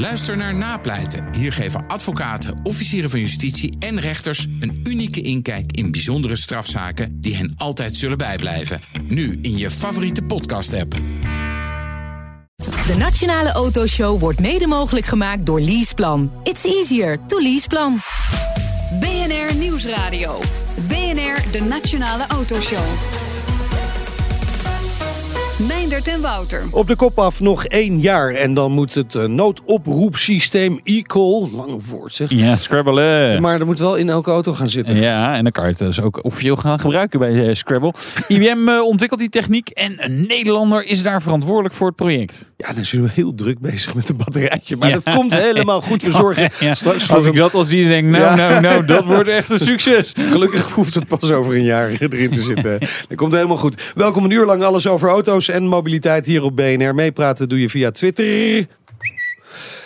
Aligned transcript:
Luister 0.00 0.36
naar 0.36 0.54
Napleiten. 0.54 1.34
Hier 1.36 1.52
geven 1.52 1.86
advocaten, 1.86 2.60
officieren 2.62 3.10
van 3.10 3.20
justitie 3.20 3.76
en 3.78 4.00
rechters 4.00 4.46
een 4.60 4.80
unieke 4.84 5.20
inkijk 5.20 5.72
in 5.72 5.90
bijzondere 5.90 6.36
strafzaken 6.36 7.20
die 7.20 7.36
hen 7.36 7.54
altijd 7.56 7.96
zullen 7.96 8.18
bijblijven. 8.18 8.80
Nu 9.08 9.38
in 9.42 9.58
je 9.58 9.70
favoriete 9.70 10.22
podcast-app. 10.22 10.96
De 12.86 12.94
Nationale 12.98 13.52
Autoshow 13.52 14.20
wordt 14.20 14.40
mede 14.40 14.66
mogelijk 14.66 15.06
gemaakt 15.06 15.46
door 15.46 15.60
Leaseplan. 15.60 16.32
It's 16.42 16.64
easier 16.64 17.26
to 17.26 17.40
leaseplan. 17.40 17.98
BNR 19.00 19.54
Nieuwsradio. 19.54 20.38
BNR, 20.88 21.50
de 21.50 21.60
Nationale 21.68 22.26
Autoshow. 22.26 22.84
Meindert 25.66 26.08
en 26.08 26.20
Wouter. 26.20 26.62
Op 26.70 26.88
de 26.88 26.96
kop 26.96 27.18
af 27.18 27.40
nog 27.40 27.64
één 27.64 28.00
jaar 28.00 28.30
en 28.30 28.54
dan 28.54 28.72
moet 28.72 28.94
het 28.94 29.14
uh, 29.14 29.24
noodoproepsysteem 29.24 30.80
e-call, 30.84 31.50
lang 31.52 31.86
woord 31.86 32.14
zeg. 32.14 32.30
Ja, 32.30 32.56
Scrabble. 32.56 33.38
Maar 33.40 33.60
er 33.60 33.66
moet 33.66 33.78
wel 33.78 33.96
in 33.96 34.08
elke 34.08 34.30
auto 34.30 34.52
gaan 34.52 34.68
zitten. 34.68 34.96
Ja, 34.96 35.34
en 35.34 35.42
dan 35.42 35.52
kan 35.52 35.64
je 35.64 35.70
het 35.70 35.78
dus 35.78 36.00
ook 36.00 36.24
officieel 36.24 36.56
gaan 36.56 36.80
gebruiken 36.80 37.18
bij 37.18 37.32
uh, 37.32 37.54
Scrabble. 37.54 37.92
IBM 38.28 38.68
ontwikkelt 38.68 39.20
die 39.20 39.28
techniek 39.28 39.68
en 39.68 40.04
een 40.04 40.26
Nederlander 40.26 40.86
is 40.86 41.02
daar 41.02 41.22
verantwoordelijk 41.22 41.74
voor 41.74 41.86
het 41.86 41.96
project. 41.96 42.52
Ja, 42.56 42.72
dan 42.72 42.84
zijn 42.84 43.02
we 43.02 43.08
heel 43.12 43.34
druk 43.34 43.58
bezig 43.58 43.94
met 43.94 44.08
een 44.08 44.16
batterijtje. 44.16 44.76
Maar 44.76 44.88
ja. 44.88 44.94
dat 44.94 45.14
komt 45.14 45.34
helemaal 45.34 45.80
goed. 45.80 46.02
We 46.02 46.12
zorgen 46.12 46.42
ja. 46.60 46.74
straks 46.74 47.04
voor... 47.04 47.16
Als 47.16 47.26
ik 47.26 47.36
dat 47.36 47.54
al 47.54 47.64
zie, 47.64 47.88
denk 47.88 48.04
ik, 48.04 48.10
nou, 48.10 48.24
ja. 48.24 48.34
nou, 48.34 48.60
nou, 48.60 48.84
dat 48.84 49.04
wordt 49.04 49.28
echt 49.28 49.50
een 49.50 49.58
succes. 49.72 50.12
Gelukkig 50.16 50.70
hoeft 50.70 50.94
het 50.94 51.06
pas 51.06 51.30
over 51.30 51.54
een 51.54 51.64
jaar 51.64 51.90
erin 51.90 52.30
te 52.30 52.42
zitten. 52.42 52.78
Dat 52.78 53.14
komt 53.16 53.32
helemaal 53.32 53.56
goed. 53.56 53.92
Welkom 53.94 54.24
een 54.24 54.30
uur 54.30 54.46
lang 54.46 54.62
alles 54.62 54.86
over 54.86 55.08
auto's 55.08 55.48
en 55.50 55.66
mobiliteit 55.66 56.26
hier 56.26 56.42
op 56.42 56.56
BNR. 56.56 56.94
Meepraten 56.94 57.48
doe 57.48 57.60
je 57.60 57.70
via 57.70 57.90
Twitter. 57.90 58.66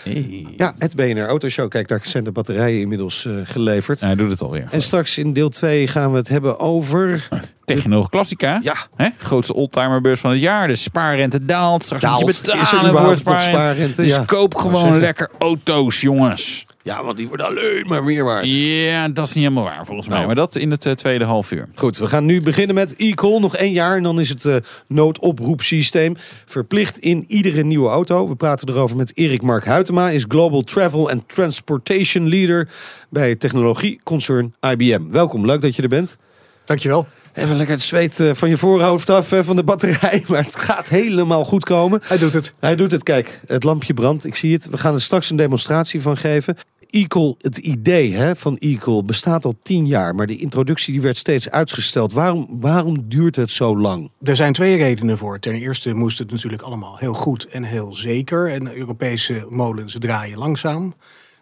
Hey. 0.04 0.46
Ja, 0.56 0.74
het 0.78 0.95
BNR 0.95 1.27
Autoshow. 1.27 1.68
Kijk, 1.68 1.88
daar 1.88 2.00
zijn 2.02 2.24
de 2.24 2.32
batterijen 2.32 2.80
inmiddels 2.80 3.24
uh, 3.24 3.34
geleverd. 3.45 4.01
Hij 4.01 4.15
doet 4.15 4.30
het 4.30 4.42
alweer. 4.42 4.66
En 4.70 4.82
straks 4.82 5.18
in 5.18 5.32
deel 5.32 5.48
2 5.48 5.88
gaan 5.88 6.10
we 6.10 6.16
het 6.16 6.29
hebben 6.29 6.59
over... 6.59 7.29
Technologie 7.65 8.10
Klassica. 8.10 8.60
Ja. 8.62 8.76
Hè? 8.96 9.09
Grootste 9.18 9.54
oldtimerbeurs 9.54 10.20
van 10.20 10.30
het 10.30 10.40
jaar. 10.40 10.68
De 10.68 10.74
spaarrente 10.74 11.45
daalt. 11.45 11.85
Straks 11.85 12.02
daalt. 12.02 12.23
moet 12.23 12.37
je 12.37 12.42
betalen 12.42 12.96
voor 12.96 13.16
spaarrente. 13.16 13.51
spaarrente. 13.51 14.02
Dus 14.02 14.15
ja. 14.15 14.24
koop 14.24 14.54
gewoon 14.54 14.98
lekker 14.98 15.30
auto's, 15.38 16.01
jongens. 16.01 16.66
Ja, 16.85 17.04
want 17.04 17.16
die 17.16 17.29
worden 17.29 17.46
alleen 17.46 17.85
maar 17.87 18.04
meer 18.04 18.24
waard. 18.24 18.51
Ja, 18.51 19.09
dat 19.09 19.27
is 19.27 19.35
niet 19.35 19.45
helemaal 19.45 19.65
waar 19.65 19.87
volgens 19.87 20.09
mij. 20.09 20.27
Maar 20.27 20.35
dat 20.35 20.57
in 20.57 20.71
het 20.71 20.85
uh, 20.85 20.93
tweede 20.93 21.24
half 21.24 21.52
uur. 21.52 21.68
Goed, 21.74 21.96
we 21.96 22.07
gaan 22.07 22.24
nu 22.24 22.43
beginnen 22.43 22.74
met 22.74 22.95
e-call. 22.96 23.41
Nog 23.41 23.57
één 23.57 23.73
jaar 23.73 23.96
en 23.96 24.02
dan 24.02 24.21
is 24.21 24.29
het 24.29 24.45
uh, 24.45 24.57
noodoproepsysteem 24.88 26.16
verplicht 26.46 26.99
in 26.99 27.24
iedere 27.29 27.63
nieuwe 27.63 27.88
auto. 27.88 28.29
We 28.29 28.35
praten 28.35 28.68
erover 28.68 28.96
met 28.96 29.16
Erik 29.16 29.43
Mark 29.43 29.65
Huytema. 29.65 30.10
Is 30.10 30.24
Global 30.29 30.63
Travel 30.63 31.10
and 31.10 31.29
Transportation 31.29 32.29
Leader 32.29 32.68
bij 33.09 33.37
technologieconcern 33.37 34.54
IBM. 34.60 35.10
Welkom, 35.10 35.46
leuk 35.46 35.60
dat 35.60 35.76
je 35.76 35.82
er 35.82 35.88
bent. 35.88 36.16
Dankjewel. 36.65 37.07
Even 37.35 37.57
lekker 37.57 37.74
het 37.74 37.85
zweet 37.85 38.19
uh, 38.19 38.30
van 38.35 38.48
je 38.48 38.57
voorhoofd 38.57 39.10
af 39.10 39.29
van 39.29 39.57
de 39.57 39.65
batterij. 39.65 40.24
Maar 40.29 40.45
het 40.45 40.57
gaat 40.57 40.88
helemaal 40.88 41.45
goed 41.45 41.65
komen. 41.65 42.01
Hij 42.04 42.19
doet 42.19 42.32
het. 42.32 42.54
Hij 42.60 42.76
doet 42.76 42.93
het. 42.93 43.02
Kijk, 43.02 43.41
het 43.46 43.65
lampje 43.65 43.95
brandt. 43.95 44.24
Ik 44.24 44.35
zie 44.37 44.52
het. 44.52 44.69
We 44.71 44.79
gaan 44.79 44.95
er 44.95 45.01
straks 45.01 45.30
een 45.30 45.37
demonstratie 45.37 46.02
van 46.02 46.16
geven. 46.16 46.57
E-call, 46.95 47.34
het 47.40 47.59
idee 47.59 48.14
hè, 48.14 48.37
van 48.37 48.56
e-call 48.59 49.04
bestaat 49.04 49.45
al 49.45 49.54
tien 49.62 49.87
jaar. 49.87 50.14
Maar 50.14 50.26
de 50.26 50.37
introductie 50.37 50.92
die 50.92 51.02
werd 51.02 51.16
steeds 51.16 51.51
uitgesteld. 51.51 52.12
Waarom, 52.12 52.46
waarom 52.60 53.09
duurt 53.09 53.36
het 53.36 53.51
zo 53.51 53.78
lang? 53.78 54.10
Er 54.23 54.36
zijn 54.36 54.52
twee 54.52 54.76
redenen 54.76 55.18
voor. 55.18 55.38
Ten 55.38 55.54
eerste 55.54 55.95
moest 55.95 56.18
het 56.18 56.30
natuurlijk 56.30 56.62
allemaal 56.62 56.96
heel 56.96 57.14
goed 57.14 57.46
en 57.46 57.62
heel 57.62 57.92
zeker. 57.95 58.51
En 58.51 58.76
Europese 58.76 59.46
molens 59.48 59.96
draaien 59.98 60.38
langzaam. 60.38 60.95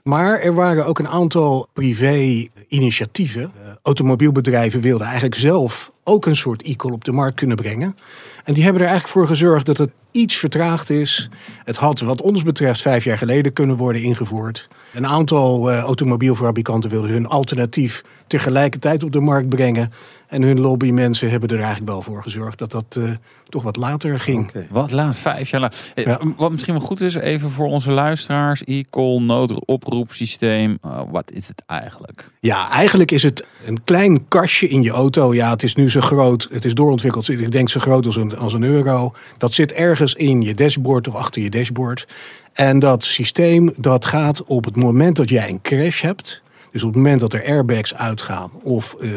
Maar 0.02 0.40
er 0.40 0.54
waren 0.54 0.86
ook 0.86 0.98
een 0.98 1.08
aantal 1.08 1.68
privé-initiatieven. 1.72 3.42
Uh, 3.42 3.72
automobielbedrijven 3.82 4.80
wilden 4.80 5.06
eigenlijk 5.06 5.36
zelf 5.36 5.92
ook 6.04 6.26
een 6.26 6.36
soort 6.36 6.62
e-call 6.62 6.92
op 6.92 7.04
de 7.04 7.12
markt 7.12 7.36
kunnen 7.36 7.56
brengen. 7.56 7.96
En 8.44 8.54
die 8.54 8.62
hebben 8.62 8.82
er 8.82 8.88
eigenlijk 8.88 9.18
voor 9.18 9.26
gezorgd 9.26 9.66
dat 9.66 9.78
het 9.78 9.90
iets 10.10 10.36
vertraagd 10.36 10.90
is. 10.90 11.28
Het 11.64 11.76
had 11.76 12.00
wat 12.00 12.22
ons 12.22 12.42
betreft 12.42 12.80
vijf 12.80 13.04
jaar 13.04 13.18
geleden 13.18 13.52
kunnen 13.52 13.76
worden 13.76 14.02
ingevoerd. 14.02 14.68
Een 14.92 15.06
aantal 15.06 15.72
uh, 15.72 15.78
automobielfabrikanten 15.78 16.90
wilden 16.90 17.10
hun 17.10 17.26
alternatief 17.26 18.04
tegelijkertijd 18.26 19.02
op 19.02 19.12
de 19.12 19.20
markt 19.20 19.48
brengen. 19.48 19.92
En 20.26 20.42
hun 20.42 20.60
lobbymensen 20.60 21.30
hebben 21.30 21.48
er 21.48 21.58
eigenlijk 21.58 21.88
wel 21.88 22.02
voor 22.02 22.22
gezorgd 22.22 22.58
dat 22.58 22.70
dat 22.70 22.96
uh, 22.98 23.10
toch 23.48 23.62
wat 23.62 23.76
later 23.76 24.18
ging. 24.18 24.48
Okay. 24.48 24.66
Wat 24.70 24.90
laat, 24.90 25.16
vijf 25.16 25.50
jaar 25.50 25.60
later. 25.60 25.78
Ja. 25.94 26.20
Wat 26.36 26.50
misschien 26.50 26.74
wel 26.74 26.82
goed 26.82 27.00
is, 27.00 27.14
even 27.14 27.50
voor 27.50 27.66
onze 27.66 27.90
luisteraars. 27.90 28.62
E-call, 28.64 29.18
noodoproepsysteem. 29.18 30.78
Uh, 30.84 31.00
wat 31.10 31.30
is 31.30 31.48
het 31.48 31.62
eigenlijk? 31.66 32.30
Ja, 32.40 32.70
eigenlijk 32.70 33.10
is 33.10 33.22
het 33.22 33.46
een 33.66 33.84
klein 33.84 34.28
kastje 34.28 34.68
in 34.68 34.82
je 34.82 34.90
auto. 34.90 35.34
Ja, 35.34 35.50
het 35.50 35.62
is 35.62 35.74
nu 35.74 35.90
zo 35.90 36.00
groot. 36.00 36.48
Het 36.50 36.64
is 36.64 36.74
doorontwikkeld. 36.74 37.28
Ik 37.28 37.50
denk 37.50 37.68
zo 37.68 37.80
groot 37.80 38.06
als 38.06 38.16
een, 38.16 38.36
als 38.36 38.52
een 38.52 38.62
euro. 38.62 39.12
Dat 39.38 39.52
zit 39.52 39.72
ergens 39.72 40.14
in 40.14 40.42
je 40.42 40.54
dashboard 40.54 41.08
of 41.08 41.14
achter 41.14 41.42
je 41.42 41.50
dashboard. 41.50 42.06
En 42.52 42.78
dat 42.78 43.04
systeem 43.04 43.72
dat 43.76 44.04
gaat 44.04 44.44
op 44.44 44.64
het 44.64 44.76
moment 44.76 45.16
dat 45.16 45.28
jij 45.28 45.48
een 45.48 45.62
crash 45.62 46.02
hebt. 46.02 46.42
Dus 46.72 46.82
op 46.82 46.88
het 46.88 46.96
moment 46.96 47.20
dat 47.20 47.32
er 47.32 47.44
airbags 47.44 47.94
uitgaan 47.94 48.50
of 48.62 48.96
uh, 49.00 49.10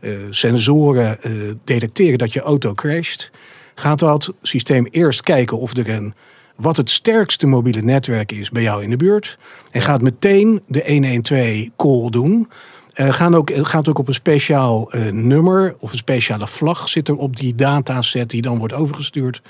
uh, 0.00 0.18
sensoren 0.30 1.18
uh, 1.22 1.52
detecteren 1.64 2.18
dat 2.18 2.32
je 2.32 2.40
auto 2.40 2.74
crasht, 2.74 3.30
gaat 3.74 3.98
dat 3.98 4.32
systeem 4.42 4.86
eerst 4.90 5.22
kijken 5.22 5.58
of 5.58 5.76
er 5.76 5.88
een 5.88 6.14
wat 6.56 6.76
het 6.76 6.90
sterkste 6.90 7.46
mobiele 7.46 7.80
netwerk 7.80 8.32
is 8.32 8.50
bij 8.50 8.62
jou 8.62 8.82
in 8.82 8.90
de 8.90 8.96
buurt. 8.96 9.38
En 9.70 9.82
gaat 9.82 10.02
meteen 10.02 10.62
de 10.66 10.82
112 10.86 11.68
call 11.76 12.10
doen. 12.10 12.48
Uh, 12.94 13.12
gaan 13.12 13.36
ook, 13.36 13.50
gaat 13.54 13.88
ook 13.88 13.98
op 13.98 14.08
een 14.08 14.14
speciaal 14.14 14.90
nummer 15.10 15.76
of 15.78 15.92
een 15.92 15.98
speciale 15.98 16.46
vlag 16.46 16.88
zit 16.88 17.08
er 17.08 17.16
op 17.16 17.36
die 17.36 17.54
dataset 17.54 18.30
die 18.30 18.42
dan 18.42 18.58
wordt 18.58 18.74
overgestuurd. 18.74 19.42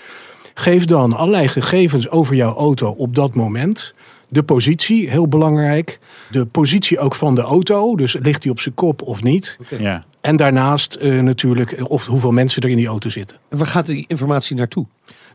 Geef 0.55 0.85
dan 0.85 1.13
allerlei 1.13 1.49
gegevens 1.49 2.09
over 2.11 2.35
jouw 2.35 2.55
auto 2.55 2.91
op 2.91 3.15
dat 3.15 3.35
moment. 3.35 3.95
De 4.29 4.43
positie, 4.43 5.11
heel 5.11 5.29
belangrijk. 5.29 5.99
De 6.31 6.47
positie 6.47 6.99
ook 6.99 7.15
van 7.15 7.35
de 7.35 7.41
auto. 7.41 7.97
Dus 7.97 8.17
ligt 8.21 8.43
hij 8.43 8.53
op 8.53 8.61
zijn 8.61 8.75
kop 8.75 9.03
of 9.03 9.23
niet. 9.23 9.59
Okay. 9.61 9.81
Ja. 9.81 10.03
En 10.21 10.37
daarnaast 10.37 10.99
uh, 11.03 11.23
natuurlijk 11.23 11.91
of 11.91 12.07
hoeveel 12.07 12.33
mensen 12.33 12.63
er 12.63 12.69
in 12.69 12.77
die 12.77 12.87
auto 12.87 13.11
zitten. 13.11 13.37
En 13.49 13.59
waar 13.59 13.67
gaat 13.67 13.87
die 13.87 14.05
informatie 14.09 14.57
naartoe? 14.57 14.87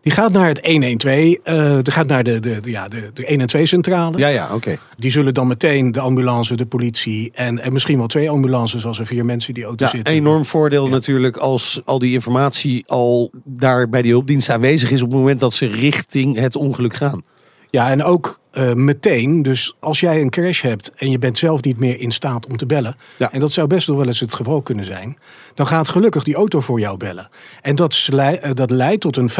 Die 0.01 0.11
gaat 0.11 0.31
naar 0.31 0.47
het 0.47 0.65
112. 0.65 1.15
Uh, 1.17 1.77
die 1.81 1.93
gaat 1.93 2.07
naar 2.07 2.23
de, 2.23 2.39
de, 2.39 2.59
de, 2.61 2.69
ja, 2.69 2.87
de, 2.87 3.09
de 3.13 3.25
112 3.27 3.67
centrale. 3.67 4.17
Ja, 4.17 4.27
ja, 4.27 4.45
oké. 4.45 4.55
Okay. 4.55 4.77
Die 4.97 5.11
zullen 5.11 5.33
dan 5.33 5.47
meteen 5.47 5.91
de 5.91 5.99
ambulance, 5.99 6.55
de 6.55 6.65
politie 6.65 7.31
en, 7.33 7.59
en 7.59 7.73
misschien 7.73 7.97
wel 7.97 8.07
twee 8.07 8.29
ambulances 8.29 8.85
als 8.85 8.99
er 8.99 9.05
vier 9.05 9.25
mensen 9.25 9.49
in 9.49 9.55
die 9.55 9.63
auto 9.63 9.85
ja, 9.85 9.91
zitten. 9.91 10.13
Enorm 10.13 10.45
voordeel 10.45 10.85
ja. 10.85 10.91
natuurlijk 10.91 11.37
als 11.37 11.81
al 11.85 11.99
die 11.99 12.13
informatie 12.13 12.83
al 12.87 13.31
daar 13.43 13.89
bij 13.89 14.01
die 14.01 14.11
hulpdienst 14.11 14.49
aanwezig 14.49 14.91
is 14.91 15.01
op 15.01 15.09
het 15.09 15.19
moment 15.19 15.39
dat 15.39 15.53
ze 15.53 15.65
richting 15.65 16.37
het 16.37 16.55
ongeluk 16.55 16.93
gaan. 16.93 17.21
Ja, 17.69 17.89
en 17.89 18.03
ook 18.03 18.39
uh, 18.53 18.73
meteen. 18.73 19.41
Dus 19.41 19.75
als 19.79 19.99
jij 19.99 20.21
een 20.21 20.29
crash 20.29 20.61
hebt 20.61 20.91
en 20.95 21.11
je 21.11 21.19
bent 21.19 21.37
zelf 21.37 21.61
niet 21.61 21.79
meer 21.79 21.99
in 21.99 22.11
staat 22.11 22.47
om 22.47 22.57
te 22.57 22.65
bellen. 22.65 22.95
Ja. 23.17 23.31
En 23.31 23.39
dat 23.39 23.51
zou 23.51 23.67
best 23.67 23.87
wel 23.87 24.05
eens 24.05 24.19
het 24.19 24.33
geval 24.33 24.61
kunnen 24.61 24.85
zijn. 24.85 25.17
Dan 25.53 25.67
gaat 25.67 25.89
gelukkig 25.89 26.23
die 26.23 26.35
auto 26.35 26.59
voor 26.59 26.79
jou 26.79 26.97
bellen. 26.97 27.29
En 27.61 27.75
dat, 27.75 28.07
uh, 28.11 28.31
dat 28.53 28.69
leidt 28.69 29.01
tot 29.01 29.17
een 29.17 29.29
50% 29.29 29.33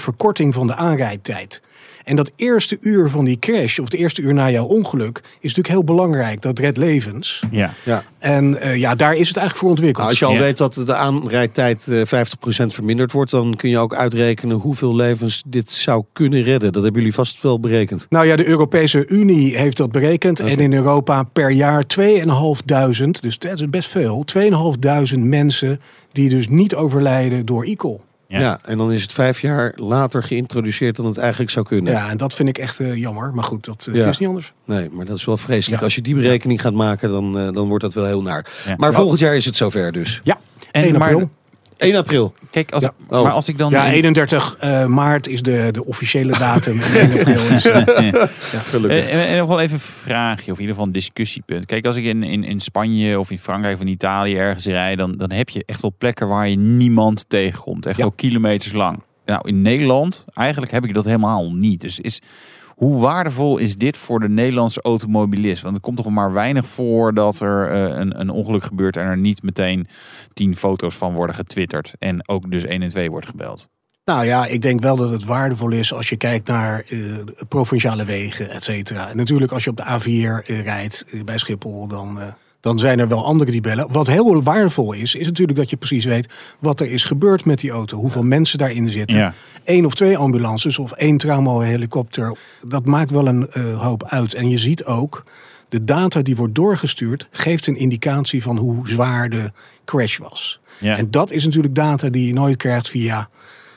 verkorting 0.00 0.54
van 0.54 0.66
de 0.66 0.74
aanrijdtijd. 0.74 1.62
En 2.04 2.16
dat 2.16 2.30
eerste 2.36 2.78
uur 2.80 3.10
van 3.10 3.24
die 3.24 3.38
crash, 3.38 3.78
of 3.78 3.84
het 3.84 3.94
eerste 3.94 4.22
uur 4.22 4.34
na 4.34 4.50
jouw 4.50 4.64
ongeluk, 4.64 5.18
is 5.18 5.54
natuurlijk 5.54 5.68
heel 5.68 5.84
belangrijk. 5.84 6.42
Dat 6.42 6.58
redt 6.58 6.76
levens. 6.76 7.42
Ja. 7.50 7.72
ja. 7.84 8.02
En 8.18 8.58
uh, 8.62 8.76
ja, 8.76 8.94
daar 8.94 9.14
is 9.14 9.28
het 9.28 9.36
eigenlijk 9.36 9.56
voor 9.56 9.68
ontwikkeld. 9.68 9.98
Nou, 9.98 10.08
als 10.10 10.18
je 10.18 10.24
al 10.24 10.32
Ja. 10.32 10.38
weet 10.38 10.58
dat 10.58 10.74
de 10.74 10.94
aanrijdtijd 10.94 11.88
eh, 11.88 12.24
50% 12.64 12.66
verminderd 12.66 13.12
wordt, 13.12 13.30
dan 13.30 13.56
kun 13.56 13.70
je 13.70 13.78
ook 13.78 13.94
uitrekenen 13.94 14.56
hoeveel 14.56 14.94
levens 14.94 15.42
dit 15.46 15.70
zou 15.70 16.04
kunnen 16.12 16.42
redden. 16.42 16.72
Dat 16.72 16.82
hebben 16.82 17.00
jullie 17.00 17.16
vast 17.16 17.42
wel 17.42 17.60
berekend. 17.60 18.06
Nou 18.08 18.26
ja, 18.26 18.36
de 18.36 18.46
Europese 18.46 19.06
Unie 19.06 19.56
heeft 19.56 19.76
dat 19.76 19.92
berekend. 19.92 20.40
En 20.40 20.58
in 20.58 20.72
Europa 20.72 21.22
per 21.22 21.50
jaar 21.50 21.84
2.500, 22.00 22.04
dus 23.20 23.38
dat 23.38 23.60
is 23.60 23.70
best 23.70 23.88
veel, 23.88 24.24
2.500 25.14 25.18
mensen 25.18 25.80
die 26.12 26.28
dus 26.28 26.48
niet 26.48 26.74
overlijden 26.74 27.46
door 27.46 27.64
e-call. 27.64 28.00
Ja. 28.28 28.40
Ja. 28.40 28.58
en 28.64 28.78
dan 28.78 28.92
is 28.92 29.02
het 29.02 29.12
vijf 29.12 29.40
jaar 29.40 29.72
later 29.76 30.22
geïntroduceerd 30.22 30.96
dan 30.96 31.06
het 31.06 31.18
eigenlijk 31.18 31.50
zou 31.50 31.66
kunnen. 31.66 31.92
Ja, 31.92 32.10
en 32.10 32.16
dat 32.16 32.34
vind 32.34 32.48
ik 32.48 32.58
echt 32.58 32.78
uh, 32.80 32.94
jammer. 32.94 33.34
Maar 33.34 33.44
goed, 33.44 33.64
dat, 33.64 33.86
uh, 33.88 33.94
Ja. 33.94 34.00
het 34.00 34.10
is 34.10 34.18
niet 34.18 34.28
anders. 34.28 34.52
Nee, 34.64 34.88
maar 34.92 35.04
dat 35.04 35.16
is 35.16 35.24
wel 35.24 35.36
vreselijk. 35.36 35.78
Ja. 35.80 35.84
Als 35.86 35.94
je 35.94 36.02
die 36.02 36.14
berekening 36.14 36.60
gaat 36.60 36.72
maken, 36.72 37.10
dan, 37.10 37.38
uh, 37.38 37.48
dan 37.52 37.68
wordt 37.68 37.84
dat 37.84 37.94
wel 37.94 38.04
heel 38.06 38.22
naar. 38.22 38.46
Ja. 38.66 38.74
Maar 38.76 38.92
volgend 38.94 39.20
jaar 39.20 39.36
is 39.36 39.44
het 39.44 39.56
zover 39.56 39.92
dus. 39.92 40.20
Ja, 40.24 40.38
En 40.70 40.84
1 40.84 40.92
maar- 40.98 41.08
april. 41.10 41.30
1 41.76 41.96
april. 41.96 42.34
Kijk, 42.50 42.72
als, 42.72 42.82
Ja. 42.82 42.92
Oh. 43.08 43.22
maar 43.22 43.32
als 43.32 43.48
ik 43.48 43.58
dan. 43.58 43.70
Ja, 43.70 43.90
31 43.90 44.56
uh, 44.64 44.86
maart 44.86 45.28
is 45.28 45.42
de, 45.42 45.68
de 45.72 45.84
officiële 45.84 46.38
datum. 46.38 46.80
En 46.80 46.94
1 47.10 47.18
april 47.18 47.54
is, 47.56 47.66
Gelukkig. 48.70 49.08
En, 49.08 49.26
en 49.26 49.38
nog 49.38 49.48
wel 49.48 49.60
even 49.60 49.74
een 49.74 49.80
vraagje, 49.80 50.42
of 50.52 50.56
in 50.58 50.60
ieder 50.60 50.68
geval 50.68 50.84
een 50.86 50.92
discussiepunt. 50.92 51.66
Kijk, 51.66 51.86
als 51.86 51.96
ik 51.96 52.04
in, 52.04 52.22
in, 52.22 52.44
in 52.44 52.60
Spanje 52.60 53.18
of 53.18 53.30
in 53.30 53.38
Frankrijk 53.38 53.74
of 53.74 53.80
in 53.80 53.88
Italië 53.88 54.36
ergens 54.36 54.66
rijd, 54.66 54.98
dan, 54.98 55.16
dan 55.16 55.30
heb 55.30 55.48
je 55.48 55.62
echt 55.66 55.80
wel 55.82 55.94
plekken 55.98 56.28
waar 56.28 56.48
je 56.48 56.56
niemand 56.56 57.24
tegenkomt. 57.28 57.86
Echt 57.86 57.96
Ja. 57.96 58.02
wel 58.02 58.12
kilometers 58.12 58.72
lang. 58.72 59.02
Nou, 59.26 59.48
in 59.48 59.62
Nederland, 59.62 60.24
eigenlijk 60.34 60.72
heb 60.72 60.84
ik 60.84 60.94
dat 60.94 61.04
helemaal 61.04 61.52
niet. 61.52 61.80
Dus 61.80 62.00
is, 62.00 62.20
Hoe 62.74 63.00
waardevol 63.00 63.58
is 63.58 63.76
dit 63.76 63.96
voor 63.96 64.20
de 64.20 64.28
Nederlandse 64.28 64.82
automobilist? 64.82 65.62
Want 65.62 65.74
het 65.74 65.84
komt 65.84 65.96
toch 65.96 66.10
maar 66.10 66.32
weinig 66.32 66.66
voor 66.66 67.14
dat 67.14 67.40
er 67.40 67.70
eh, 67.70 67.98
een, 67.98 68.20
een 68.20 68.30
ongeluk 68.30 68.62
gebeurt 68.62 68.96
en 68.96 69.06
er 69.06 69.18
niet 69.18 69.42
meteen 69.42 69.86
tien 70.32 70.56
foto's 70.56 70.94
van 70.94 71.14
worden 71.14 71.36
getwitterd. 71.36 71.94
En 71.98 72.28
ook 72.28 72.50
dus 72.50 72.64
1 72.64 72.82
en 72.82 72.88
2 72.88 73.10
wordt 73.10 73.26
gebeld. 73.26 73.68
Nou 74.04 74.24
ja, 74.24 74.46
ik 74.46 74.62
denk 74.62 74.80
wel 74.80 74.96
dat 74.96 75.10
het 75.10 75.24
waardevol 75.24 75.70
is 75.70 75.92
als 75.92 76.08
je 76.08 76.16
kijkt 76.16 76.48
naar 76.48 76.84
eh, 76.88 76.98
provinciale 77.48 78.04
wegen, 78.04 78.50
et 78.50 78.62
cetera. 78.62 79.14
Natuurlijk 79.14 79.52
als 79.52 79.64
je 79.64 79.70
op 79.70 79.76
de 79.76 79.82
A4 79.82 80.46
eh, 80.46 80.62
rijdt 80.62 81.06
bij 81.24 81.38
Schiphol, 81.38 81.86
dan, 81.86 82.34
dan 82.64 82.78
zijn 82.78 82.98
er 82.98 83.08
wel 83.08 83.24
anderen 83.24 83.52
die 83.52 83.60
bellen. 83.60 83.92
Wat 83.92 84.06
heel 84.06 84.42
waardevol 84.42 84.92
is, 84.92 85.14
is 85.14 85.26
natuurlijk 85.26 85.58
dat 85.58 85.70
je 85.70 85.76
precies 85.76 86.04
weet 86.04 86.54
wat 86.58 86.80
er 86.80 86.90
is 86.90 87.04
gebeurd 87.04 87.44
met 87.44 87.58
die 87.58 87.70
auto. 87.70 87.98
Hoeveel 87.98 88.22
mensen 88.22 88.58
daarin 88.58 88.88
zitten. 88.88 89.18
Ja. 89.18 89.34
Eén 89.64 89.86
of 89.86 89.94
twee 89.94 90.16
ambulances 90.16 90.78
of 90.78 90.92
één 90.92 91.16
traumahelikopter. 91.16 92.36
Dat 92.66 92.84
maakt 92.84 93.10
wel 93.10 93.26
een 93.26 93.50
eh, 93.50 93.82
hoop 93.82 94.04
uit. 94.04 94.34
En 94.34 94.48
je 94.48 94.58
ziet 94.58 94.84
ook, 94.84 95.24
de 95.68 95.84
data 95.84 96.22
die 96.22 96.36
wordt 96.36 96.54
doorgestuurd, 96.54 97.28
geeft 97.30 97.66
een 97.66 97.76
indicatie 97.76 98.42
van 98.42 98.56
hoe 98.56 98.88
zwaar 98.88 99.30
de 99.30 99.52
crash 99.84 100.18
was. 100.18 100.60
Ja. 100.78 100.96
En 100.96 101.10
dat 101.10 101.30
is 101.30 101.44
natuurlijk 101.44 101.74
data 101.74 102.08
die 102.08 102.26
je 102.26 102.32
nooit 102.32 102.56
krijgt 102.56 102.88
via, 102.88 103.28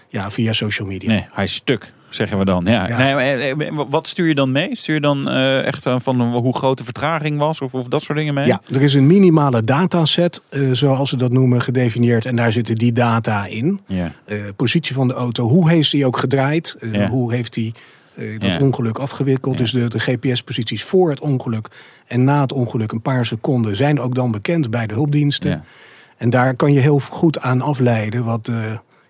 ja, 0.07 0.31
via 0.31 0.54
social 0.54 0.88
media. 0.88 1.10
Nee, 1.10 1.25
hij 1.31 1.44
is 1.44 1.54
stuk, 1.54 1.94
zeggen 2.09 2.38
we 2.38 2.45
dan. 2.45 2.65
Ja. 2.65 2.88
Ja. 2.88 2.98
Nee, 2.98 3.15
eh, 3.15 3.51
eh, 3.51 3.81
wat 3.89 4.07
stuur 4.07 4.27
je 4.27 4.36
dan 4.36 4.51
mee? 4.51 4.75
Stuur 4.75 4.95
je 4.95 5.01
dan 5.01 5.30
eh, 5.30 5.65
echt 5.65 5.89
van 5.98 6.21
hoe 6.21 6.56
groot 6.56 6.77
de 6.77 6.83
vertraging 6.83 7.38
was 7.38 7.62
of, 7.62 7.74
of 7.74 7.88
dat 7.88 8.04
soort 8.04 8.18
dingen 8.18 8.33
mee? 8.33 8.45
Ja, 8.45 8.62
er 8.74 8.81
is 8.81 8.94
een 8.94 9.07
minimale 9.07 9.63
dataset, 9.63 10.42
zoals 10.71 11.09
ze 11.09 11.18
dat 11.18 11.31
noemen, 11.31 11.62
gedefinieerd. 11.62 12.25
En 12.25 12.36
daar 12.36 12.51
zitten 12.51 12.75
die 12.75 12.92
data 12.92 13.45
in. 13.45 13.80
Ja. 13.88 14.12
Positie 14.56 14.95
van 14.95 15.07
de 15.07 15.13
auto, 15.13 15.48
hoe 15.48 15.69
heeft 15.69 15.92
hij 15.92 16.06
ook 16.06 16.18
gedraaid? 16.18 16.77
Ja. 16.92 17.09
Hoe 17.09 17.33
heeft 17.33 17.56
hij 17.56 17.74
dat 18.38 18.62
ongeluk 18.62 18.98
afgewikkeld? 18.98 19.57
Dus 19.57 19.71
de, 19.71 19.88
de 19.88 20.00
GPS-posities 20.00 20.83
voor 20.83 21.10
het 21.10 21.19
ongeluk 21.19 21.68
en 22.07 22.24
na 22.24 22.42
het 22.42 22.53
ongeluk, 22.53 22.92
een 22.92 23.01
paar 23.01 23.25
seconden, 23.25 23.75
zijn 23.75 24.00
ook 24.00 24.15
dan 24.15 24.31
bekend 24.31 24.69
bij 24.69 24.88
de 24.88 24.94
hulpdiensten. 24.94 25.63
En 26.18 26.30
daar 26.30 26.56
kan 26.56 26.74
je 26.74 26.80
heel 26.80 27.00
goed 27.00 27.39
aan 27.39 27.62
afleiden 27.62 28.24
wat 28.24 28.51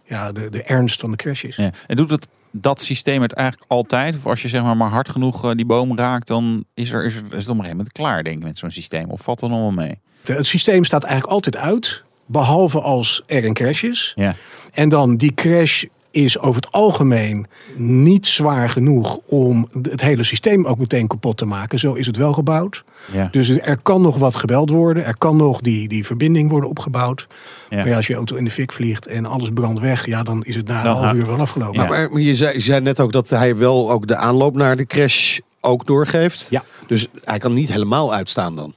ja, 0.08 0.32
de, 0.32 0.50
de 0.50 0.64
ernst 0.64 1.00
van 1.00 1.12
de 1.12 1.18
crash 1.18 1.44
is. 1.44 1.56
Ja. 1.56 1.72
En 1.88 1.96
doet 1.96 2.10
het, 2.10 2.28
dat 2.52 2.82
systeem 2.82 3.22
het 3.22 3.34
eigenlijk 3.34 3.72
altijd? 3.72 4.16
Of 4.16 4.26
als 4.26 4.42
je 4.42 4.48
zeg 4.48 4.64
maar, 4.64 4.78
maar 4.78 4.90
hard 4.90 5.10
genoeg 5.10 5.46
eh, 5.46 5.52
die 5.52 5.66
boom 5.66 5.98
raakt, 5.98 6.28
dan 6.28 6.66
is, 6.74 6.92
er, 6.92 7.06
is, 7.06 7.16
het, 7.16 7.24
is 7.24 7.30
het 7.30 7.34
op 7.34 7.40
een 7.40 7.56
gegeven 7.56 7.70
moment 7.70 7.92
klaar, 7.92 8.24
denk 8.24 8.38
ik, 8.38 8.44
met 8.44 8.58
zo'n 8.58 8.72
systeem. 8.72 9.10
Of 9.10 9.22
valt 9.22 9.42
er 9.42 9.50
nog 9.50 9.60
wel 9.60 9.72
mee? 9.72 10.00
Het 10.24 10.48
systeem 10.48 10.84
staat 10.84 11.04
eigenlijk 11.04 11.34
altijd 11.34 11.58
uit, 11.58 12.04
behalve 12.26 12.82
als 12.82 13.22
er 13.26 13.46
een 13.46 13.54
crash 13.54 13.84
is. 13.84 14.14
Ja. 14.16 14.36
En 14.74 14.90
dan 14.90 15.18
die 15.18 15.34
crash 15.34 15.84
is 16.12 16.40
over 16.40 16.62
het 16.62 16.72
algemeen 16.72 17.48
niet 17.76 18.26
zwaar 18.28 18.70
genoeg 18.70 19.20
om 19.26 19.68
het 19.82 20.02
hele 20.02 20.24
systeem 20.24 20.66
ook 20.66 20.78
meteen 20.78 21.08
kapot 21.08 21.38
te 21.38 21.46
maken. 21.46 21.80
Zo 21.80 21.94
is 21.94 22.06
het 22.06 22.18
wel 22.18 22.34
gebouwd. 22.34 22.84
Ja. 23.12 23.28
Dus 23.32 23.50
er 23.50 23.78
kan 23.82 24.02
nog 24.02 24.18
wat 24.18 24.36
gebeld 24.36 24.70
worden. 24.70 25.06
Er 25.06 25.18
kan 25.18 25.36
nog 25.36 25.62
die, 25.62 25.88
die 25.88 26.06
verbinding 26.06 26.50
worden 26.50 26.70
opgebouwd. 26.70 27.28
Ja. 27.70 27.78
Maar 27.78 27.88
ja, 27.88 27.96
als 27.96 28.08
je 28.08 28.14
auto 28.16 28.36
in 28.36 28.44
de 28.44 28.52
fik 28.52 28.72
vliegt 28.72 29.08
en 29.08 29.26
alles 29.26 29.50
brandt 29.54 29.80
weg, 29.80 30.06
ja, 30.06 30.24
dan 30.24 30.44
is 30.44 30.56
het 30.56 30.68
na 30.68 30.84
Dan 30.84 30.92
een 30.92 30.98
half 30.98 31.12
ha- 31.12 31.16
uur 31.18 31.26
wel 31.26 31.40
afgelopen. 31.40 31.82
Ja. 31.82 31.88
Maar, 31.88 32.12
maar 32.12 32.22
je, 32.22 32.36
zei, 32.36 32.54
je 32.54 32.60
zei 32.60 32.82
net 32.82 33.00
ook 33.00 33.12
dat 33.12 33.30
hij 33.30 33.56
wel 33.58 33.92
ook 33.92 34.08
de 34.08 34.16
aanloop 34.16 34.56
naar 34.56 34.76
de 34.78 34.86
crash 34.86 35.40
ook 35.62 35.86
doorgeeft. 35.86 36.48
Ja. 36.50 36.64
Dus 36.88 37.08
hij 37.24 37.38
kan 37.38 37.54
niet 37.54 37.72
helemaal 37.72 38.14
uitstaan 38.14 38.56
dan. 38.56 38.74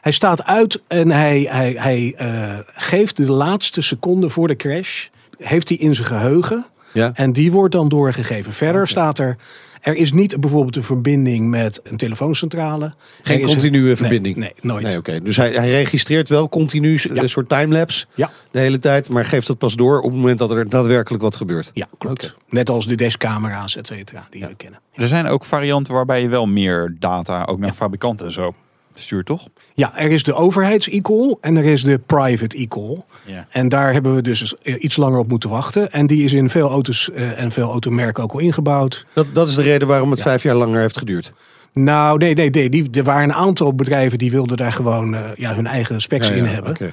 Hij 0.00 0.12
staat 0.12 0.44
uit 0.44 0.82
en 0.86 1.10
hij, 1.10 1.46
hij, 1.50 1.74
hij 1.78 2.14
eh, 2.16 2.58
geeft 2.74 3.16
de 3.16 3.32
laatste 3.32 3.82
seconde 3.82 4.28
voor 4.28 4.48
de 4.48 4.56
crash, 4.56 5.06
heeft 5.38 5.68
hij 5.68 5.78
in 5.78 5.94
zijn 5.94 6.06
geheugen. 6.06 6.66
Ja. 6.92 7.10
En 7.14 7.32
die 7.32 7.52
wordt 7.52 7.72
dan 7.74 7.88
doorgegeven. 7.88 8.52
Verder 8.52 8.88
staat 8.88 9.18
er, 9.18 9.36
er 9.80 9.94
is 9.94 10.12
niet 10.12 10.40
bijvoorbeeld 10.40 10.76
een 10.76 10.82
verbinding 10.82 11.48
met 11.48 11.80
een 11.84 11.96
telefooncentrale. 11.96 12.94
Geen 13.22 13.40
een- 13.40 13.46
continue 13.46 13.82
Nee, 13.82 13.96
verbinding. 13.96 14.36
Nee, 14.36 14.52
nooit. 14.60 14.86
Nee, 14.86 14.96
oké. 14.96 15.20
Dus 15.22 15.36
hij, 15.36 15.50
hij 15.52 15.70
registreert 15.70 16.28
wel 16.28 16.48
continu 16.48 16.98
Ja. 17.02 17.22
een 17.22 17.28
soort 17.28 17.48
timelapse 17.48 18.06
Ja. 18.14 18.30
de 18.50 18.58
hele 18.58 18.78
tijd, 18.78 19.10
maar 19.10 19.24
geeft 19.24 19.46
dat 19.46 19.58
pas 19.58 19.74
door 19.76 19.98
op 20.00 20.10
het 20.10 20.14
moment 20.20 20.38
dat 20.38 20.50
er 20.50 20.68
daadwerkelijk 20.68 21.22
wat 21.22 21.36
gebeurt. 21.36 21.70
Ja, 21.74 21.86
klopt. 21.98 22.34
Net 22.48 22.70
als 22.70 22.86
de 22.86 22.94
dashcamera's, 22.94 23.76
et 23.76 23.86
cetera, 23.86 24.26
die 24.30 24.44
we 24.46 24.54
kennen. 24.54 24.80
Er 24.94 25.06
zijn 25.06 25.26
ook 25.26 25.44
varianten 25.44 25.94
waarbij 25.94 26.22
je 26.22 26.28
wel 26.28 26.46
meer 26.46 26.96
data 26.98 27.44
ook 27.44 27.58
naar 27.58 27.72
fabrikanten 27.72 28.26
en 28.26 28.32
zo 28.32 28.54
stuurt, 29.02 29.26
toch? 29.26 29.48
Ja, 29.74 29.98
er 29.98 30.10
is 30.10 30.22
de 30.22 30.34
overheids-e-call 30.34 31.36
en 31.40 31.56
er 31.56 31.64
is 31.64 31.82
de 31.82 31.98
private 32.06 32.58
e-call. 32.58 33.02
Ja. 33.24 33.46
En 33.50 33.68
daar 33.68 33.92
hebben 33.92 34.14
we 34.14 34.22
dus 34.22 34.54
iets 34.62 34.96
langer 34.96 35.18
op 35.18 35.28
moeten 35.28 35.50
wachten. 35.50 35.92
En 35.92 36.06
die 36.06 36.24
is 36.24 36.32
in 36.32 36.50
veel 36.50 36.70
auto's 36.70 37.10
eh, 37.10 37.40
en 37.40 37.50
veel 37.50 37.70
automerken 37.70 38.22
ook 38.22 38.32
al 38.32 38.38
ingebouwd. 38.38 39.06
Dat, 39.14 39.26
dat 39.32 39.48
is 39.48 39.54
de 39.54 39.62
reden 39.62 39.88
waarom 39.88 40.10
het 40.10 40.22
vijf 40.22 40.42
jaar 40.42 40.54
langer 40.54 40.80
heeft 40.80 40.98
geduurd. 40.98 41.32
Nou, 41.72 42.18
nee, 42.18 42.34
nee, 42.34 42.50
nee. 42.50 42.70
Die, 42.70 42.88
er 42.92 43.04
waren 43.04 43.22
een 43.28 43.34
aantal 43.34 43.74
bedrijven 43.74 44.18
die 44.18 44.30
wilden 44.30 44.56
daar 44.56 44.72
gewoon 44.72 45.14
eh, 45.14 45.20
ja, 45.36 45.54
hun 45.54 45.66
eigen 45.66 46.00
specs 46.00 46.28
Ja, 46.28 46.34
in 46.34 46.44
ja, 46.44 46.50
hebben. 46.50 46.70
oké. 46.70 46.90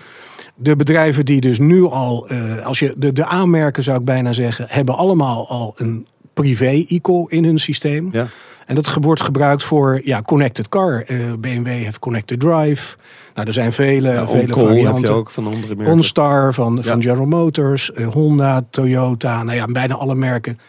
De 0.56 0.76
bedrijven 0.76 1.26
die 1.26 1.42
dus 1.42 1.60
nu 1.60 1.84
al, 1.84 2.28
eh, 2.28 2.66
als 2.66 2.80
je 2.80 2.94
de, 2.98 3.14
de 3.14 3.26
aanmerken 3.26 3.84
zou 3.84 4.00
ik 4.00 4.06
bijna 4.06 4.34
zeggen, 4.34 4.66
hebben 4.70 4.96
allemaal 4.96 5.50
al 5.50 5.74
een 5.78 6.08
privé 6.34 6.86
e-call 6.88 7.26
in 7.28 7.44
hun 7.44 7.60
systeem. 7.60 8.10
Ja. 8.12 8.28
En 8.66 8.76
dat 8.76 8.94
wordt 9.02 9.22
gebruikt 9.22 9.64
voor 9.64 10.02
ja, 10.04 10.22
connected 10.22 10.70
car. 10.70 11.02
Eh, 11.02 11.18
BMW 11.40 11.68
heeft 11.68 12.00
connected 12.00 12.40
drive. 12.40 12.98
Nou, 13.34 13.48
er 13.48 13.54
zijn 13.54 13.72
vele, 13.72 14.10
Ja, 14.12 14.28
vele 14.28 14.40
heb 14.40 14.54
varianten. 14.54 15.14
je 15.14 15.20
ook 15.20 15.32
van 15.32 15.46
andere 15.46 15.76
merken. 15.76 15.94
OnStar 15.94 16.54
van, 16.54 16.84
van. 16.84 17.02
General 17.02 17.26
Motors, 17.26 17.92
eh, 17.92 18.08
Honda, 18.08 18.62
Toyota. 18.70 19.44
Nou 19.44 19.58
ja, 19.58 19.66
bijna 19.66 19.96
alle 19.96 20.16
merken 20.16 20.60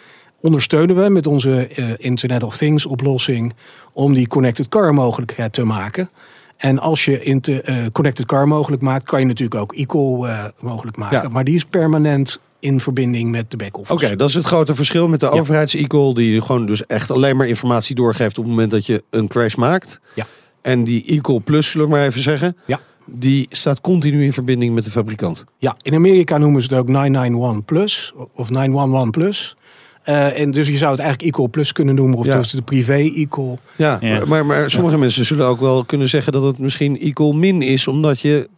ondersteunen 0.40 1.02
we 1.02 1.08
met 1.08 1.26
onze 1.26 1.66
eh, 1.66 1.84
Internet 1.96 2.42
of 2.42 2.56
Things 2.56 2.86
oplossing 2.86 3.54
om 3.92 4.14
die 4.14 4.26
connected 4.26 4.68
car 4.68 4.94
mogelijkheid 4.94 5.52
te 5.52 5.64
maken. 5.64 6.10
En 6.56 6.78
als 6.78 7.04
je 7.04 7.20
inter, 7.22 7.64
eh, 7.64 7.76
connected 7.92 8.26
car 8.26 8.48
mogelijk 8.48 8.82
maakt, 8.82 9.04
kan 9.04 9.20
je 9.20 9.26
natuurlijk 9.26 9.60
ook 9.60 9.74
e-call 9.74 10.50
mogelijk 10.60 10.96
maken. 10.96 11.22
Ja. 11.22 11.28
Maar 11.28 11.44
die 11.44 11.54
is 11.54 11.64
permanent 11.64 12.40
in 12.60 12.80
verbinding 12.80 13.30
met 13.30 13.50
de 13.50 13.56
back-office. 13.56 13.92
Oké, 13.92 14.16
dat 14.16 14.28
is 14.28 14.34
het 14.34 14.44
grote 14.44 14.74
verschil 14.74 15.08
met 15.08 15.20
de 15.20 15.28
overheids-e-call, 15.30 16.12
die 16.14 16.40
gewoon 16.40 16.66
dus 16.66 16.86
echt 16.86 17.10
alleen 17.10 17.36
maar 17.36 17.48
informatie 17.48 17.94
doorgeeft 17.94 18.38
op 18.38 18.44
het 18.44 18.52
moment 18.52 18.70
dat 18.70 18.86
je 18.86 19.02
een 19.10 19.28
crash 19.28 19.54
maakt. 19.54 20.00
Ja. 20.14 20.26
En 20.62 20.84
die 20.84 21.04
e-call 21.14 21.40
plus, 21.40 21.70
zullen 21.70 21.86
we 21.88 21.92
maar 21.92 22.04
even 22.06 22.22
zeggen, 22.22 22.56
Ja. 22.66 22.80
die 23.04 23.46
staat 23.50 23.80
continu 23.80 24.24
in 24.24 24.32
verbinding 24.32 24.74
met 24.74 24.84
de 24.84 24.90
fabrikant. 24.90 25.44
Ja, 25.58 25.76
in 25.82 25.94
Amerika 25.94 26.38
noemen 26.38 26.62
ze 26.62 26.68
het 26.68 26.78
ook 26.78 26.88
991 26.88 27.64
Plus 27.64 28.12
of 28.34 28.50
911 28.50 29.10
Plus. 29.10 29.56
Eh, 30.02 30.40
en 30.40 30.50
dus 30.50 30.68
je 30.68 30.76
zou 30.76 30.90
het 30.90 31.00
eigenlijk 31.00 31.34
e-call 31.34 31.48
plus 31.48 31.72
kunnen 31.72 31.94
noemen, 31.94 32.18
of 32.18 32.26
Ja. 32.26 32.40
de 32.40 32.62
privé 32.62 32.94
e-call. 33.14 33.58
Ja, 33.76 33.98
Ja. 34.00 34.24
Maar, 34.26 34.46
maar 34.46 34.70
sommige 34.70 34.98
mensen 34.98 35.24
zullen 35.26 35.46
ook 35.46 35.60
wel 35.60 35.84
kunnen 35.84 36.08
zeggen 36.08 36.32
dat 36.32 36.42
het 36.42 36.58
misschien 36.58 36.98
equal 37.00 37.32
min 37.32 37.62
is, 37.62 37.86
omdat 37.86 38.20
je 38.20 38.48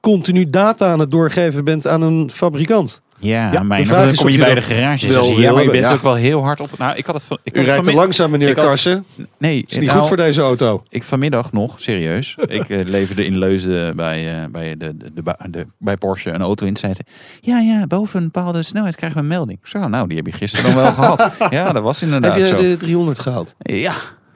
continu 0.00 0.50
data 0.50 0.92
aan 0.92 0.98
het 0.98 1.10
doorgeven 1.10 1.64
bent 1.64 1.86
aan 1.86 2.02
een 2.02 2.30
fabrikant. 2.30 3.00
Ja, 3.20 3.52
Ja, 3.52 3.62
maar 3.62 3.86
dan 3.86 4.14
kom 4.14 4.28
je 4.28 4.36
je 4.36 4.44
bij 4.44 4.54
de 4.54 4.60
garage 4.60 5.06
wil 5.08 5.24
ja, 5.24 5.52
maar 5.52 5.62
je 5.62 5.70
bent 5.70 5.84
ja. 5.84 5.92
ook 5.92 6.02
wel 6.02 6.14
heel 6.14 6.42
hard 6.42 6.60
op. 6.60 6.78
Nou, 6.78 6.96
ik 6.96 7.06
had 7.06 7.14
het 7.14 7.24
van. 7.24 7.38
Ik 7.42 7.56
U 7.56 7.62
rijdt 7.62 7.84
te 7.84 7.92
langzaam, 7.94 8.30
meneer 8.30 8.54
Karsen. 8.54 9.04
Nee, 9.38 9.64
Is 9.66 9.76
niet 9.78 9.86
nou, 9.86 9.98
goed 9.98 10.08
voor 10.08 10.16
deze 10.16 10.40
auto. 10.40 10.82
Ik 10.88 11.04
vanmiddag 11.04 11.52
nog, 11.52 11.80
serieus. 11.80 12.34
ik 12.48 12.68
eh, 12.68 12.84
leverde 12.84 13.24
in 13.24 13.38
Leusden 13.38 13.96
bij, 13.96 14.42
eh, 14.42 14.48
bij, 14.50 14.76
de, 14.76 14.96
de, 14.96 15.10
de, 15.14 15.34
de- 15.50 15.66
bij 15.78 15.96
Porsche 15.96 16.30
een 16.30 16.42
auto 16.42 16.66
in. 16.66 16.76
Zeiden, 16.76 17.04
ja, 17.40 17.58
ja, 17.58 17.86
boven 17.86 18.18
een 18.18 18.30
bepaalde 18.30 18.62
snelheid 18.62 18.96
krijgen 18.96 19.18
we 19.18 19.22
een 19.24 19.28
melding. 19.30 19.58
Zo, 19.62 19.88
nou, 19.88 20.06
die 20.08 20.16
heb 20.16 20.26
je 20.26 20.32
gisteren 20.32 20.64
dan 20.66 20.74
wel 20.82 20.92
gehad. 21.02 21.30
Ja, 21.50 21.72
dat 21.72 21.82
was 21.82 22.02
inderdaad 22.02 22.32
Heb 22.32 22.40
je 22.40 22.46
zo. 22.46 22.60
de 22.60 22.76
300 22.76 23.18
gehaald? 23.18 23.54
Ja. 23.58 23.94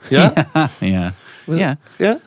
Ja? 0.08 0.32
Ja. 0.78 1.12
Ja. 1.46 1.76
Ja? 1.98 2.18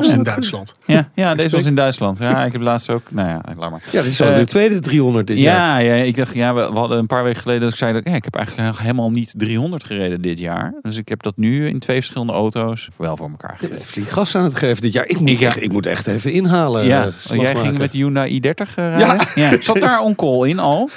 Ja. 0.00 0.12
In 0.12 0.22
Duitsland. 0.22 0.74
Ja, 0.86 1.08
ja, 1.14 1.34
deze 1.34 1.56
was 1.56 1.64
in 1.66 1.74
Duitsland. 1.74 2.18
Ja, 2.18 2.44
ik 2.44 2.52
heb 2.52 2.60
laatst 2.60 2.90
ook. 2.90 3.02
Nou 3.10 3.28
ja, 3.28 3.40
laat 3.58 3.70
maar. 3.70 3.82
Ja, 3.90 4.02
dit 4.02 4.10
is 4.12 4.20
al 4.22 4.28
Eh, 4.28 4.36
de 4.36 4.44
tweede 4.46 4.78
300 4.80 5.26
dit 5.26 5.38
jaar. 5.38 5.82
Ja, 5.82 5.94
ja, 5.94 6.02
ik 6.02 6.16
dacht, 6.16 6.34
ja, 6.34 6.54
we, 6.54 6.60
we 6.72 6.78
hadden 6.78 6.98
een 6.98 7.06
paar 7.06 7.24
weken 7.24 7.40
geleden 7.40 7.62
dat 7.62 7.70
ik 7.70 7.76
zei 7.76 7.92
dat 7.92 8.02
ja, 8.04 8.14
ik 8.14 8.24
heb 8.24 8.34
eigenlijk 8.36 8.66
nog 8.68 8.78
helemaal 8.78 9.10
niet 9.10 9.34
300 9.36 9.84
gereden 9.84 10.20
dit 10.22 10.38
jaar. 10.38 10.74
Dus 10.82 10.96
ik 10.96 11.08
heb 11.08 11.22
dat 11.22 11.36
nu 11.36 11.68
in 11.68 11.78
twee 11.78 11.96
verschillende 11.96 12.32
auto's 12.32 12.88
wel 12.96 13.16
voor 13.16 13.30
elkaar 13.30 13.50
Je 13.50 13.56
gereden. 13.56 13.76
bent 13.78 13.90
flink 13.90 14.08
gas 14.08 14.34
aan 14.36 14.44
het 14.44 14.58
geven 14.58 14.82
dit 14.82 14.92
jaar. 14.92 15.06
Ik 15.08 15.20
moet, 15.20 15.28
Ik- 15.28 15.38
ja. 15.38 15.46
echt, 15.46 15.62
ik 15.62 15.72
moet 15.72 15.86
echt 15.86 16.06
even 16.06 16.32
inhalen. 16.32 16.84
Ja, 16.84 17.04
eh, 17.06 17.12
slag 17.18 17.40
jij 17.40 17.54
ging 17.54 17.78
met 17.78 17.90
de 17.90 17.96
Hyundai 17.96 18.40
i30 18.40 18.74
eh, 18.74 18.96
rijden? 18.96 19.26
Ja. 19.34 19.50
Zat 19.60 19.80
daar 19.80 20.00
on-call 20.00 20.48
in 20.48 20.58
al? 20.58 20.90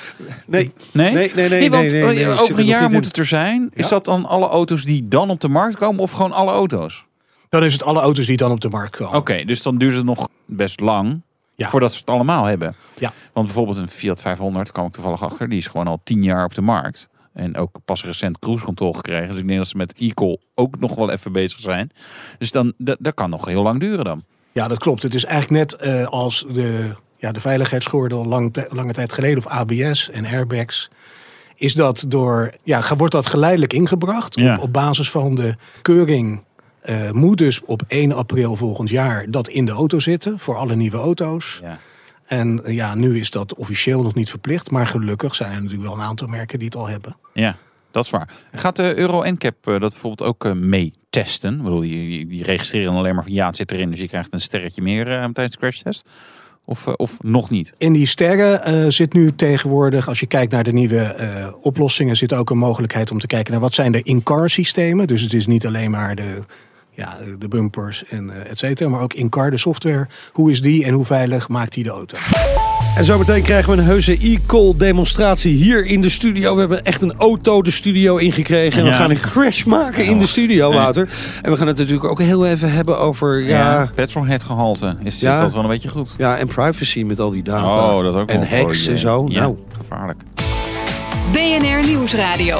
Nee, 0.47 0.71
Nee? 0.91 1.13
nee, 1.13 1.31
nee, 1.35 1.49
nee. 1.49 1.69
want 1.69 1.91
nee, 1.91 1.91
nee, 2.03 2.13
nee, 2.13 2.13
ik 2.13 2.19
zit 2.29 2.39
over 2.39 2.53
er 2.53 2.59
een 2.59 2.65
jaar 2.65 2.81
moet 2.83 2.91
in. 2.91 3.07
het 3.07 3.17
er 3.17 3.25
zijn. 3.25 3.69
Is 3.73 3.87
dat 3.87 4.05
dan 4.05 4.25
alle 4.25 4.47
auto's 4.47 4.83
die 4.85 5.07
dan 5.07 5.29
op 5.29 5.41
de 5.41 5.47
markt 5.47 5.77
komen 5.77 6.01
of 6.01 6.11
gewoon 6.11 6.31
alle 6.31 6.51
auto's? 6.51 7.05
Dan 7.55 7.63
is 7.63 7.73
het 7.73 7.83
alle 7.83 7.99
auto's 7.99 8.25
die 8.25 8.37
dan 8.37 8.51
op 8.51 8.61
de 8.61 8.69
markt 8.69 8.95
komen. 8.95 9.17
Oké, 9.17 9.43
dus 9.45 9.61
dan 9.61 9.77
duurt 9.77 9.95
het 9.95 10.05
nog 10.05 10.27
best 10.45 10.79
lang 10.79 11.21
Ja. 11.55 11.69
voordat 11.69 11.93
ze 11.93 11.99
het 11.99 12.09
allemaal 12.09 12.43
hebben. 12.45 12.75
Ja. 12.97 13.13
Want 13.33 13.45
bijvoorbeeld 13.45 13.77
een 13.77 13.89
Fiat 13.89 14.21
500, 14.21 14.71
kwam 14.71 14.85
ik 14.85 14.91
toevallig 14.91 15.23
achter, 15.23 15.49
die 15.49 15.57
is 15.57 15.67
gewoon 15.67 15.87
al 15.87 15.99
tien 16.03 16.23
jaar 16.23 16.43
op 16.45 16.53
de 16.55 16.61
markt. 16.61 17.09
En 17.33 17.57
ook 17.57 17.75
pas 17.85 18.03
recent 18.03 18.39
cruise 18.39 18.65
control 18.65 18.93
gekregen. 18.93 19.27
Dus 19.29 19.39
ik 19.39 19.45
denk 19.47 19.59
dat 19.59 19.67
ze 19.67 19.77
met 19.77 19.93
e-call 19.97 20.37
ook 20.53 20.79
nog 20.79 20.95
wel 20.95 21.11
even 21.11 21.31
bezig 21.31 21.59
zijn. 21.59 21.91
Dus 22.37 22.51
dan, 22.51 22.73
dat, 22.77 22.97
dat 22.99 23.13
kan 23.13 23.29
nog 23.29 23.45
heel 23.45 23.61
lang 23.63 23.79
duren 23.79 24.05
dan. 24.05 24.23
Ja, 24.51 24.67
dat 24.67 24.77
klopt. 24.79 25.03
Het 25.03 25.13
is 25.13 25.25
eigenlijk 25.25 25.71
net 25.71 25.81
eh, 25.81 26.05
als 26.07 26.45
de, 26.51 26.95
ja, 27.17 27.31
de 27.31 27.39
veiligheidsgordel 27.39 28.25
lang, 28.25 28.55
lange 28.69 28.93
tijd 28.93 29.13
geleden, 29.13 29.37
of 29.37 29.47
ABS 29.47 30.09
en 30.09 30.25
airbags. 30.25 30.89
is 31.55 31.73
dat 31.73 32.05
door, 32.07 32.53
ja, 32.63 32.95
wordt 32.97 33.13
dat 33.13 33.27
geleidelijk 33.27 33.73
ingebracht 33.73 34.35
Ja. 34.35 34.55
op, 34.55 34.61
op 34.61 34.73
basis 34.73 35.11
van 35.11 35.35
de 35.35 35.55
keuring. 35.81 36.43
Eh, 36.85 37.11
moet 37.11 37.37
dus 37.37 37.61
op 37.61 37.83
1 37.87 38.11
april 38.11 38.55
volgend 38.55 38.89
jaar 38.89 39.25
dat 39.31 39.47
in 39.47 39.65
de 39.65 39.71
auto 39.71 39.99
zitten 39.99 40.39
voor 40.39 40.55
alle 40.55 40.75
nieuwe 40.75 40.97
auto's. 40.97 41.59
Ja. 41.63 41.77
En 42.25 42.63
eh, 42.63 42.75
ja, 42.75 42.95
nu 42.95 43.19
is 43.19 43.31
dat 43.31 43.55
officieel 43.55 44.01
nog 44.01 44.13
niet 44.13 44.29
verplicht, 44.29 44.71
maar 44.71 44.87
gelukkig 44.87 45.35
zijn 45.35 45.51
er 45.51 45.61
natuurlijk 45.61 45.89
wel 45.89 45.97
een 45.97 46.07
aantal 46.07 46.27
merken 46.27 46.59
die 46.59 46.67
het 46.67 46.77
al 46.77 46.87
hebben. 46.87 47.17
Ja, 47.33 47.57
dat 47.91 48.05
is 48.05 48.09
waar. 48.09 48.29
Gaat 48.51 48.75
de 48.75 48.95
Euro 48.95 49.23
NCAP 49.23 49.67
eh, 49.67 49.79
dat 49.79 49.91
bijvoorbeeld 49.91 50.29
ook 50.29 50.45
eh, 50.45 50.51
mee 50.51 50.93
testen? 51.09 51.55
Ik 51.55 51.63
bedoel, 51.63 51.79
die, 51.79 52.27
die, 52.27 52.43
registreren 52.43 52.93
alleen 52.93 53.15
maar 53.15 53.23
van 53.23 53.33
ja, 53.33 53.47
het 53.47 53.55
zit 53.55 53.71
erin, 53.71 53.89
dus 53.89 53.99
je 53.99 54.07
krijgt 54.07 54.33
een 54.33 54.41
sterretje 54.41 54.81
meer 54.81 55.07
eh, 55.07 55.23
tijdens 55.23 55.51
de 55.51 55.59
crashtest? 55.59 56.05
Of, 56.65 56.87
eh, 56.87 56.93
of 56.95 57.23
nog 57.23 57.49
niet? 57.49 57.73
In 57.77 57.93
die 57.93 58.05
sterren 58.05 58.63
eh, 58.63 58.85
zit 58.87 59.13
nu 59.13 59.35
tegenwoordig, 59.35 60.07
als 60.07 60.19
je 60.19 60.25
kijkt 60.25 60.51
naar 60.51 60.63
de 60.63 60.73
nieuwe 60.73 61.01
eh, 61.01 61.53
oplossingen, 61.59 62.15
zit 62.15 62.33
ook 62.33 62.49
een 62.49 62.57
mogelijkheid 62.57 63.11
om 63.11 63.19
te 63.19 63.27
kijken 63.27 63.51
naar 63.51 63.61
wat 63.61 63.73
zijn 63.73 63.91
de 63.91 64.01
in-car 64.03 64.49
systemen. 64.49 65.07
Dus 65.07 65.21
het 65.21 65.33
is 65.33 65.47
niet 65.47 65.65
alleen 65.65 65.91
maar 65.91 66.15
de, 66.15 66.43
ja, 66.95 67.17
de 67.39 67.47
bumpers 67.47 68.03
en 68.09 68.29
eh, 68.29 68.49
et 68.51 68.57
cetera, 68.57 68.89
maar 68.89 69.01
ook 69.01 69.13
in-car, 69.13 69.51
de 69.51 69.57
software. 69.57 70.07
Hoe 70.31 70.51
is 70.51 70.61
die 70.61 70.85
en 70.85 70.93
hoe 70.93 71.05
veilig 71.05 71.49
maakt 71.49 71.73
die 71.73 71.83
de 71.83 71.89
auto? 71.89 72.17
En 72.97 73.05
zometeen 73.05 73.41
krijgen 73.43 73.71
we 73.71 73.77
een 73.77 73.85
heuse 73.85 74.17
e-call 74.21 74.73
demonstratie 74.77 75.53
hier 75.53 75.85
in 75.85 76.01
de 76.01 76.09
studio. 76.09 76.53
We 76.53 76.59
hebben 76.59 76.83
echt 76.85 77.01
een 77.01 77.13
auto 77.17 77.61
de 77.61 77.71
studio 77.71 78.17
ingekregen. 78.17 78.79
En 78.81 78.85
we 78.87 78.91
gaan 78.93 79.09
een 79.09 79.19
crash 79.19 79.63
maken 79.63 80.05
in 80.05 80.19
de 80.19 80.27
studio, 80.27 80.71
Wouter. 80.73 81.09
En 81.41 81.51
we 81.51 81.57
gaan 81.57 81.67
het 81.67 81.77
natuurlijk 81.77 82.05
ook 82.05 82.21
heel 82.21 82.45
even 82.47 82.71
hebben 82.71 82.99
over... 82.99 83.41
Ja, 83.41 83.89
petrolhead 83.95 84.43
gehalte. 84.43 84.97
Is 85.03 85.19
Ja. 85.19 85.37
dat 85.39 85.53
wel 85.53 85.63
een 85.63 85.69
beetje 85.69 85.89
goed? 85.89 86.15
ja, 86.17 86.37
en 86.37 86.47
privacy 86.47 87.03
met 87.03 87.19
al 87.19 87.29
die 87.31 87.43
data. 87.43 87.95
Oh, 87.95 88.03
dat 88.03 88.15
ook 88.15 88.29
En 88.29 88.47
hacks 88.47 88.85
Oh, 88.85 88.91
en 88.93 88.99
zo. 88.99 89.25
Ja, 89.29 89.39
Nou, 89.41 89.57
gevaarlijk. 89.77 90.19
BNR 91.31 91.87
Nieuwsradio. 91.87 92.59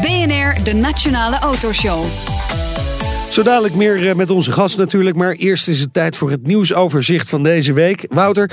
BNR, 0.00 0.64
de 0.64 0.72
Nationale 0.74 1.38
Autoshow. 1.38 2.04
Zo 3.30 3.42
dadelijk 3.42 3.74
meer 3.74 4.08
eh, 4.08 4.14
met 4.14 4.30
onze 4.30 4.52
gast 4.52 4.78
natuurlijk. 4.78 5.16
Maar 5.16 5.32
eerst 5.32 5.68
is 5.68 5.80
het 5.80 5.92
tijd 5.92 6.16
voor 6.16 6.30
het 6.30 6.46
nieuwsoverzicht 6.46 7.28
van 7.28 7.42
deze 7.42 7.72
week. 7.72 8.06
Wouter, 8.08 8.50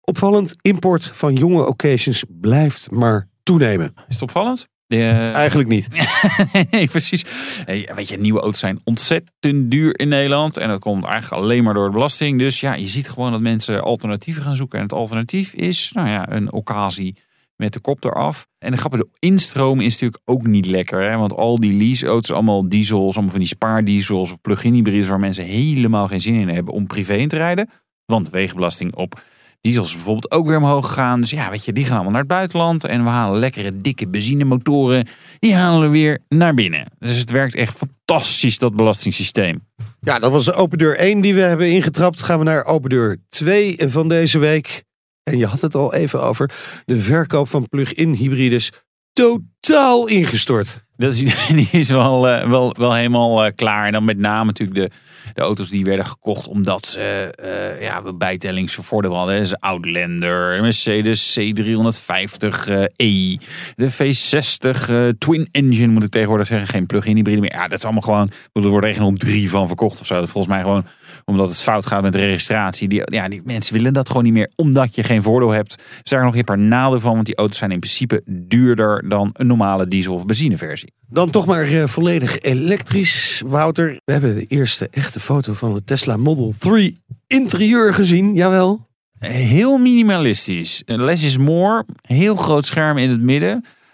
opvallend, 0.00 0.54
import 0.60 1.10
van 1.12 1.34
jonge 1.34 1.66
occasions 1.66 2.24
blijft 2.28 2.90
maar 2.90 3.28
toenemen. 3.42 3.94
Is 4.08 4.14
het 4.14 4.22
opvallend? 4.22 4.66
Eh, 4.86 5.34
Eigenlijk 5.34 5.68
niet. 5.68 5.88
nee, 6.70 6.86
precies. 6.86 7.24
Hey, 7.64 7.90
weet 7.94 8.08
je, 8.08 8.18
nieuwe 8.18 8.40
auto's 8.40 8.60
zijn 8.60 8.80
ontzettend 8.84 9.70
duur 9.70 9.98
in 9.98 10.08
Nederland. 10.08 10.56
En 10.56 10.68
dat 10.68 10.80
komt 10.80 11.04
eigenlijk 11.04 11.42
alleen 11.42 11.64
maar 11.64 11.74
door 11.74 11.86
de 11.86 11.92
belasting. 11.92 12.38
Dus 12.38 12.60
ja, 12.60 12.74
je 12.74 12.86
ziet 12.86 13.08
gewoon 13.08 13.32
dat 13.32 13.40
mensen 13.40 13.82
alternatieven 13.82 14.42
gaan 14.42 14.56
zoeken. 14.56 14.78
En 14.78 14.84
het 14.84 14.94
alternatief 14.94 15.52
is, 15.52 15.90
nou 15.94 16.08
ja, 16.08 16.32
een 16.32 16.52
occasie 16.52 17.16
met 17.56 17.72
de 17.72 17.80
kop 17.80 18.04
eraf. 18.04 18.46
En 18.58 18.70
de 18.70 18.76
grappige 18.76 19.02
de 19.02 19.26
instroom 19.26 19.80
is 19.80 19.92
natuurlijk 19.92 20.22
ook 20.24 20.46
niet 20.46 20.66
lekker. 20.66 21.10
Hè? 21.10 21.16
Want 21.16 21.34
al 21.34 21.60
die 21.60 21.72
leaseauto's, 21.72 22.30
allemaal 22.30 22.68
diesels, 22.68 23.14
allemaal 23.14 23.30
van 23.30 23.40
die 23.40 23.48
spaardiesels 23.48 24.30
of 24.30 24.40
plug-in 24.40 24.74
hybrides... 24.74 25.08
waar 25.08 25.20
mensen 25.20 25.44
helemaal 25.44 26.08
geen 26.08 26.20
zin 26.20 26.34
in 26.34 26.48
hebben 26.48 26.74
om 26.74 26.86
privé 26.86 27.14
in 27.14 27.28
te 27.28 27.36
rijden. 27.36 27.70
Want 28.04 28.30
wegenbelasting 28.30 28.94
op 28.94 29.20
diesels 29.60 29.92
bijvoorbeeld 29.92 30.30
ook 30.30 30.46
weer 30.46 30.56
omhoog 30.56 30.86
gegaan. 30.86 31.20
Dus 31.20 31.30
ja, 31.30 31.50
weet 31.50 31.64
je, 31.64 31.72
die 31.72 31.84
gaan 31.84 31.94
allemaal 31.94 32.12
naar 32.12 32.20
het 32.20 32.30
buitenland. 32.30 32.84
En 32.84 33.04
we 33.04 33.08
halen 33.08 33.38
lekkere, 33.38 33.80
dikke 33.80 34.08
benzinemotoren. 34.08 35.06
Die 35.38 35.54
halen 35.54 35.80
we 35.80 35.88
weer 35.88 36.18
naar 36.28 36.54
binnen. 36.54 36.86
Dus 36.98 37.18
het 37.18 37.30
werkt 37.30 37.54
echt 37.54 37.76
fantastisch, 37.76 38.58
dat 38.58 38.76
belastingssysteem. 38.76 39.66
Ja, 40.00 40.18
dat 40.18 40.32
was 40.32 40.52
open 40.52 40.78
deur 40.78 40.96
1 40.96 41.20
die 41.20 41.34
we 41.34 41.40
hebben 41.40 41.70
ingetrapt. 41.70 42.22
Gaan 42.22 42.38
we 42.38 42.44
naar 42.44 42.64
open 42.64 42.90
deur 42.90 43.18
2 43.28 43.76
van 43.78 44.08
deze 44.08 44.38
week. 44.38 44.84
En 45.30 45.38
je 45.38 45.46
had 45.46 45.60
het 45.60 45.74
al 45.74 45.94
even 45.94 46.22
over. 46.22 46.50
De 46.84 46.98
verkoop 46.98 47.48
van 47.48 47.68
plug-in 47.68 48.12
hybrides 48.12 48.72
totaal 49.12 50.06
ingestort. 50.06 50.84
Dat 50.96 51.14
is, 51.14 51.46
die 51.48 51.68
is 51.70 51.90
wel, 51.90 52.28
eh, 52.28 52.48
wel, 52.48 52.74
wel 52.78 52.94
helemaal 52.94 53.44
eh, 53.44 53.52
klaar. 53.54 53.86
En 53.86 53.92
dan 53.92 54.04
met 54.04 54.18
name 54.18 54.44
natuurlijk 54.44 54.78
de, 54.78 54.96
de 55.36 55.42
auto's 55.42 55.70
die 55.70 55.84
werden 55.84 56.06
gekocht 56.06 56.48
omdat 56.48 56.86
ze 56.86 57.00
eh 57.00 57.82
ja, 57.82 58.12
bijtellingsvoordeel 58.12 59.14
hadden. 59.16 59.36
Dus 59.36 59.60
Outlander, 59.60 60.62
Mercedes 60.62 61.38
C350e, 61.40 62.84
E, 62.96 63.36
de 63.76 63.92
V60 63.92 64.88
eh, 64.88 65.08
Twin 65.18 65.48
Engine 65.50 65.92
moet 65.92 66.04
ik 66.04 66.10
tegenwoordig 66.10 66.46
zeggen. 66.46 66.68
Geen 66.68 66.86
plug-in 66.86 67.16
hybride 67.16 67.40
meer. 67.40 67.52
Ja, 67.52 67.68
dat 67.68 67.78
is 67.78 67.84
allemaal 67.84 68.02
gewoon, 68.02 68.30
er 68.52 68.68
worden 68.68 68.90
echt 68.90 68.98
nog 68.98 69.14
drie 69.14 69.50
van 69.50 69.66
verkocht 69.66 70.00
of 70.00 70.06
zo. 70.06 70.14
Dat 70.14 70.30
volgens 70.30 70.54
mij 70.54 70.62
gewoon 70.62 70.84
omdat 71.24 71.48
het 71.48 71.62
fout 71.62 71.86
gaat 71.86 72.02
met 72.02 72.12
de 72.12 72.18
registratie. 72.18 72.88
Die, 72.88 73.02
ja, 73.04 73.28
die 73.28 73.40
mensen 73.44 73.74
willen 73.74 73.92
dat 73.92 74.08
gewoon 74.08 74.24
niet 74.24 74.32
meer 74.32 74.50
omdat 74.54 74.94
je 74.94 75.02
geen 75.02 75.22
voordeel 75.22 75.50
hebt. 75.50 75.76
Dus 75.76 76.10
daar 76.10 76.24
nog 76.24 76.36
een 76.36 76.44
paar 76.44 76.58
nadeel 76.58 77.00
van, 77.00 77.12
want 77.12 77.26
die 77.26 77.36
auto's 77.36 77.58
zijn 77.58 77.70
in 77.70 77.78
principe 77.78 78.22
duurder 78.26 79.08
dan 79.08 79.30
een 79.32 79.46
normale 79.46 79.88
diesel- 79.88 80.14
of 80.14 80.26
benzineversie. 80.26 80.92
Dan 81.08 81.30
toch 81.30 81.46
maar 81.46 81.66
eh, 81.66 81.86
volledig 81.86 82.40
elektrisch, 82.40 83.42
Wouter. 83.46 84.00
We 84.04 84.12
hebben 84.12 84.34
de 84.34 84.44
eerste 84.46 84.88
echte 84.90 85.20
foto 85.26 85.52
van 85.52 85.74
de 85.74 85.84
Tesla 85.84 86.16
Model 86.16 86.52
3 86.58 87.02
interieur 87.26 87.94
gezien. 87.94 88.34
Jawel. 88.34 88.86
Heel 89.18 89.78
minimalistisch. 89.78 90.82
Less 90.86 91.24
is 91.24 91.36
more. 91.36 91.84
Heel 92.00 92.36
groot 92.36 92.66
scherm 92.66 92.98
in 92.98 93.10
het 93.10 93.20
midden. 93.20 93.52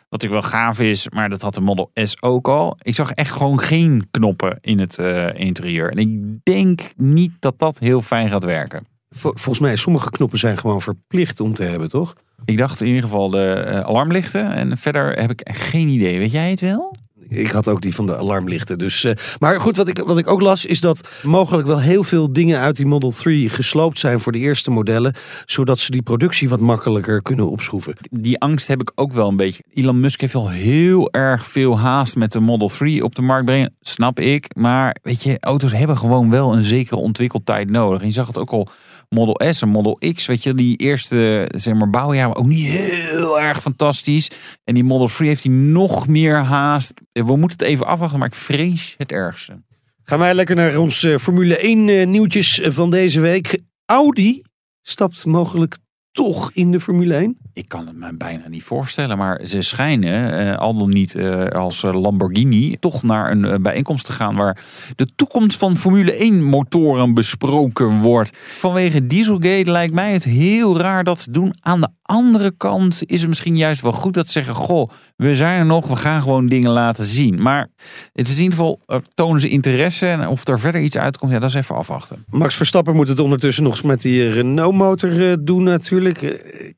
Wat 0.09 0.21
natuurlijk 0.21 0.43
wel 0.43 0.51
gaaf 0.51 0.81
is, 0.81 1.09
maar 1.09 1.29
dat 1.29 1.43
had 1.43 1.55
de 1.55 1.61
Model 1.61 1.91
S 1.95 2.17
ook 2.23 2.49
al. 2.49 2.77
Ik 2.83 2.95
zag 2.95 3.11
echt 3.13 3.31
gewoon 3.33 3.61
geen 3.61 4.07
knoppen 4.11 4.59
in 4.61 4.79
het 4.79 4.99
eh, 4.99 5.29
interieur. 5.35 5.91
En 5.91 5.99
ik 5.99 6.45
denk 6.45 6.81
niet 6.97 7.33
dat 7.39 7.59
dat 7.59 7.79
heel 7.79 8.03
fijn 8.03 8.29
gaat 8.31 8.45
werken. 8.45 8.87
Vol- 9.11 9.33
volgens 9.35 9.59
mij, 9.59 9.77
sommige 9.77 10.11
knoppen 10.11 10.39
zijn 10.39 10.59
gewoon 10.59 10.81
verplicht 10.83 11.41
om 11.41 11.55
te 11.55 11.63
hebben, 11.63 11.89
toch? 11.89 12.13
Ik 12.45 12.59
dacht 12.59 12.81
in 12.81 12.87
ieder 12.87 13.03
geval 13.03 13.31
de 13.31 13.53
eh, 13.53 13.81
alarmlichten. 13.81 14.53
En 14.53 14.77
verder 14.77 15.21
heb 15.21 15.31
ik 15.31 15.49
geen 15.53 15.89
idee. 15.89 16.19
Weet 16.19 16.33
jij 16.33 16.51
het 16.51 16.61
wel? 16.61 16.95
Ik 17.35 17.51
had 17.51 17.69
ook 17.69 17.81
die 17.81 17.95
van 17.95 18.07
de 18.07 18.17
alarmlichten. 18.17 18.79
Dus, 18.79 19.05
eh, 19.05 19.13
maar 19.39 19.61
goed, 19.61 19.77
wat 19.77 19.89
ik, 19.89 19.99
wat 19.99 20.19
ik 20.19 20.29
ook 20.29 20.41
las 20.41 20.67
is 20.67 20.81
dat 20.81 21.09
mogelijk 21.23 21.67
wel 21.67 21.81
heel 21.81 22.05
veel 22.05 22.33
dingen 22.33 22.59
uit 22.59 22.77
die 22.77 22.87
Model 22.87 23.11
3 23.11 23.49
gesloopt 23.49 23.99
zijn 23.99 24.21
voor 24.21 24.33
de 24.33 24.39
eerste 24.39 24.71
modellen. 24.71 25.15
Zodat 25.47 25.79
ze 25.79 25.91
die 25.91 26.03
productie 26.03 26.49
wat 26.49 26.61
makkelijker 26.61 27.23
kunnen 27.23 27.51
opschroeven. 27.51 27.97
Die 28.11 28.41
angst 28.41 28.67
heb 28.67 28.81
ik 28.81 28.93
ook 28.95 29.13
wel 29.13 29.29
een 29.29 29.37
beetje. 29.37 29.63
Elon 29.75 30.01
Musk 30.01 30.21
heeft 30.21 30.33
wel 30.33 30.51
heel 30.51 31.13
erg 31.13 31.47
veel 31.47 31.79
haast 31.79 32.17
met 32.17 32.33
de 32.33 32.41
Model 32.41 32.69
3 32.69 33.05
op 33.05 33.15
de 33.15 33.23
markt 33.23 33.45
brengen. 33.45 33.75
Snap 33.81 34.21
ik. 34.21 34.57
Maar 34.57 34.97
weet 35.03 35.23
je, 35.23 35.37
auto's 35.41 35.73
hebben 35.73 35.99
gewoon 35.99 36.31
wel 36.31 36.55
een 36.55 36.65
zekere 36.65 37.01
ontwikkeltijd 37.01 37.71
nodig. 37.71 38.01
En 38.01 38.07
je 38.07 38.13
zag 38.13 38.27
het 38.27 38.39
ook 38.39 38.51
al 38.51 38.69
Model 39.13 39.53
S 39.53 39.63
en 39.63 39.69
Model 39.69 39.99
X. 40.15 40.27
Weet 40.27 40.43
je, 40.43 40.55
die 40.55 40.77
eerste 40.77 41.49
zeg 41.55 41.75
maar, 41.75 41.91
bouwjaar 41.91 42.37
ook 42.37 42.47
niet 42.47 42.67
heel 42.67 43.41
erg 43.41 43.61
fantastisch. 43.61 44.31
En 44.65 44.75
die 44.75 44.85
Model 44.85 45.07
3 45.07 45.29
heeft 45.29 45.43
hij 45.43 45.53
nog 45.53 46.07
meer 46.09 46.37
haast. 46.37 46.93
We 47.13 47.37
moeten 47.37 47.59
het 47.59 47.63
even 47.63 47.87
afwachten, 47.87 48.19
maar 48.19 48.29
ik 48.29 48.35
vrees 48.35 48.95
het 48.99 49.13
ergste. 49.13 49.63
Gaan 50.05 50.19
wij 50.19 50.35
lekker 50.35 50.57
naar 50.57 50.77
ons 50.77 51.03
eh, 51.03 51.17
Formule 51.17 51.57
1 51.57 51.89
eh, 51.89 52.07
nieuwtjes 52.07 52.61
van 52.65 52.91
deze 52.91 53.21
week. 53.21 53.59
Audi 53.87 54.43
stapt 54.83 55.27
mogelijk 55.27 55.79
toch 56.13 56.53
in 56.53 56.71
de 56.71 56.81
Formule 56.81 57.15
1. 57.15 57.39
Ik 57.55 57.69
kan 57.69 57.87
het 57.87 57.97
me 57.97 58.17
bijna 58.17 58.49
niet 58.49 58.63
voorstellen, 58.63 59.19
maar 59.19 59.47
ze 59.47 59.63
schijnen, 59.63 60.39
eh, 60.39 60.59
al 60.59 60.79
dan 60.79 60.93
niet 60.93 61.15
eh, 61.15 61.45
als 61.47 61.83
eh, 61.83 62.01
Lamborghini, 62.01 62.77
toch 62.81 63.03
naar 63.03 63.31
een 63.31 63.63
bijeenkomst 63.63 64.05
te 64.05 64.13
gaan 64.13 64.37
waar 64.37 64.65
de 64.97 65.07
toekomst 65.17 65.59
van 65.59 65.77
Formule 65.77 66.13
1 66.13 66.43
motoren 66.43 67.15
besproken 67.15 68.01
wordt. 68.01 68.37
Vanwege 68.37 69.07
Dieselgate 69.07 69.71
lijkt 69.71 69.95
mij 69.95 70.13
het 70.13 70.25
heel 70.25 70.79
raar 70.79 71.05
dat 71.05 71.23
ze 71.23 71.31
doen. 71.31 71.55
Aan 71.61 71.81
de 71.81 71.89
andere 72.03 72.53
kant 72.57 73.03
is 73.07 73.21
het 73.21 73.29
misschien 73.29 73.57
juist 73.57 73.81
wel 73.81 73.93
goed 73.93 74.15
dat 74.15 74.27
ze 74.27 74.33
zeggen, 74.33 74.55
goh, 74.55 74.91
we 75.17 75.35
zijn 75.35 75.59
er 75.59 75.67
nog, 75.67 75.89
we 75.89 75.97
gaan 75.97 76.23
gewoon 76.23 76.47
dingen 76.47 76.71
laten 76.71 77.05
zien. 77.05 77.43
Maar 77.43 77.69
het 78.13 78.29
is 78.29 78.37
in 78.37 78.43
ieder 78.43 78.59
geval, 78.59 78.81
tonen 79.15 79.41
ze 79.41 79.49
interesse 79.49 80.07
en 80.07 80.29
of 80.29 80.49
er 80.49 80.61
verder 80.61 80.81
iets 80.81 80.97
uitkomt, 80.97 81.33
ja, 81.33 81.39
dat 81.39 81.49
is 81.49 81.55
even 81.55 81.77
afwachten. 81.77 82.25
Max 82.27 82.55
Verstappen 82.55 82.95
moet 82.95 83.09
het 83.09 83.19
ondertussen 83.19 83.65
nog 83.65 83.83
met 83.83 84.03
die 84.03 84.31
Renault-motor 84.31 85.45
doen 85.45 85.63
natuurlijk. 85.63 86.21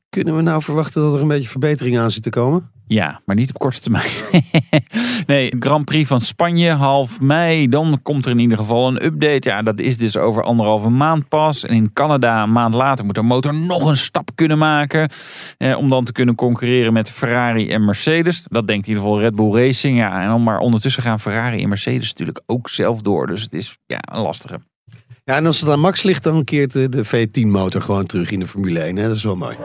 Kunnen 0.09 0.35
we 0.35 0.41
nou 0.41 0.61
verwachten 0.65 1.01
dat 1.01 1.13
er 1.13 1.21
een 1.21 1.27
beetje 1.27 1.49
verbetering 1.49 1.97
aan 1.97 2.11
zit 2.11 2.23
te 2.23 2.29
komen? 2.29 2.69
Ja, 2.87 3.21
maar 3.25 3.35
niet 3.35 3.49
op 3.49 3.59
korte 3.59 3.79
termijn. 3.79 4.11
nee, 5.27 5.55
Grand 5.59 5.85
Prix 5.85 6.07
van 6.07 6.21
Spanje, 6.21 6.69
half 6.69 7.21
mei. 7.21 7.69
Dan 7.69 7.99
komt 8.01 8.25
er 8.25 8.31
in 8.31 8.39
ieder 8.39 8.57
geval 8.57 8.87
een 8.87 9.05
update. 9.05 9.49
Ja, 9.49 9.61
dat 9.61 9.79
is 9.79 9.97
dus 9.97 10.17
over 10.17 10.43
anderhalve 10.43 10.89
maand 10.89 11.27
pas. 11.27 11.65
En 11.65 11.75
in 11.75 11.93
Canada, 11.93 12.43
een 12.43 12.51
maand 12.51 12.73
later, 12.73 13.05
moet 13.05 13.15
de 13.15 13.21
motor 13.21 13.53
nog 13.55 13.85
een 13.85 13.97
stap 13.97 14.29
kunnen 14.35 14.57
maken. 14.57 15.09
Eh, 15.57 15.77
om 15.77 15.89
dan 15.89 16.03
te 16.03 16.11
kunnen 16.11 16.35
concurreren 16.35 16.93
met 16.93 17.09
Ferrari 17.09 17.69
en 17.69 17.85
Mercedes. 17.85 18.45
Dat 18.49 18.67
denkt 18.67 18.87
in 18.87 18.93
ieder 18.93 19.03
geval 19.03 19.21
Red 19.21 19.35
Bull 19.35 19.51
Racing. 19.51 19.97
Ja, 19.97 20.21
en 20.21 20.27
dan 20.27 20.43
maar 20.43 20.59
ondertussen 20.59 21.03
gaan 21.03 21.19
Ferrari 21.19 21.63
en 21.63 21.69
Mercedes 21.69 22.07
natuurlijk 22.09 22.41
ook 22.45 22.69
zelf 22.69 23.01
door. 23.01 23.27
Dus 23.27 23.41
het 23.41 23.53
is 23.53 23.77
ja, 23.85 23.99
een 24.11 24.21
lastige. 24.21 24.59
Ja, 25.23 25.35
en 25.35 25.45
als 25.45 25.61
het 25.61 25.69
aan 25.69 25.79
Max 25.79 26.03
ligt, 26.03 26.23
dan 26.23 26.43
keert 26.43 26.73
de, 26.73 26.89
de 26.89 27.05
V10-motor 27.05 27.81
gewoon 27.81 28.05
terug 28.05 28.31
in 28.31 28.39
de 28.39 28.47
Formule 28.47 28.79
1. 28.79 28.95
Hè? 28.95 29.07
Dat 29.07 29.15
is 29.15 29.23
wel 29.23 29.35
mooi. 29.35 29.55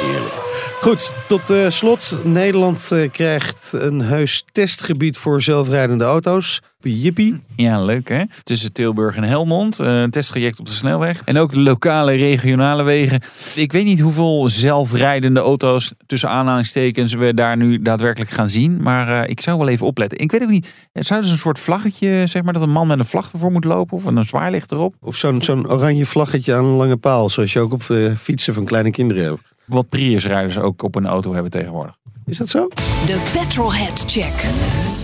Heerlijk. 0.00 0.34
Goed, 0.80 1.14
tot 1.26 1.50
eh, 1.50 1.68
slot. 1.68 2.20
Nederland 2.24 2.90
eh, 2.92 3.10
krijgt 3.10 3.72
een 3.72 4.00
heus 4.00 4.44
testgebied 4.52 5.16
voor 5.16 5.42
zelfrijdende 5.42 6.04
auto's. 6.04 6.60
Jippie. 6.82 7.40
Ja, 7.56 7.84
leuk 7.84 8.08
hè? 8.08 8.22
Tussen 8.42 8.72
Tilburg 8.72 9.16
en 9.16 9.22
Helmond. 9.22 9.80
eh, 9.80 10.00
Een 10.00 10.10
testtraject 10.10 10.58
op 10.58 10.66
de 10.66 10.72
snelweg. 10.72 11.20
En 11.24 11.38
ook 11.38 11.52
de 11.52 11.60
lokale 11.60 12.12
regionale 12.14 12.82
wegen. 12.82 13.20
Ik 13.54 13.72
weet 13.72 13.84
niet 13.84 14.00
hoeveel 14.00 14.48
zelfrijdende 14.48 15.40
auto's 15.40 15.92
tussen 16.06 16.28
aanhalingstekens 16.28 17.14
we 17.14 17.34
daar 17.34 17.56
nu 17.56 17.82
daadwerkelijk 17.82 18.30
gaan 18.30 18.48
zien. 18.48 18.82
Maar 18.82 19.28
ik 19.28 19.40
zou 19.40 19.58
wel 19.58 19.68
even 19.68 19.86
opletten. 19.86 20.18
Ik 20.18 20.30
weet 20.32 20.42
ook 20.42 20.48
niet. 20.48 20.68
Zou 20.92 21.22
er 21.24 21.30
een 21.30 21.38
soort 21.38 21.58
vlaggetje, 21.58 22.26
zeg 22.26 22.42
maar, 22.42 22.52
dat 22.52 22.62
een 22.62 22.70
man 22.70 22.86
met 22.86 22.98
een 22.98 23.04
vlag 23.04 23.32
ervoor 23.32 23.52
moet 23.52 23.64
lopen? 23.64 23.96
Of 23.96 24.04
een 24.04 24.24
zwaailicht 24.24 24.72
erop? 24.72 24.94
Of 25.00 25.16
zo'n 25.16 25.42
zo'n 25.42 25.70
oranje 25.70 26.06
vlaggetje 26.06 26.54
aan 26.54 26.64
een 26.64 26.76
lange 26.76 26.96
paal. 26.96 27.30
Zoals 27.30 27.52
je 27.52 27.60
ook 27.60 27.72
op 27.72 27.82
fietsen 28.18 28.54
van 28.54 28.64
kleine 28.64 28.90
kinderen 28.90 29.24
hebt. 29.24 29.40
Wat 29.74 29.88
Prius-rijders 29.88 30.58
ook 30.58 30.82
op 30.82 30.94
een 30.94 31.06
auto 31.06 31.32
hebben 31.32 31.50
tegenwoordig. 31.50 31.96
Is 32.26 32.38
dat 32.38 32.48
zo? 32.48 32.68
De 33.06 33.30
Petrolhead 33.32 34.04
Check. 34.06 34.50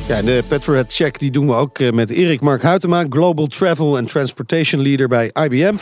Ja, 0.09 0.23
de 0.23 0.45
Petrohead 0.49 0.95
Check 0.95 1.19
die 1.19 1.31
doen 1.31 1.47
we 1.47 1.55
ook 1.55 1.79
eh, 1.79 1.91
met 1.93 2.11
Erik 2.11 2.41
Mark 2.41 2.63
Huytema, 2.63 3.05
Global 3.09 3.47
Travel 3.47 3.99
and 3.99 4.09
Transportation 4.09 4.83
Leader 4.83 5.09
bij 5.09 5.31
IBM. 5.33 5.77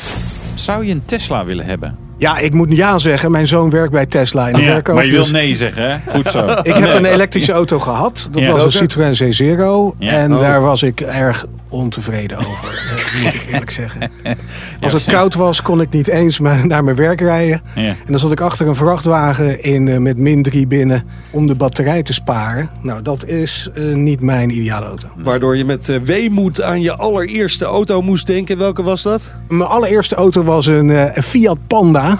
Zou 0.55 0.85
je 0.85 0.93
een 0.93 1.05
Tesla 1.05 1.45
willen 1.45 1.65
hebben? 1.65 2.04
Ja, 2.25 2.39
ik 2.39 2.53
moet 2.55 2.77
ja 2.77 2.99
zeggen. 2.99 3.31
Mijn 3.31 3.47
zoon 3.47 3.71
werkt 3.71 3.93
bij 3.93 4.07
Tesla 4.07 4.49
in 4.49 4.55
de 4.55 4.63
verkoop. 4.63 4.95
maar 4.95 5.05
je 5.05 5.11
wil 5.11 5.23
dus 5.23 5.31
nee 5.31 5.55
zeggen, 5.55 5.91
hè? 5.91 5.97
Goed 6.13 6.29
zo. 6.31 6.47
ik 6.63 6.75
heb 6.75 6.95
een 6.97 7.05
elektrische 7.05 7.53
auto 7.53 7.79
gehad. 7.79 8.29
Dat 8.31 8.43
Ja. 8.43 8.51
was 8.53 8.65
een 8.65 8.73
Citroën 8.73 9.15
C0. 9.15 9.97
Ja. 9.99 10.13
En 10.13 10.35
Oh. 10.35 10.41
daar 10.41 10.61
was 10.61 10.83
ik 10.83 11.01
erg 11.01 11.47
ontevreden 11.69 12.39
over. 12.39 12.83
moet 13.23 13.35
ik 13.35 13.47
eerlijk 13.53 13.71
zeggen. 13.71 14.11
Als 14.81 14.93
het 14.93 15.05
koud 15.05 15.35
was, 15.35 15.63
kon 15.63 15.81
ik 15.81 15.91
niet 15.91 16.09
eens 16.09 16.39
naar 16.39 16.85
mijn 16.85 16.97
werk 16.97 17.21
rijden. 17.21 17.63
Ja. 17.75 17.83
En 17.83 17.97
dan 18.07 18.19
zat 18.19 18.33
ik 18.33 18.41
achter 18.41 18.69
een 18.69 18.75
vrachtwagen 18.75 19.63
in, 19.63 19.89
eh, 19.89 19.99
met 19.99 20.19
min 20.19 20.43
3 20.43 20.67
binnen 20.67 21.05
om 21.31 21.47
de 21.47 21.55
batterij 21.55 22.03
te 22.03 22.13
sparen. 22.13 22.71
Nou, 22.81 23.03
dat 23.03 23.27
is 23.27 23.71
eh, 23.75 23.83
niet 23.85 24.21
mijn 24.21 24.51
ideale 24.51 24.87
auto. 24.87 25.09
Waardoor 25.17 25.57
je 25.57 25.65
met 25.65 25.89
eh, 25.89 25.97
weemoed 26.01 26.63
aan 26.63 26.81
je 26.81 26.97
allereerste 26.97 27.65
auto 27.65 28.01
moest 28.03 28.27
denken. 28.27 28.59
Welke 28.59 28.83
was 28.83 29.03
dat? 29.03 29.33
Mijn 29.49 29.71
allereerste 29.71 30.15
auto 30.15 30.43
was 30.43 30.67
een, 30.67 30.91
eh, 30.91 31.05
een 31.13 31.23
Fiat 31.23 31.59
Panda. 31.67 32.14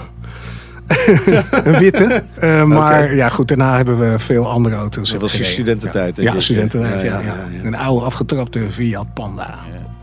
een 1.63 1.77
witte. 1.79 2.23
Eh, 2.35 2.63
maar 2.63 3.15
ja, 3.15 3.29
goed, 3.29 3.47
daarna 3.47 3.75
hebben 3.75 3.99
we 4.11 4.19
veel 4.19 4.49
andere 4.49 4.75
auto's. 4.75 5.11
Dat 5.11 5.21
was 5.21 5.31
je 5.31 5.37
gereden. 5.37 5.53
studententijd. 5.55 6.15
denk 6.15 6.27
Ja, 6.27 6.33
ik. 6.33 6.41
studententijd, 6.41 7.01
ja, 7.01 7.07
Ja, 7.07 7.19
ja, 7.19 7.25
ja, 7.25 7.33
ja. 7.61 7.63
Een 7.67 7.75
oude 7.75 8.05
afgetrapte 8.05 8.71
Fiat 8.71 9.13
Panda. 9.13 9.55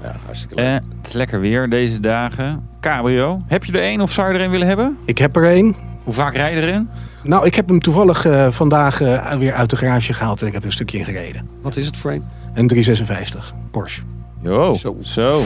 Ja, 0.03 0.15
hartstikke 0.25 0.55
leuk. 0.55 0.65
Eh, 0.67 0.73
het 0.75 1.07
is 1.07 1.13
lekker 1.13 1.41
weer 1.41 1.69
deze 1.69 2.01
dagen. 2.01 2.69
Cabrio. 2.81 3.43
Heb 3.47 3.65
je 3.65 3.73
er 3.73 3.81
één 3.81 4.01
of 4.01 4.13
zou 4.13 4.33
je 4.33 4.39
er 4.39 4.45
een 4.45 4.51
willen 4.51 4.67
hebben? 4.69 4.97
Ik 5.05 5.19
heb 5.19 5.37
er 5.37 5.57
een. 5.57 5.77
Hoe 6.05 6.15
vaak 6.15 6.35
rij 6.37 6.55
je 6.55 6.61
erin? 6.61 6.89
Nou, 7.23 7.47
ik 7.47 7.55
heb 7.55 7.69
hem 7.69 7.81
toevallig 7.81 8.25
eh, 8.27 8.47
vandaag 8.51 8.99
weer 9.39 9.53
uit 9.53 9.71
de 9.71 9.77
garage 9.77 10.13
gehaald 10.13 10.41
en 10.41 10.47
ik 10.47 10.53
heb 10.53 10.63
er 10.63 10.67
een 10.69 10.75
stukje 10.75 10.99
in 10.99 11.05
gereden. 11.05 11.49
Wat 11.63 11.77
is 11.77 11.87
het 11.87 11.97
voor 11.97 12.11
een? 12.11 12.25
Een 12.55 12.67
356 12.69 13.53
Porsche. 13.71 14.03
Jo, 14.43 14.75
Zo. 14.75 14.97
zo. 15.03 15.43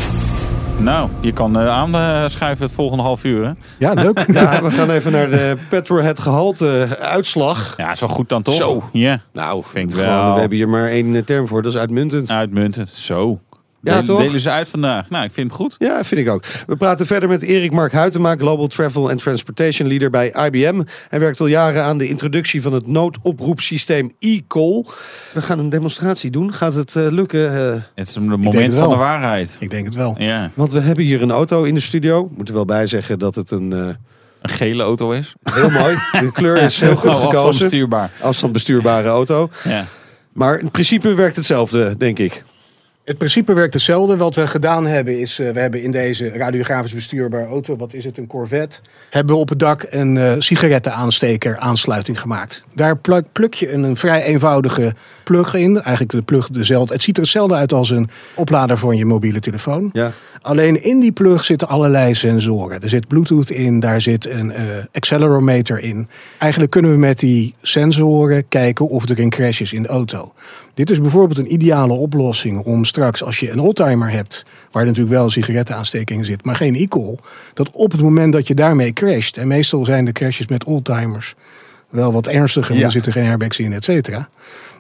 Nou, 0.79 1.11
je 1.21 1.33
kan 1.33 1.59
eh, 1.59 1.69
aanschuiven 1.69 2.65
het 2.65 2.75
volgende 2.75 3.03
half 3.03 3.25
uur, 3.25 3.45
hè? 3.47 3.53
Ja, 3.79 3.93
leuk. 3.93 4.25
Ja, 4.33 4.63
we 4.63 4.71
gaan 4.71 4.91
even 4.91 5.13
naar 5.13 5.31
de 5.31 5.57
Petrohead 5.69 6.19
gehalte 6.21 6.97
uitslag. 7.01 7.75
Ja, 7.77 7.91
is 7.93 8.01
wel 8.01 8.09
goed 8.09 8.29
dan 8.29 8.43
toch? 8.43 8.55
Zo. 8.55 8.89
Ja, 8.93 9.21
Nou, 9.33 9.63
Vind 9.67 9.93
ik 9.93 9.99
gewoon, 9.99 10.15
wel. 10.23 10.35
we 10.35 10.41
hebben 10.41 10.59
hier 10.59 10.69
maar 10.69 10.89
één 10.89 11.15
eh, 11.15 11.23
term 11.23 11.47
voor. 11.49 11.63
Dat 11.63 11.73
is 11.73 11.79
uitmuntend. 11.79 12.31
uitmuntend. 12.31 12.89
Zo. 12.89 13.39
Ja, 13.87 13.93
Delen- 13.93 14.05
toch? 14.05 14.19
Delen 14.21 14.41
ze 14.41 14.51
uit 14.51 14.69
vandaag. 14.69 15.11
Nou, 15.11 15.25
ik 15.25 15.31
vind 15.33 15.47
het 15.51 15.57
goed. 15.61 15.75
Ja, 15.79 16.05
vind 16.05 16.21
ik 16.21 16.29
ook. 16.29 16.43
We 16.67 16.77
praten 16.77 17.07
verder 17.07 17.29
met 17.29 17.43
Erik 17.43 17.73
Mark 17.73 17.93
Huytema, 17.93 18.37
Global 18.37 18.67
Travel 18.67 19.11
and 19.11 19.19
Transportation 19.21 19.89
Leader 19.89 20.11
bij 20.11 20.33
IBM. 20.47 20.83
Hij 21.09 21.21
werkt 21.21 21.41
al 21.41 21.47
jaren 21.47 21.83
aan 21.85 21.99
de 21.99 22.09
introductie 22.09 22.63
van 22.63 22.73
het 22.73 22.87
noodoproepsysteem 22.87 24.13
e-call. 24.19 24.85
We 25.33 25.43
gaan 25.43 25.59
een 25.59 25.69
demonstratie 25.69 26.31
doen. 26.31 26.53
Gaat 26.53 26.75
het 26.75 26.97
eh, 26.97 27.07
lukken? 27.11 27.55
Eh, 27.75 27.83
Het 27.95 28.09
is 28.09 28.15
een 28.15 28.29
moment 28.29 28.75
van 28.75 28.89
de 28.89 28.97
waarheid. 28.97 29.57
Ik 29.61 29.71
denk 29.71 29.85
het 29.85 29.95
wel. 29.95 30.15
Ja, 30.19 30.51
want 30.55 30.73
we 30.73 30.81
hebben 30.81 31.05
hier 31.05 31.23
een 31.23 31.31
auto 31.31 31.63
in 31.63 31.75
de 31.75 31.81
studio. 31.81 32.31
Moeten 32.37 32.55
wel 32.55 32.65
bij 32.65 32.87
zeggen 32.87 33.19
dat 33.19 33.35
het 33.35 33.51
een 33.51 33.73
eh, 33.73 33.79
een 34.43 34.51
gele 34.51 34.83
auto 34.83 35.11
is. 35.11 35.35
heel 35.43 35.71
mooi. 35.71 35.97
De 36.13 36.33
kleur 36.33 36.57
is 36.57 36.81
heel 36.81 36.97
goed 36.97 37.11
Oh, 37.11 37.17
gekozen. 37.17 37.37
afstandsbestuurbaar. 37.37 38.11
Afstandbestuurbare 38.21 39.09
auto. 39.09 39.51
Ja. 39.65 39.85
Maar 40.33 40.59
in 40.59 40.71
principe 40.71 41.15
werkt 41.15 41.37
hetzelfde, 41.37 41.97
denk 41.97 42.19
ik. 42.19 42.45
Het 43.07 43.19
principe 43.19 43.53
werkt 43.53 43.75
hetzelfde. 43.75 44.17
Wat 44.17 44.35
we 44.35 44.47
gedaan 44.47 44.87
hebben 44.87 45.19
is, 45.19 45.39
eh, 45.39 45.51
we 45.51 45.61
hebben 45.61 45.83
in 45.83 45.91
deze 45.91 46.29
radiografisch 46.29 46.95
bestuurbare 46.95 47.47
auto, 47.47 47.77
wat 47.77 47.95
is 47.95 48.05
het, 48.05 48.19
een 48.19 48.27
Corvette, 48.27 48.79
hebben 49.11 49.35
we 49.35 49.41
op 49.41 49.49
het 49.49 49.59
dak 49.59 49.87
een 49.91 50.17
eh 50.17 50.35
sigarettenaansteker 50.39 51.59
aansluiting 51.59 52.21
gemaakt. 52.21 52.63
Daar 52.75 52.97
pluk, 52.97 53.25
pluk 53.33 53.55
je 53.55 53.73
een, 53.73 53.83
een 53.83 53.97
vrij 53.97 54.23
eenvoudige 54.23 54.95
plug 55.25 55.55
in. 55.55 55.75
Eigenlijk 55.83 56.11
de 56.11 56.23
plug 56.23 56.49
dezelfde. 56.49 56.95
Het 56.95 57.03
ziet 57.03 57.17
er 57.17 57.23
hetzelfde 57.23 57.55
uit 57.55 57.73
als 57.73 57.91
een 57.91 58.09
oplader 58.35 58.79
voor 58.79 58.95
je 58.95 59.05
mobiele 59.05 59.41
telefoon. 59.41 59.91
Ja. 59.93 60.13
Alleen 60.43 60.83
in 60.83 61.01
die 61.01 61.13
plug 61.13 61.45
zitten 61.45 61.69
allerlei 61.69 62.15
sensoren. 62.15 62.83
Er 62.83 62.89
zit 62.89 63.09
Bluetooth 63.09 63.51
in, 63.51 63.81
daar 63.81 64.01
zit 64.01 64.27
een 64.27 64.51
eh, 64.51 64.65
accelerometer 64.93 65.79
in. 65.79 66.09
Eigenlijk 66.39 66.71
kunnen 66.71 66.91
we 66.91 66.97
met 66.97 67.19
die 67.19 67.55
sensoren 67.63 68.49
kijken 68.49 68.89
of 68.89 69.09
er 69.09 69.21
een 69.21 69.31
crash 69.31 69.61
is 69.61 69.73
in 69.73 69.83
de 69.83 69.89
auto. 69.89 70.33
Dit 70.77 70.91
is 70.91 71.01
bijvoorbeeld 71.01 71.39
een 71.39 71.53
ideale 71.53 71.93
oplossing 71.93 72.59
om 72.59 72.85
straks, 72.85 73.23
als 73.23 73.41
je 73.41 73.51
een 73.51 73.61
oldtimer 73.61 74.11
hebt, 74.11 74.45
waar 74.71 74.85
natuurlijk 74.85 75.15
wel 75.15 75.25
een 75.25 75.31
sigarettenaansteking 75.31 76.27
zit, 76.27 76.45
maar 76.45 76.57
geen 76.57 76.75
e-call, 76.75 77.15
dat 77.55 77.71
op 77.71 77.93
het 77.93 78.01
moment 78.01 78.33
dat 78.33 78.47
je 78.47 78.55
daarmee 78.55 78.93
crasht, 78.93 79.37
en 79.37 79.47
meestal 79.49 79.85
zijn 79.85 80.05
de 80.05 80.13
crashes 80.13 80.47
met 80.47 80.65
oldtimers 80.65 81.35
wel 81.89 82.13
wat 82.13 82.27
ernstiger, 82.27 82.69
want 82.69 82.81
Ja. 82.81 82.87
er 82.87 82.93
zitten 82.93 83.13
geen 83.13 83.25
airbags 83.27 83.59
in, 83.59 83.73
et 83.73 83.85
cetera. 83.85 84.29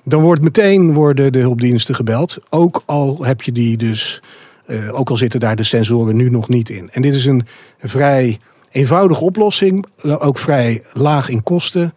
Dan 0.05 0.23
wordt 0.23 0.43
meteen 0.43 0.95
worden 0.95 1.33
de 1.33 1.39
hulpdiensten 1.39 1.95
gebeld. 1.95 2.39
Ook 2.51 2.83
al 2.87 3.19
heb 3.23 3.43
je 3.43 3.53
die 3.53 3.77
dus, 3.77 4.23
eh, 4.67 4.99
ook 4.99 5.11
al 5.11 5.17
zitten 5.17 5.41
daar 5.41 5.57
de 5.57 5.63
sensoren 5.65 6.17
nu 6.17 6.31
nog 6.31 6.49
niet 6.49 6.71
in. 6.71 6.91
En 6.93 7.03
dit 7.03 7.15
is 7.15 7.27
een 7.27 7.47
vrij 7.83 8.39
eenvoudige 8.71 9.25
oplossing, 9.25 9.87
eh, 10.03 10.27
ook 10.27 10.39
vrij 10.39 10.83
laag 10.93 11.29
in 11.29 11.43
kosten. 11.43 11.95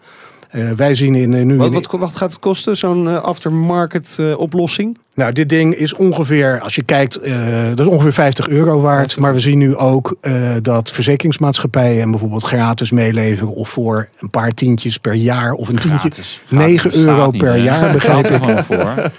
Eh, 0.50 0.72
wij 0.72 0.96
zien 0.96 1.16
in, 1.16 1.34
eh, 1.34 1.46
nu 1.46 1.58
Wat, 1.58 1.74
wat, 1.74 1.92
wat 1.92 2.16
gaat 2.16 2.32
het 2.32 2.40
kosten, 2.40 2.78
zo'n 2.78 3.08
eh, 3.08 3.22
aftermarket 3.22 4.36
oplossing? 4.38 4.98
Nou, 5.20 5.32
dit 5.34 5.50
ding 5.50 5.76
is 5.76 5.94
ongeveer, 5.94 6.60
als 6.60 6.76
je 6.76 6.84
kijkt, 6.84 7.16
eh, 7.16 7.68
dat 7.76 7.80
is 7.80 7.86
ongeveer 7.86 8.14
50 8.14 8.48
euro 8.48 8.82
waard. 8.82 9.18
Maar 9.18 9.34
we 9.34 9.40
zien 9.40 9.58
nu 9.58 9.76
ook 9.76 10.18
eh, 10.22 10.52
dat 10.62 10.92
verzekeringsmaatschappijen 10.92 12.00
hem 12.00 12.10
bijvoorbeeld 12.12 12.44
gratis 12.44 12.92
meeleveren. 12.92 13.54
Of 13.54 13.70
voor 13.70 14.10
een 14.20 14.30
paar 14.30 14.52
tientjes 14.52 14.98
per 14.98 15.14
jaar 15.14 15.52
of 15.52 15.68
een 15.68 15.76
tientje. 15.80 16.00
Gratis. 16.00 16.40
9 16.50 16.80
Gratis 16.80 17.06
euro 17.06 17.30
per 17.30 17.56
jaar, 17.58 17.92
begrijp 17.94 18.26
er 18.26 18.32
ik. 18.36 18.44
gewoon 18.44 18.64
voor. 18.64 19.12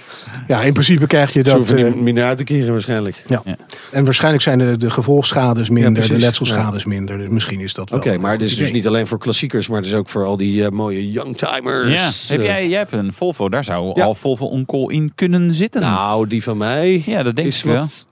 Ja, 0.49 0.63
in 0.63 0.73
principe 0.73 1.07
krijg 1.07 1.33
je 1.33 1.43
dat. 1.43 1.75
niet 1.75 2.01
minder 2.01 2.25
uit 2.25 2.37
te 2.37 2.45
keren 2.45 2.73
waarschijnlijk. 2.73 3.23
ja. 3.27 3.43
Ja. 3.45 3.57
En 3.91 4.05
waarschijnlijk 4.05 4.43
zijn 4.43 4.59
de, 4.59 4.77
de 4.77 4.91
gevolgschades 4.91 5.71
minder, 5.71 6.09
de 6.09 6.19
letselschades 6.19 6.85
minder. 6.85 7.19
Dus 7.19 7.29
misschien 7.29 7.61
is 7.61 7.75
dat 7.75 7.91
wel. 7.91 7.99
Oké, 7.99 8.19
maar 8.19 8.39
dit 8.39 8.49
is 8.49 8.57
dus 8.57 8.73
niet 8.73 8.87
alleen 8.87 9.07
voor 9.07 9.19
klassiekers, 9.19 9.69
maar 9.69 9.77
het 9.79 9.87
is 9.87 9.95
ook 9.95 10.09
voor 10.09 10.25
al 10.25 10.37
die 10.37 10.65
eh, 10.65 10.71
mooie 10.71 11.11
youngtimers. 11.11 12.29
Ja. 12.29 12.35
Heb 12.35 12.43
jij, 12.45 12.69
jij 12.69 12.79
hebt 12.79 12.93
een 12.93 13.13
Volvo, 13.13 13.49
daar 13.49 13.65
zou 13.65 13.93
Ja. 13.95 14.05
al 14.05 14.15
Volvo 14.15 14.45
On-Call 14.47 14.87
in 14.89 15.13
kunnen 15.15 15.55
zitten. 15.55 15.81
Nou, 15.91 16.27
die 16.27 16.43
van 16.43 16.57
mij 16.57 17.03
ja, 17.07 17.23
dat 17.23 17.37
denk 17.37 17.49
is 17.49 17.59
ik 17.59 17.65
wel. 17.65 17.79
wat... 17.79 18.07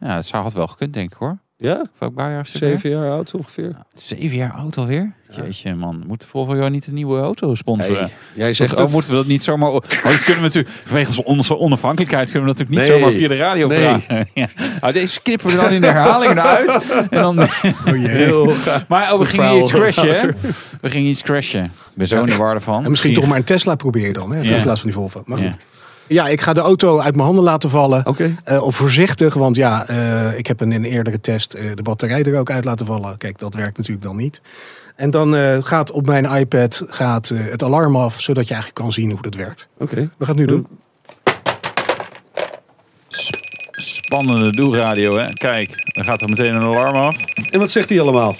Ja, 0.00 0.14
dat 0.14 0.26
zou 0.26 0.42
had 0.42 0.52
wel 0.52 0.66
gekund, 0.66 0.92
denk 0.92 1.12
ik 1.12 1.16
hoor. 1.18 1.38
Ja, 1.58 1.84
ook 1.98 2.14
bouwjaar 2.14 2.46
zeven 2.46 2.90
jaar 2.90 3.10
oud 3.10 3.34
ongeveer. 3.34 3.76
Zeven 3.94 4.36
jaar 4.36 4.52
oud 4.52 4.76
alweer? 4.76 5.12
Jeetje 5.30 5.74
man, 5.74 6.02
moet 6.06 6.24
Volvo 6.24 6.56
jou 6.56 6.70
niet 6.70 6.86
een 6.86 6.94
nieuwe 6.94 7.20
auto 7.20 7.54
sponsoren? 7.54 7.96
Hey, 7.98 8.12
jij 8.34 8.52
Zegt, 8.52 8.72
oh, 8.72 8.78
het. 8.78 8.90
moeten 8.90 9.10
we 9.10 9.16
dat 9.16 9.26
niet 9.26 9.42
zomaar... 9.42 9.68
Oh, 9.70 9.80
dat 9.80 10.24
kunnen 10.24 10.34
we 10.36 10.40
natuurlijk... 10.40 10.74
Vanwege 10.84 11.24
onze 11.24 11.58
onafhankelijkheid 11.58 12.30
kunnen 12.30 12.48
we 12.54 12.56
natuurlijk 12.58 12.80
niet 12.80 12.88
Nee. 12.90 13.00
zomaar 13.00 13.16
via 13.18 13.28
de 13.28 13.36
radio 13.36 13.66
Nee. 13.68 13.78
vragen. 13.78 14.28
Ja. 14.34 14.48
Nou, 14.80 14.92
deze 14.92 15.20
knippen 15.22 15.50
we 15.50 15.56
dan 15.56 15.70
in 15.72 15.80
de 15.80 15.86
herhaling 15.86 16.30
eruit. 16.32 16.84
En 17.10 17.20
dan, 17.20 17.40
Heel 17.94 18.46
gaaf. 18.48 18.84
maar 18.88 19.12
oh, 19.12 19.18
we 19.18 19.24
gingen 19.26 19.58
iets 19.62 19.72
crashen. 19.72 20.36
We 20.80 20.90
gingen 20.90 21.10
iets 21.10 21.22
crashen. 21.22 21.64
Ik 21.64 21.70
ben 21.94 22.06
zo 22.06 22.24
niet 22.24 22.36
waar 22.36 22.54
ervan. 22.54 22.84
En 22.84 22.90
misschien 22.90 23.14
toch 23.14 23.26
maar 23.26 23.36
een 23.36 23.44
Tesla 23.44 23.74
proberen 23.74 24.12
dan, 24.12 24.32
hè, 24.32 24.42
in 24.42 24.62
plaats 24.62 24.80
van 24.80 24.90
die 24.90 24.98
Volvo. 24.98 25.22
Maar 25.26 25.38
goed. 25.38 25.56
Ja, 26.06 26.28
ik 26.28 26.40
ga 26.40 26.52
de 26.52 26.60
auto 26.60 26.98
uit 26.98 27.14
mijn 27.14 27.26
handen 27.26 27.44
laten 27.44 27.70
vallen. 27.70 28.06
Oké. 28.06 28.34
Eh, 28.44 28.62
of 28.62 28.76
voorzichtig, 28.76 29.34
want 29.34 29.56
ja, 29.56 29.86
eh, 29.86 30.38
ik 30.38 30.46
heb 30.46 30.60
een, 30.60 30.72
in 30.72 30.84
een 30.84 30.90
eerdere 30.90 31.20
test 31.20 31.54
eh, 31.54 31.70
de 31.74 31.82
batterij 31.82 32.22
er 32.22 32.38
ook 32.38 32.50
uit 32.50 32.64
laten 32.64 32.86
vallen. 32.86 33.16
Kijk, 33.16 33.38
dat 33.38 33.54
werkt 33.54 33.76
natuurlijk 33.76 34.06
dan 34.06 34.16
niet. 34.16 34.40
En 34.96 35.10
dan 35.10 35.36
eh, 35.36 35.58
gaat 35.62 35.90
op 35.90 36.06
mijn 36.06 36.24
iPad 36.24 36.82
gaat, 36.86 37.30
eh, 37.30 37.38
het 37.50 37.62
alarm 37.62 37.96
af, 37.96 38.20
zodat 38.20 38.48
je 38.48 38.52
eigenlijk 38.54 38.82
kan 38.82 38.92
zien 38.92 39.10
hoe 39.10 39.22
dat 39.22 39.34
werkt. 39.34 39.68
Oké. 39.78 40.10
We 40.16 40.24
gaan 40.24 40.36
het 40.36 40.36
nu 40.36 40.46
doen. 40.46 40.66
Spannende 43.70 44.52
doelradio, 44.52 45.16
hè? 45.16 45.32
Kijk, 45.32 45.70
dan 45.94 46.04
gaat 46.04 46.20
er 46.20 46.28
meteen 46.28 46.54
een 46.54 46.62
alarm 46.62 46.94
af. 46.94 47.16
En 47.50 47.58
wat 47.58 47.70
zegt 47.70 47.88
hij 47.88 48.00
allemaal? 48.00 48.36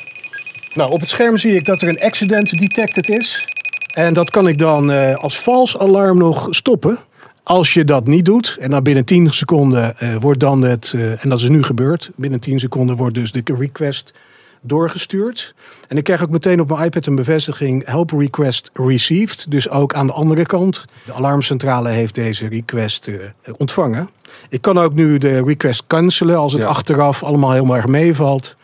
Nou, 0.74 0.90
op 0.90 1.00
het 1.00 1.08
scherm 1.08 1.36
zie 1.36 1.54
ik 1.54 1.64
dat 1.64 1.82
er 1.82 1.88
een 1.88 2.00
accident 2.00 2.58
detected 2.58 3.08
is. 3.08 3.48
En 3.94 4.14
dat 4.14 4.30
kan 4.30 4.48
ik 4.48 4.58
dan 4.58 4.90
eh, 4.90 5.16
als 5.16 5.38
vals 5.40 5.78
alarm 5.78 6.18
nog 6.18 6.46
stoppen. 6.50 6.98
Als 7.44 7.74
je 7.74 7.84
dat 7.84 8.06
niet 8.06 8.24
doet, 8.24 8.56
en 8.60 8.70
dan 8.70 8.82
binnen 8.82 9.04
10 9.04 9.30
seconden 9.32 9.98
eh, 9.98 10.16
wordt 10.16 10.40
dan 10.40 10.62
het, 10.62 10.92
eh, 10.94 11.24
en 11.24 11.28
dat 11.28 11.40
is 11.40 11.48
nu 11.48 11.62
gebeurd, 11.62 12.10
binnen 12.16 12.40
10 12.40 12.58
seconden 12.58 12.96
wordt 12.96 13.14
dus 13.14 13.32
de 13.32 13.42
request 13.58 14.14
doorgestuurd. 14.60 15.54
En 15.88 15.96
ik 15.96 16.04
krijg 16.04 16.22
ook 16.22 16.30
meteen 16.30 16.60
op 16.60 16.68
mijn 16.68 16.84
iPad 16.84 17.06
een 17.06 17.14
bevestiging 17.14 17.86
help 17.86 18.10
request 18.10 18.70
received. 18.72 19.50
Dus 19.50 19.68
ook 19.68 19.94
aan 19.94 20.06
de 20.06 20.12
andere 20.12 20.46
kant. 20.46 20.84
De 21.04 21.12
alarmcentrale 21.12 21.88
heeft 21.88 22.14
deze 22.14 22.48
request 22.48 23.08
eh, 23.08 23.14
ontvangen. 23.56 24.08
Ik 24.48 24.60
kan 24.62 24.78
ook 24.78 24.94
nu 24.94 25.18
de 25.18 25.42
request 25.42 25.84
cancelen 25.86 26.36
als 26.36 26.52
het 26.52 26.62
Ja. 26.62 26.68
achteraf 26.68 27.22
allemaal 27.22 27.52
helemaal 27.52 27.76
erg 27.76 27.86
meevalt. 27.86 28.56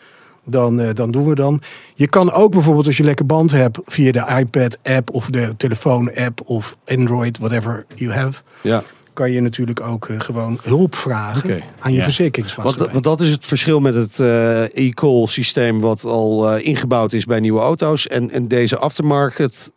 Dan, 0.45 0.81
eh, 0.81 0.95
dan 0.95 1.11
doen 1.11 1.29
we 1.29 1.35
dan. 1.35 1.61
Je 1.95 2.09
kan 2.09 2.33
ook 2.33 2.53
bijvoorbeeld 2.53 2.87
als 2.87 2.97
je 2.97 3.05
lekker 3.05 3.27
band 3.27 3.51
hebt 3.51 3.79
via 3.85 4.13
de 4.13 4.37
iPad 4.39 4.79
app 4.83 5.11
of 5.11 5.31
de 5.31 5.55
telefoon 5.57 6.15
app 6.15 6.41
of 6.45 6.77
Android, 6.87 7.39
whatever 7.39 7.87
you 7.95 8.13
have. 8.13 8.43
Ja. 8.63 8.83
Kan 9.21 9.33
je 9.33 9.41
natuurlijk 9.41 9.81
ook 9.81 10.09
eh, 10.09 10.21
gewoon 10.21 10.59
hulp 10.63 10.95
vragen 10.95 11.63
aan 11.79 11.93
je 11.93 11.99
Ja. 11.99 12.05
verzekeringsmaatschappij. 12.05 12.93
Want, 12.93 13.05
want 13.05 13.19
dat 13.19 13.27
is 13.27 13.33
het 13.33 13.47
verschil 13.47 13.81
met 13.81 13.95
het 13.95 14.21
eh, 14.21 14.63
e-call 14.63 15.27
systeem 15.27 15.81
wat 15.81 16.05
al 16.05 16.51
eh, 16.51 16.67
ingebouwd 16.67 17.13
is 17.13 17.25
bij 17.25 17.41
nieuwe 17.41 17.61
auto's. 17.61 18.07
En, 18.07 18.31
en 18.31 18.49
deze 18.49 18.79
aftermarket 18.79 19.73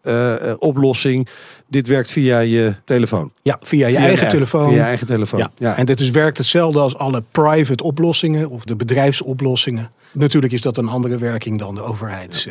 oplossing, 0.60 1.28
dit 1.68 1.88
werkt 1.88 2.12
via 2.12 2.40
je 2.40 2.76
telefoon. 2.86 3.32
ja, 3.42 3.58
via 3.62 3.88
je 3.88 3.96
Via 3.96 4.06
eigen 4.06 4.28
telefoon. 4.28 4.68
Via 4.68 4.78
je 4.78 4.82
eigen 4.82 5.08
telefoon. 5.08 5.40
Ja. 5.40 5.52
Ja. 5.58 5.78
en 5.78 5.86
dit 5.86 6.00
is, 6.00 6.10
werkt 6.10 6.38
hetzelfde 6.38 6.80
als 6.80 6.98
alle 6.98 7.24
private 7.32 7.84
oplossingen 7.84 8.50
of 8.50 8.64
de 8.64 8.76
bedrijfsoplossingen. 8.76 9.92
Natuurlijk 10.12 10.54
is 10.54 10.62
dat 10.62 10.78
een 10.78 10.88
andere 10.88 11.18
werking 11.18 11.60
dan 11.60 11.76
de 11.76 11.82
overheids 11.82 12.48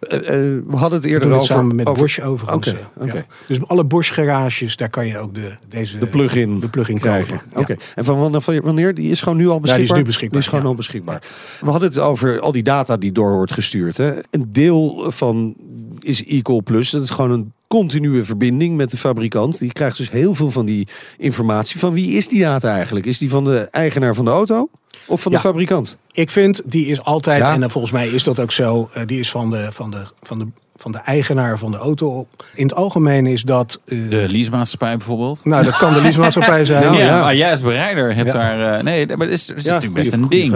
eh, 0.00 0.18
we 0.66 0.76
hadden 0.76 0.98
het 0.98 1.08
eerder 1.08 1.28
het 1.28 1.36
over... 1.36 1.54
samen 1.54 1.76
met 1.76 1.86
over 1.86 2.02
Bosch 2.02 2.18
overigens. 2.20 2.68
Oké, 2.68 3.06
eh, 3.06 3.14
ja. 3.14 3.24
Dus 3.46 3.66
alle 3.66 3.84
Bosch 3.84 4.14
garages, 4.14 4.76
daar 4.76 4.90
kan 4.90 5.06
je 5.06 5.18
ook 5.18 5.34
de, 5.34 5.56
deze, 5.68 5.98
De 5.98 6.06
plug-in 6.06 6.60
de 6.60 6.68
plug-in 6.68 6.98
krijgen. 6.98 7.40
Ja. 7.54 7.60
Oké. 7.60 7.76
En 7.94 8.04
van 8.04 8.42
wanneer-? 8.62 8.94
Die 8.94 9.10
is 9.10 9.20
gewoon 9.20 9.38
nu 9.38 9.48
al 9.48 9.60
die 9.60 9.64
is 9.64 9.70
beschikbaar? 9.70 9.98
nu 9.98 10.04
beschikbaar, 10.04 10.40
Die 10.40 10.48
is 10.48 10.54
gewoon 10.54 10.70
al 10.70 10.74
beschikbaar. 10.74 11.22
We 11.60 11.70
hadden 11.70 11.88
het 11.88 11.98
over 11.98 12.40
al 12.40 12.52
die 12.52 12.62
data 12.62 12.96
die 12.96 13.12
door 13.12 13.32
wordt 13.32 13.52
gestuurd. 13.52 13.96
Hè. 13.96 14.12
Een 14.30 14.52
deel 14.52 15.04
van 15.08 15.54
is 15.98 16.24
e-call 16.26 16.62
plus. 16.62 16.90
Dat 16.90 17.02
is 17.02 17.10
gewoon 17.10 17.30
een 17.30 17.52
continue 17.78 18.22
verbinding 18.22 18.76
met 18.76 18.90
de 18.90 18.96
fabrikant. 18.96 19.58
Die 19.58 19.72
krijgt 19.72 19.96
dus 19.96 20.10
heel 20.10 20.34
veel 20.34 20.50
van 20.50 20.64
die 20.66 20.88
informatie. 21.18 21.78
Van 21.78 21.92
wie 21.92 22.10
is 22.10 22.28
die 22.28 22.40
data 22.40 22.74
eigenlijk? 22.74 23.06
Is 23.06 23.18
die 23.18 23.30
van 23.30 23.44
de 23.44 23.58
eigenaar 23.70 24.14
van 24.14 24.24
de 24.24 24.30
auto? 24.30 24.68
Of 25.06 25.22
van 25.22 25.32
Ja. 25.32 25.38
de 25.38 25.44
fabrikant? 25.44 25.96
Ik 26.12 26.30
vind, 26.30 26.62
die 26.64 26.86
is 26.86 27.02
altijd, 27.02 27.40
Ja. 27.42 27.52
en 27.54 27.60
dan 27.60 27.70
volgens 27.70 27.92
mij 27.92 28.08
is 28.08 28.22
dat 28.22 28.40
ook 28.40 28.52
zo, 28.52 28.88
eh, 28.92 29.02
die 29.06 29.18
is 29.20 29.30
van 29.30 29.50
de, 29.50 29.66
van, 29.72 29.90
de, 29.90 30.02
van, 30.22 30.38
de, 30.38 30.46
van 30.76 30.92
de 30.92 30.98
eigenaar 30.98 31.58
van 31.58 31.70
de 31.70 31.76
auto. 31.76 32.26
In 32.54 32.62
het 32.66 32.74
algemeen 32.74 33.26
is 33.26 33.42
dat... 33.42 33.80
eh, 33.84 34.10
De 34.10 34.24
leasemaatschappij 34.28 34.96
bijvoorbeeld. 34.96 35.44
nou, 35.44 35.64
dat 35.64 35.76
kan 35.76 35.92
de 35.94 36.00
leasemaatschappij 36.06 36.64
zijn. 36.64 36.82
Nou, 36.84 36.96
ja, 36.96 37.04
ja. 37.04 37.20
maar 37.22 37.36
jij 37.36 37.50
als 37.50 37.60
bereider 37.60 38.14
hebt 38.14 38.32
Ja. 38.32 38.38
daar... 38.56 38.76
eh, 38.78 38.82
nee, 38.84 39.06
maar 39.06 39.16
dat 39.16 39.28
is, 39.28 39.46
dat 39.46 39.56
is 39.56 39.64
natuurlijk 39.64 39.94
best 39.94 40.14
goeie- 40.14 40.22
een 40.24 40.30
ding. 40.30 40.52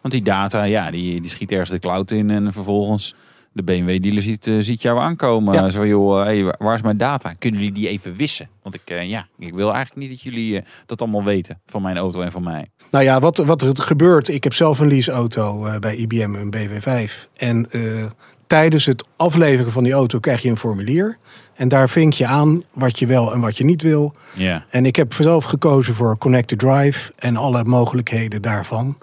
Want 0.00 0.14
die 0.14 0.22
data, 0.22 0.62
ja, 0.62 0.90
die, 0.90 1.20
die 1.20 1.30
schiet 1.30 1.50
ergens 1.50 1.70
de 1.70 1.78
cloud 1.78 2.10
in 2.10 2.30
en 2.30 2.52
vervolgens 2.52 3.14
de 3.56 3.62
BMW-dealer 3.62 4.22
ziet, 4.22 4.46
eh, 4.46 4.54
ziet 4.58 4.82
jou 4.82 4.98
aankomen. 4.98 5.54
Ja. 5.54 5.70
Zo 5.70 5.78
van, 5.78 5.88
joh, 5.88 6.22
hey, 6.22 6.52
waar- 6.58 6.74
is 6.74 6.82
mijn 6.82 6.96
data? 6.96 7.32
Kunnen 7.38 7.60
jullie 7.60 7.74
die 7.74 7.88
even 7.88 8.16
wissen? 8.16 8.48
Want 8.62 8.74
ik, 8.74 8.80
eh, 8.84 9.08
ja, 9.08 9.26
ik 9.38 9.54
wil 9.54 9.72
eigenlijk 9.74 9.96
niet 10.08 10.10
dat 10.10 10.20
jullie 10.32 10.58
eh, 10.60 10.66
dat 10.86 11.00
allemaal 11.00 11.24
weten 11.24 11.60
van 11.66 11.82
mijn 11.82 11.96
auto 11.96 12.20
en 12.20 12.32
van 12.32 12.42
mij. 12.42 12.70
Nou 12.90 13.04
ja, 13.04 13.20
wat, 13.20 13.36
wat 13.36 13.62
er 13.62 13.82
gebeurt, 13.82 14.28
ik 14.28 14.44
heb 14.44 14.52
zelf 14.54 14.78
een 14.78 14.88
leaseauto 14.88 15.66
eh, 15.66 15.78
bij 15.78 15.96
IBM, 15.96 16.34
een 16.34 16.50
BW5. 16.56 17.28
En 17.36 17.70
eh, 17.70 18.04
tijdens 18.46 18.86
het 18.86 19.04
afleveren 19.16 19.72
van 19.72 19.84
die 19.84 19.92
auto 19.92 20.18
krijg 20.18 20.42
je 20.42 20.48
een 20.48 20.56
formulier. 20.56 21.18
En 21.54 21.68
daar 21.68 21.88
vink 21.88 22.12
je 22.12 22.26
aan 22.26 22.62
wat 22.72 22.98
je 22.98 23.06
wel 23.06 23.32
en 23.32 23.40
wat 23.40 23.56
je 23.56 23.64
niet 23.64 23.82
wil. 23.82 24.14
Ja. 24.34 24.64
En 24.70 24.86
ik 24.86 24.96
heb 24.96 25.12
zelf 25.12 25.44
gekozen 25.44 25.94
voor 25.94 26.18
Connected 26.18 26.58
Drive 26.58 27.12
en 27.18 27.36
alle 27.36 27.64
mogelijkheden 27.64 28.42
daarvan. 28.42 28.98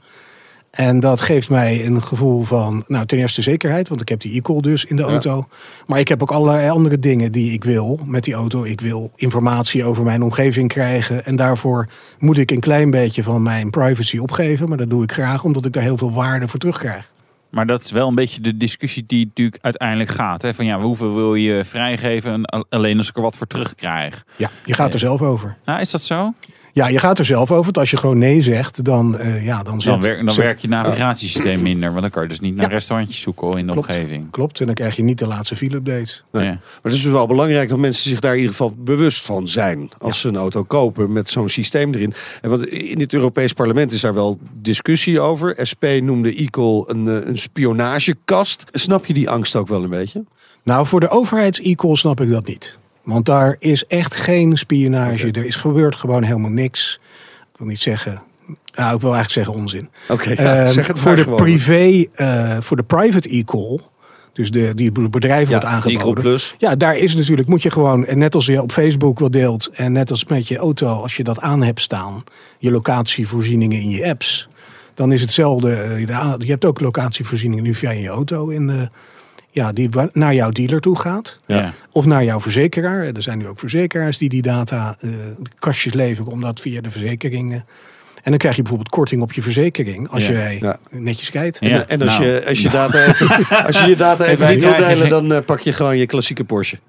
En 0.73 0.99
dat 0.99 1.21
geeft 1.21 1.49
mij 1.49 1.85
een 1.85 2.03
gevoel 2.03 2.43
van, 2.43 2.83
nou 2.87 3.05
ten 3.05 3.17
eerste 3.17 3.41
zekerheid, 3.41 3.89
want 3.89 4.01
ik 4.01 4.09
heb 4.09 4.19
die 4.19 4.35
e-call 4.37 4.59
dus 4.59 4.85
in 4.85 4.95
de 4.95 5.01
Ja. 5.01 5.07
auto. 5.07 5.47
Maar 5.87 5.99
ik 5.99 6.07
heb 6.07 6.21
ook 6.21 6.31
allerlei 6.31 6.69
andere 6.69 6.99
dingen 6.99 7.31
die 7.31 7.51
ik 7.53 7.63
wil 7.63 7.99
met 8.05 8.23
die 8.23 8.33
auto. 8.33 8.63
Ik 8.63 8.81
wil 8.81 9.11
informatie 9.15 9.83
over 9.83 10.03
mijn 10.03 10.21
omgeving 10.23 10.67
krijgen. 10.67 11.25
En 11.25 11.35
daarvoor 11.35 11.87
moet 12.19 12.37
ik 12.37 12.51
een 12.51 12.59
klein 12.59 12.91
beetje 12.91 13.23
van 13.23 13.41
mijn 13.41 13.69
privacy 13.69 14.17
opgeven. 14.17 14.69
Maar 14.69 14.77
dat 14.77 14.89
doe 14.89 15.03
ik 15.03 15.11
graag, 15.11 15.43
omdat 15.43 15.65
ik 15.65 15.73
daar 15.73 15.83
heel 15.83 15.97
veel 15.97 16.11
waarde 16.13 16.47
voor 16.47 16.59
terugkrijg. 16.59 17.11
Maar 17.49 17.67
dat 17.67 17.81
is 17.83 17.91
wel 17.91 18.07
een 18.07 18.15
beetje 18.15 18.41
de 18.41 18.57
discussie 18.57 19.03
die 19.07 19.25
natuurlijk 19.25 19.57
uiteindelijk 19.63 20.09
gaat. 20.09 20.41
Hè? 20.41 20.53
Van 20.53 20.65
ja, 20.65 20.79
hoeveel 20.79 21.15
wil 21.15 21.35
je 21.35 21.65
vrijgeven 21.65 22.45
alleen 22.69 22.97
als 22.97 23.09
ik 23.09 23.15
er 23.15 23.21
wat 23.21 23.35
voor 23.35 23.47
terugkrijg? 23.47 24.25
Ja, 24.35 24.49
je 24.65 24.73
gaat 24.73 24.93
er 24.93 24.99
zelf 24.99 25.21
over. 25.21 25.57
Nou, 25.65 25.79
is 25.79 25.91
dat 25.91 26.01
zo? 26.01 26.33
Ja, 26.75 26.87
je 26.87 26.99
gaat 26.99 27.19
er 27.19 27.25
zelf 27.25 27.51
over. 27.51 27.63
Want 27.63 27.77
als 27.77 27.91
je 27.91 27.97
gewoon 27.97 28.17
nee 28.17 28.41
zegt, 28.41 28.83
dan, 28.83 29.17
eh 29.17 29.45
ja, 29.45 29.55
dan, 29.63 29.71
Dan, 29.71 29.81
zet- 29.81 30.03
werkt 30.05 30.25
dan 30.25 30.33
zet- 30.33 30.43
werkt 30.43 30.61
je 30.61 30.67
navigatiesysteem 30.67 31.61
minder. 31.61 31.89
Want 31.89 32.01
dan 32.01 32.09
kan 32.09 32.23
je 32.23 32.27
dus 32.29 32.39
niet 32.39 32.55
naar 32.55 32.65
Ja. 32.69 32.71
restaurantjes 32.71 33.21
zoeken 33.21 33.57
in 33.57 33.65
de 33.67 33.71
Klopt. 33.73 33.87
omgeving. 33.87 34.31
Klopt, 34.31 34.59
en 34.59 34.65
dan 34.65 34.75
krijg 34.75 34.95
je 34.95 35.03
niet 35.03 35.19
de 35.19 35.27
laatste 35.27 35.55
file-updates. 35.55 36.23
Nee. 36.31 36.43
Ja. 36.43 36.49
Maar 36.49 36.59
het 36.81 36.93
is 36.93 37.01
dus 37.01 37.11
wel 37.11 37.27
belangrijk 37.27 37.69
dat 37.69 37.77
mensen 37.77 38.09
zich 38.09 38.19
daar 38.19 38.31
in 38.31 38.37
ieder 38.37 38.51
geval 38.55 38.73
bewust 38.77 39.25
van 39.25 39.47
zijn. 39.47 39.89
Als 39.97 40.19
ze 40.19 40.27
een 40.27 40.35
auto 40.35 40.63
kopen 40.63 41.11
met 41.11 41.29
zo'n 41.29 41.49
systeem 41.49 41.93
erin. 41.93 42.13
En 42.41 42.49
want 42.49 42.67
in 42.67 42.99
het 42.99 43.13
Europees 43.13 43.53
Parlement 43.53 43.91
is 43.91 44.01
daar 44.01 44.13
wel 44.13 44.39
discussie 44.53 45.19
over. 45.19 45.55
SP 45.69 45.83
noemde 46.01 46.41
e-call 46.41 46.83
een, 46.87 47.07
eh, 47.07 47.27
een 47.27 47.37
spionagekast. 47.37 48.63
Snap 48.71 49.05
je 49.05 49.13
die 49.13 49.29
angst 49.29 49.55
ook 49.55 49.67
wel 49.67 49.83
een 49.83 49.89
beetje? 49.89 50.23
Nou, 50.63 50.87
voor 50.87 50.99
de 50.99 51.09
overheids-e-call 51.09 51.95
snap 51.95 52.21
ik 52.21 52.29
dat 52.29 52.47
niet. 52.47 52.77
Want 53.03 53.25
daar 53.25 53.55
is 53.59 53.85
echt 53.87 54.15
geen 54.15 54.57
spionage. 54.57 55.31
Er 55.31 55.45
is 55.45 55.55
gebeurd 55.55 55.95
gewoon 55.95 56.23
helemaal 56.23 56.51
niks. 56.51 56.99
Ik 57.51 57.57
wil 57.57 57.67
niet 57.67 57.79
zeggen... 57.79 58.21
Nou, 58.73 58.95
ik 58.95 59.01
wil 59.01 59.13
eigenlijk 59.13 59.29
zeggen 59.31 59.53
onzin. 59.53 59.89
Oké, 60.09 60.29
Eh, 60.31 60.65
zeg 60.67 60.87
het 60.87 60.99
voor 60.99 61.15
de 61.15 61.21
gewoon. 61.23 61.37
privé, 61.37 62.05
eh, 62.13 62.57
voor 62.59 62.77
de 62.77 62.83
private 62.83 63.35
e-call... 63.37 63.79
Dus 64.33 64.51
de, 64.51 64.75
die 64.75 64.91
bedrijven 64.91 65.49
wordt 65.49 65.63
Ja, 65.65 65.77
e-call 65.77 65.91
aangeboden. 65.93 66.23
plus. 66.23 66.55
Ja, 66.57 66.75
daar 66.75 66.97
is 66.97 67.15
natuurlijk, 67.15 67.47
moet 67.47 67.61
je 67.61 67.71
gewoon, 67.71 68.05
en 68.05 68.17
net 68.17 68.35
als 68.35 68.45
je 68.45 68.61
op 68.61 68.71
Facebook 68.71 69.19
wat 69.19 69.31
deelt, 69.31 69.69
en 69.73 69.91
net 69.91 70.11
als 70.11 70.25
met 70.25 70.47
je 70.47 70.57
auto, 70.57 70.87
als 70.87 71.15
je 71.17 71.23
dat 71.23 71.39
aan 71.39 71.63
hebt 71.63 71.81
staan, 71.81 72.23
je 72.59 72.71
locatievoorzieningen 72.71 73.79
in 73.79 73.89
je 73.89 74.05
apps, 74.09 74.47
dan 74.93 75.11
is 75.11 75.21
hetzelfde. 75.21 75.71
eh, 75.73 75.99
Je 76.37 76.51
hebt 76.51 76.65
ook 76.65 76.79
locatievoorzieningen 76.81 77.63
nu 77.63 77.75
via 77.75 77.91
je 77.91 78.07
auto, 78.07 78.47
in 78.49 78.67
de, 78.67 78.89
ja, 79.53 79.71
die 79.73 79.89
naar 80.13 80.33
jouw 80.33 80.49
dealer 80.49 80.79
toe 80.79 80.99
gaat. 80.99 81.39
Ja. 81.45 81.73
Of 81.91 82.05
naar 82.05 82.23
jouw 82.23 82.39
verzekeraar. 82.39 83.03
Er 83.03 83.21
zijn 83.21 83.37
nu 83.37 83.47
ook 83.47 83.59
verzekeraars 83.59 84.17
die 84.17 84.29
die 84.29 84.41
data, 84.41 84.95
eh, 84.99 85.09
de 85.39 85.49
kastjes 85.59 85.93
leveren, 85.93 86.31
omdat 86.31 86.59
via 86.59 86.81
de 86.81 86.91
verzekeringen. 86.91 87.65
En 88.23 88.29
dan 88.29 88.37
krijg 88.37 88.55
je 88.55 88.61
bijvoorbeeld 88.61 88.91
korting 88.95 89.21
op 89.21 89.33
je 89.33 89.41
verzekering 89.41 90.09
als 90.09 90.25
Ja. 90.25 90.31
jij 90.31 90.57
Ja. 90.61 90.77
netjes 90.89 91.29
kijkt. 91.29 91.57
Ja. 91.59 91.69
En, 91.69 91.87
en 91.87 92.01
als, 92.01 92.17
nou. 92.17 92.29
je, 92.29 92.43
als, 92.47 92.61
je 92.61 92.69
data 92.79 93.05
even, 93.05 93.65
als 93.65 93.79
je 93.79 93.85
je 93.85 93.95
data 93.95 94.25
even 94.25 94.49
niet 94.49 94.63
wil 94.63 94.75
delen, 94.75 95.09
dan 95.17 95.33
eh, 95.33 95.43
pak 95.45 95.59
je 95.59 95.73
gewoon 95.73 95.97
je 95.97 96.05
klassieke 96.05 96.43
Porsche. 96.43 96.79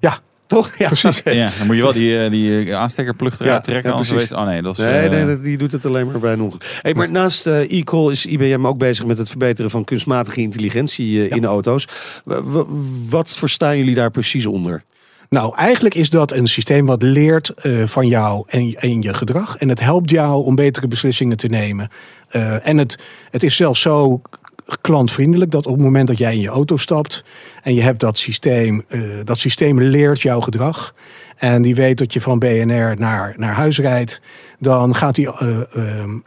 Ja, 0.00 0.18
Toch? 0.46 0.70
Ja, 0.78 0.86
Precies. 0.86 1.20
Ja, 1.32 1.50
dan 1.58 1.66
moet 1.66 1.76
je 1.76 1.82
wel 1.82 1.92
die, 1.92 2.18
eh, 2.24 2.30
die 2.30 2.64
eh, 2.70 2.76
aanstekkerplug 2.76 3.34
eruit 3.40 3.50
Ja, 3.52 3.60
trekken. 3.60 3.84
ja, 3.84 3.90
anders 3.90 4.10
precies. 4.12 4.28
weet 4.30 4.38
oh 4.38 4.44
nee, 4.46 4.62
dat 4.62 4.78
is... 4.78 4.84
Nee, 4.84 4.92
eh, 4.98 5.10
nee, 5.10 5.26
dat- 5.26 5.42
die 5.42 5.58
doet 5.58 5.72
het 5.72 5.86
alleen 5.86 6.06
maar 6.06 6.18
bij 6.20 6.32
een 6.32 6.40
ongeluk. 6.40 6.78
Hey, 6.82 6.94
maar 6.94 7.10
naast 7.10 7.46
eh, 7.46 7.70
e-call 7.78 8.10
is 8.10 8.26
IBM 8.26 8.66
ook 8.66 8.78
bezig 8.78 9.04
met 9.06 9.18
het 9.18 9.28
verbeteren 9.28 9.70
van 9.70 9.84
kunstmatige 9.84 10.40
intelligentie 10.40 11.20
eh, 11.22 11.28
Ja. 11.28 11.36
in 11.36 11.44
auto's. 11.44 11.88
W- 12.24 12.62
wat 13.10 13.36
verstaan 13.36 13.78
jullie 13.78 13.94
daar 13.94 14.10
precies 14.10 14.46
onder? 14.46 14.82
Nou, 15.28 15.56
eigenlijk 15.56 15.94
is 15.94 16.10
dat 16.10 16.32
een 16.32 16.46
systeem 16.46 16.86
wat 16.86 17.02
leert 17.02 17.48
eh, 17.48 17.86
van 17.86 18.06
jou 18.08 18.44
en, 18.46 18.74
en 18.74 19.02
je 19.02 19.14
gedrag. 19.14 19.56
En 19.56 19.68
het 19.68 19.80
helpt 19.80 20.10
jou 20.10 20.44
om 20.44 20.54
betere 20.54 20.88
beslissingen 20.88 21.36
te 21.36 21.46
nemen. 21.46 21.88
Eh, 22.28 22.66
en 22.68 22.78
het, 22.78 22.98
het 23.30 23.42
is 23.42 23.56
zelfs 23.56 23.80
zo 23.80 24.20
klantvriendelijk 24.80 25.50
dat 25.50 25.66
op 25.66 25.72
het 25.72 25.82
moment 25.82 26.08
dat 26.08 26.18
jij 26.18 26.34
in 26.34 26.40
je 26.40 26.48
auto 26.48 26.76
stapt 26.76 27.24
en 27.62 27.74
je 27.74 27.82
hebt 27.82 28.00
dat 28.00 28.18
systeem, 28.18 28.84
eh, 28.88 29.00
dat 29.24 29.38
systeem 29.38 29.80
leert 29.80 30.22
jouw 30.22 30.40
gedrag. 30.40 30.94
En 31.44 31.62
die 31.62 31.74
weet 31.74 31.98
dat 31.98 32.12
je 32.12 32.20
van 32.20 32.38
BNR 32.38 32.94
naar, 32.96 33.34
naar 33.36 33.54
huis 33.54 33.78
rijdt. 33.78 34.20
Dan 34.58 34.94
gaat 34.94 35.16
hij 35.16 35.26
eh, 35.26 35.48
eh, 35.60 35.64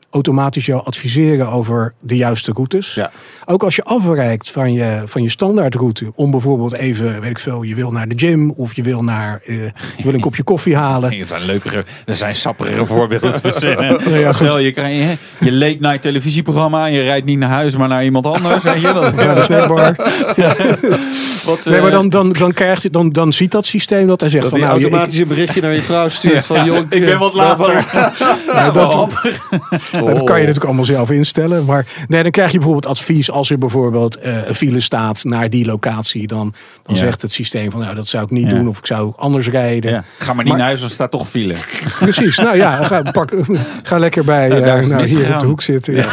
automatisch 0.10 0.66
jou 0.66 0.86
adviseren 0.86 1.50
over 1.50 1.94
de 2.00 2.16
juiste 2.16 2.52
routes. 2.52 2.94
Ja. 2.94 3.12
Ook 3.46 3.64
als 3.64 3.76
je 3.76 3.84
afwijkt 3.84 4.52
van 4.52 4.74
je, 4.74 5.02
van 5.06 5.24
je 5.24 5.30
standaardroute. 5.30 6.12
Om 6.16 6.32
bijvoorbeeld 6.32 6.74
even, 6.74 7.22
weet 7.22 7.30
ik 7.30 7.40
veel, 7.40 7.64
je 7.64 7.76
wil 7.76 7.92
naar 7.92 8.08
de 8.08 8.18
gym. 8.18 8.52
Of 8.52 8.76
je 8.76 8.82
wil, 8.84 9.04
naar, 9.04 9.42
eh, 9.46 9.56
je 9.98 10.04
wil 10.04 10.14
een 10.14 10.20
kopje 10.20 10.44
koffie 10.44 10.76
halen. 10.76 11.10
Dat 11.20 11.28
zijn 11.28 11.46
leukere, 11.46 11.84
dat 12.06 12.16
zijn 12.16 12.36
sappere 12.36 12.86
voorbeelden 12.86 13.42
te 13.42 13.52
verzinnen. 13.52 14.12
ja. 14.20 14.34
Stel, 14.34 14.60
je 14.60 14.72
krijgt 14.72 14.98
je, 14.98 15.18
je 15.46 15.54
late 15.54 15.78
night 15.80 16.02
televisieprogramma 16.02 16.86
en 16.88 16.94
je 16.94 17.02
rijdt 17.02 17.26
niet 17.26 17.40
naar 17.40 17.50
huis, 17.50 17.78
maar 17.78 17.88
naar 17.88 18.04
iemand 18.04 18.26
anders. 18.26 18.64
Weet 18.64 18.82
je? 18.82 18.94
Dat, 18.94 19.14
Ja, 19.28 19.34
de 19.34 19.44
snackbar. 19.44 19.96
wat, 21.46 21.66
Nee, 21.66 21.82
maar 21.82 21.90
eh, 21.90 21.96
dan, 21.96 22.10
dan, 22.10 22.32
dan, 22.32 22.54
krijgt, 22.54 22.94
dan, 22.94 23.10
dan 23.10 23.34
ziet 23.34 23.52
dat 23.52 23.66
systeem 23.66 24.08
dat 24.08 24.22
hij 24.22 24.30
zegt 24.30 24.44
Dat 24.44 24.52
van 24.52 24.62
nou, 24.62 24.80
je- 24.80 24.90
automatisch 25.08 25.20
een 25.20 25.28
berichtje 25.28 25.62
naar 25.62 25.74
je 25.74 25.82
vrouw 25.82 26.08
stuurt 26.08 26.46
van... 26.46 26.66
joh, 26.66 26.78
ik 26.90 27.06
ben 27.06 27.20
wat 27.20 27.34
later. 27.34 27.86
Dat, 28.74 28.96
Oh. 28.96 29.10
dat 30.06 30.24
kan 30.24 30.36
je 30.40 30.46
natuurlijk 30.46 30.64
allemaal 30.66 30.86
zelf 30.86 31.12
instellen. 31.12 31.66
Maar 31.66 31.86
nee, 32.08 32.22
dan 32.24 32.32
krijg 32.32 32.52
je 32.52 32.58
bijvoorbeeld 32.58 32.86
advies 32.98 33.32
als 33.32 33.50
er 33.50 33.58
bijvoorbeeld 33.58 34.18
eh, 34.18 34.48
een 34.48 34.56
file 34.56 34.80
staat 34.80 35.24
naar 35.24 35.50
die 35.50 35.66
locatie. 35.66 36.28
Dan, 36.28 36.54
dan 36.84 36.96
Ja. 36.96 37.02
zegt 37.02 37.22
het 37.22 37.32
systeem 37.32 37.72
van 37.72 37.80
nou, 37.80 37.96
dat 37.96 38.08
zou 38.08 38.24
ik 38.24 38.30
niet 38.30 38.44
Ja. 38.52 38.58
doen 38.58 38.68
of 38.68 38.78
ik 38.78 38.86
zou 38.86 39.14
anders 39.16 39.48
rijden. 39.50 39.92
Ja. 39.92 40.04
Ga 40.18 40.26
maar 40.34 40.36
niet 40.36 40.48
Maar- 40.48 40.58
naar 40.58 40.68
huis, 40.68 40.80
dan 40.80 40.90
staat 40.90 41.12
toch 41.12 41.28
file. 41.30 41.56
Precies, 42.00 42.38
nou 42.38 42.56
ja, 42.58 42.84
ga, 42.84 43.02
pak, 43.12 43.32
ga 43.84 43.98
lekker 43.98 44.24
bij 44.24 44.50
eh, 44.50 44.76
het 44.76 44.90
nou, 44.90 45.08
hier 45.08 45.34
op 45.34 45.40
de 45.40 45.46
hoek 45.46 45.62
zitten. 45.62 46.06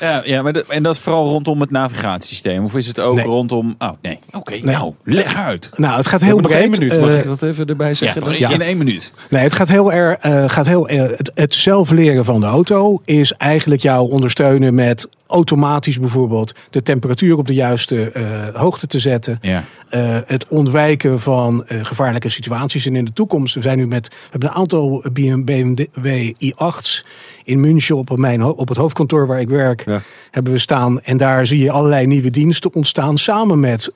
Ja. 0.00 0.22
Ja. 0.24 0.42
Maar 0.42 0.52
dat, 0.52 0.64
en 0.68 0.82
dat 0.82 0.94
is 0.94 1.00
vooral 1.00 1.26
rondom 1.26 1.60
het 1.60 1.70
navigatiesysteem. 1.70 2.64
Of 2.64 2.74
is 2.74 2.86
het 2.86 3.00
ook 3.00 3.16
Nee. 3.16 3.24
rondom... 3.24 3.74
Oh, 3.78 3.90
nee. 4.02 4.18
Oké, 4.32 4.58
nou, 4.62 4.94
leg 5.04 5.36
uit. 5.36 5.70
Nou, 5.76 5.96
het 5.96 6.06
gaat 6.06 6.20
Heel 6.20 6.38
nog 6.38 6.50
één 6.50 6.70
breed. 6.70 6.78
minuut, 6.80 7.00
mag 7.00 7.08
Eh, 7.10 7.18
ik 7.18 7.24
dat 7.24 7.42
even 7.42 7.66
erbij 7.66 7.94
zeggen? 7.94 8.38
Ja. 8.38 8.50
in 8.50 8.60
één 8.62 8.76
minuut. 8.78 9.12
Nee, 9.30 9.42
het 9.42 9.54
gaat 9.54 9.68
heel 9.68 9.92
erg. 9.92 10.18
eh, 10.20 10.44
gaat 10.48 10.66
heel, 10.66 10.88
eh, 10.88 11.00
het, 11.16 11.30
het 11.34 11.54
zelf 11.54 11.90
leren 11.90 12.24
van 12.24 12.40
de 12.40 12.46
auto 12.46 13.00
is 13.04 13.32
eigenlijk 13.32 13.82
jou 13.82 14.10
ondersteunen 14.10 14.74
met 14.74 15.08
automatisch 15.26 15.98
bijvoorbeeld 15.98 16.52
de 16.70 16.82
temperatuur 16.82 17.36
op 17.36 17.46
de 17.46 17.54
juiste 17.54 18.10
eh, 18.10 18.60
hoogte 18.60 18.86
te 18.86 18.98
zetten. 18.98 19.38
Ja. 19.40 19.64
Eh, 19.88 20.18
het 20.26 20.48
ontwijken 20.48 21.20
van 21.20 21.66
eh, 21.66 21.84
gevaarlijke 21.84 22.28
situaties. 22.28 22.86
En 22.86 22.96
in 22.96 23.04
de 23.04 23.12
toekomst, 23.12 23.54
we 23.54 23.62
zijn 23.62 23.78
nu 23.78 23.86
met, 23.86 24.08
we 24.08 24.14
hebben 24.30 24.48
een 24.48 24.54
aantal 24.54 25.04
BMW 25.12 26.32
i8's 26.44 27.04
in 27.44 27.60
München 27.60 27.96
op, 27.96 28.16
mijn, 28.16 28.42
op 28.42 28.68
het 28.68 28.78
hoofdkantoor 28.78 29.26
waar 29.26 29.40
ik 29.40 29.48
werk, 29.48 29.84
Ja. 29.86 30.02
hebben 30.30 30.52
we 30.52 30.58
staan. 30.58 31.02
En 31.02 31.16
daar 31.16 31.46
zie 31.46 31.58
je 31.58 31.70
allerlei 31.70 32.06
nieuwe 32.06 32.30
diensten 32.30 32.74
ontstaan. 32.74 33.18
Samen 33.18 33.60
met 33.60 33.90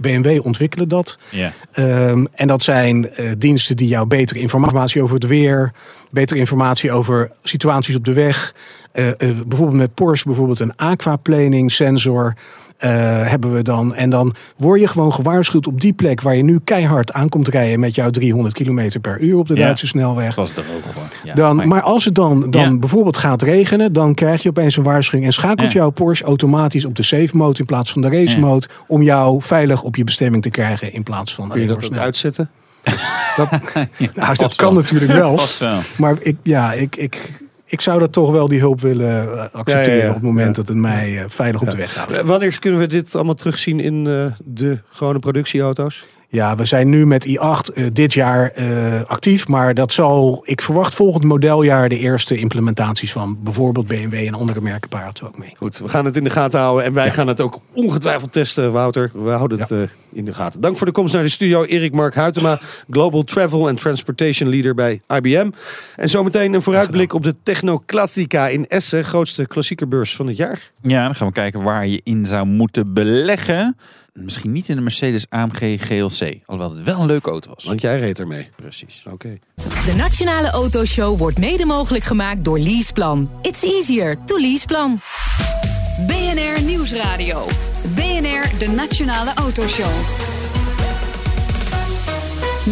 BMW 0.00 0.40
ontwikkelen 0.44 0.88
dat. 0.88 1.18
Ja. 1.30 1.52
Ehm, 1.72 2.24
en 2.34 2.46
dat 2.46 2.62
zijn 2.62 3.10
diensten 3.38 3.76
die 3.76 3.88
jou 3.88 4.06
betere 4.06 4.40
informatie 4.40 5.02
over 5.02 5.14
het 5.14 5.26
weer, 5.26 5.72
betere 6.10 6.40
informatie 6.40 6.92
over 6.92 7.30
situaties 7.42 7.96
op 7.96 8.04
de 8.04 8.12
weg. 8.12 8.54
Eh, 8.96 9.08
eh, 9.08 9.14
bijvoorbeeld 9.46 9.78
met 9.78 9.94
Porsche, 9.94 10.26
bijvoorbeeld 10.26 10.60
een 10.60 10.76
aquaplaning 10.76 11.72
sensor. 11.72 12.34
eh, 12.76 12.90
hebben 13.28 13.54
we 13.54 13.62
dan. 13.62 13.94
En 13.94 14.10
dan 14.10 14.34
word 14.56 14.80
je 14.80 14.86
gewoon 14.88 15.12
gewaarschuwd 15.12 15.66
op 15.66 15.80
die 15.80 15.92
plek 15.92 16.20
waar 16.20 16.36
je 16.36 16.42
nu 16.42 16.58
keihard 16.64 17.12
aankomt 17.12 17.48
rijden 17.48 17.80
met 17.80 17.94
jouw 17.94 18.10
300 18.10 18.54
km 18.54 19.00
per 19.00 19.20
uur 19.20 19.36
op 19.38 19.46
de 19.46 19.54
Ja. 19.54 19.64
Duitse 19.64 19.86
snelweg. 19.86 20.26
Dat 20.26 20.34
was 20.34 20.50
droog 20.50 20.66
hoor. 20.94 21.02
Ja, 21.24 21.34
Dan, 21.34 21.56
maar- 21.56 21.68
maar 21.68 21.82
als 21.82 22.04
het 22.04 22.14
dan, 22.14 22.50
dan 22.50 22.62
Ja. 22.72 22.78
bijvoorbeeld 22.78 23.16
gaat 23.16 23.42
regenen, 23.42 23.92
dan 23.92 24.14
krijg 24.14 24.42
je 24.42 24.48
opeens 24.48 24.76
een 24.76 24.82
waarschuwing 24.82 25.26
en 25.26 25.32
schakelt 25.32 25.72
Ja. 25.72 25.78
jouw 25.78 25.90
Porsche 25.90 26.24
automatisch 26.24 26.84
op 26.84 26.94
de 26.96 27.02
safe 27.02 27.36
mode 27.36 27.58
in 27.58 27.64
plaats 27.66 27.92
van 27.92 28.02
de 28.02 28.08
race 28.08 28.34
Ja. 28.34 28.40
mode, 28.40 28.66
om 28.86 29.02
jou 29.02 29.42
veilig 29.42 29.82
op 29.82 29.96
je 29.96 30.04
bestemming 30.04 30.42
te 30.42 30.50
krijgen 30.50 30.92
in 30.92 31.02
plaats 31.02 31.34
van 31.34 31.48
Kun 31.48 31.60
je 31.60 31.66
dat 31.66 31.84
ook 31.84 31.96
uitzetten? 31.96 32.50
Dat, 33.36 33.48
nou, 34.14 34.34
dat 34.36 34.54
kan 34.54 34.74
natuurlijk 34.74 35.12
wel. 35.12 35.40
Wel. 35.58 35.80
Maar 35.98 36.16
ik, 36.20 36.36
ja, 36.42 36.72
ik, 36.72 36.96
ik, 36.96 37.30
ik 37.66 37.80
zou 37.80 38.00
dat 38.00 38.12
toch 38.12 38.30
wel 38.30 38.48
die 38.48 38.60
hulp 38.60 38.80
willen 38.80 39.32
eh, 39.32 39.38
accepteren 39.52 39.90
Ja, 39.90 39.96
ja, 39.96 40.02
ja. 40.02 40.08
op 40.08 40.14
het 40.14 40.22
moment 40.22 40.56
dat 40.56 40.68
het 40.68 40.76
mij 40.76 41.18
eh, 41.18 41.24
veilig 41.28 41.60
op 41.60 41.70
de 41.70 41.76
weg 41.76 41.92
gaat. 41.92 42.10
Eh, 42.10 42.20
Wanneer 42.20 42.58
kunnen 42.58 42.80
we 42.80 42.86
dit 42.86 43.14
allemaal 43.14 43.34
terugzien 43.34 43.80
in 43.80 44.04
de 44.44 44.78
gewone 44.90 45.18
productieauto's? 45.18 46.06
Ja, 46.36 46.56
we 46.56 46.64
zijn 46.64 46.88
nu 46.88 47.06
met 47.06 47.28
i8 47.28 47.74
eh, 47.74 47.86
dit 47.92 48.14
jaar 48.14 48.50
eh, 48.50 49.02
actief. 49.06 49.48
Maar 49.48 49.74
dat 49.74 49.92
zal, 49.92 50.42
ik 50.44 50.60
verwacht 50.60 50.94
volgend 50.94 51.24
modeljaar 51.24 51.88
de 51.88 51.98
eerste 51.98 52.36
implementaties 52.36 53.12
van 53.12 53.38
bijvoorbeeld 53.42 53.86
BMW 53.86 54.14
en 54.14 54.34
andere 54.34 54.60
merken 54.60 54.88
paraat 54.88 55.22
ook 55.22 55.38
mee. 55.38 55.54
Goed, 55.56 55.78
we 55.78 55.88
gaan 55.88 56.04
het 56.04 56.16
in 56.16 56.24
de 56.24 56.30
gaten 56.30 56.60
houden 56.60 56.84
en 56.84 56.92
wij 56.92 57.10
gaan 57.10 57.26
het 57.26 57.40
ook 57.40 57.60
ongetwijfeld 57.72 58.32
testen, 58.32 58.72
Wouter. 58.72 59.10
We 59.14 59.30
houden 59.30 59.60
het 59.60 59.70
eh, 59.70 59.78
in 60.12 60.24
de 60.24 60.34
gaten. 60.34 60.60
Dank 60.60 60.76
voor 60.76 60.86
de 60.86 60.92
komst 60.92 61.14
naar 61.14 61.22
de 61.22 61.28
studio, 61.28 61.64
Erik 61.64 61.92
Mark 61.92 62.14
Huytema, 62.14 62.60
Global 62.90 63.22
Travel 63.22 63.68
and 63.68 63.80
Transportation 63.80 64.48
Leader 64.50 64.74
bij 64.74 65.00
IBM. 65.08 65.50
En 65.96 66.08
zometeen 66.08 66.54
een 66.54 66.62
vooruitblik 66.62 67.12
op 67.12 67.22
de 67.22 67.34
Techno 67.42 67.82
Classica 67.86 68.48
in 68.48 68.66
Essen, 68.66 69.04
grootste 69.04 69.46
klassiekerbeurs 69.46 70.16
van 70.16 70.26
het 70.26 70.36
jaar. 70.36 70.70
Ja, 70.82 71.04
dan 71.04 71.14
gaan 71.14 71.26
we 71.26 71.32
kijken 71.32 71.62
waar 71.62 71.86
je 71.86 72.00
in 72.04 72.26
zou 72.26 72.46
moeten 72.46 72.92
beleggen. 72.92 73.76
Misschien 74.16 74.52
niet 74.52 74.68
in 74.68 74.76
de 74.76 74.82
Mercedes 74.82 75.26
AMG 75.28 75.58
GLC. 75.58 76.38
Alhoewel 76.46 76.76
het 76.76 76.84
wel 76.84 77.00
een 77.00 77.06
leuke 77.06 77.30
auto 77.30 77.50
was. 77.54 77.64
Want 77.64 77.80
jij 77.80 77.98
reed 77.98 78.18
ermee. 78.18 78.50
Precies. 78.56 79.04
Oké. 79.10 79.38
De 79.54 79.94
Nationale 79.96 80.50
Autoshow 80.50 81.18
wordt 81.18 81.38
mede 81.38 81.64
mogelijk 81.64 82.04
gemaakt 82.04 82.44
door 82.44 82.58
Leaseplan. 82.58 83.28
It's 83.42 83.62
easier 83.62 84.24
to 84.24 84.38
Leaseplan. 84.38 85.00
BNR 86.06 86.62
Nieuwsradio. 86.62 87.46
BNR, 87.94 88.58
de 88.58 88.68
Nationale 88.68 89.34
Autoshow. 89.34 90.35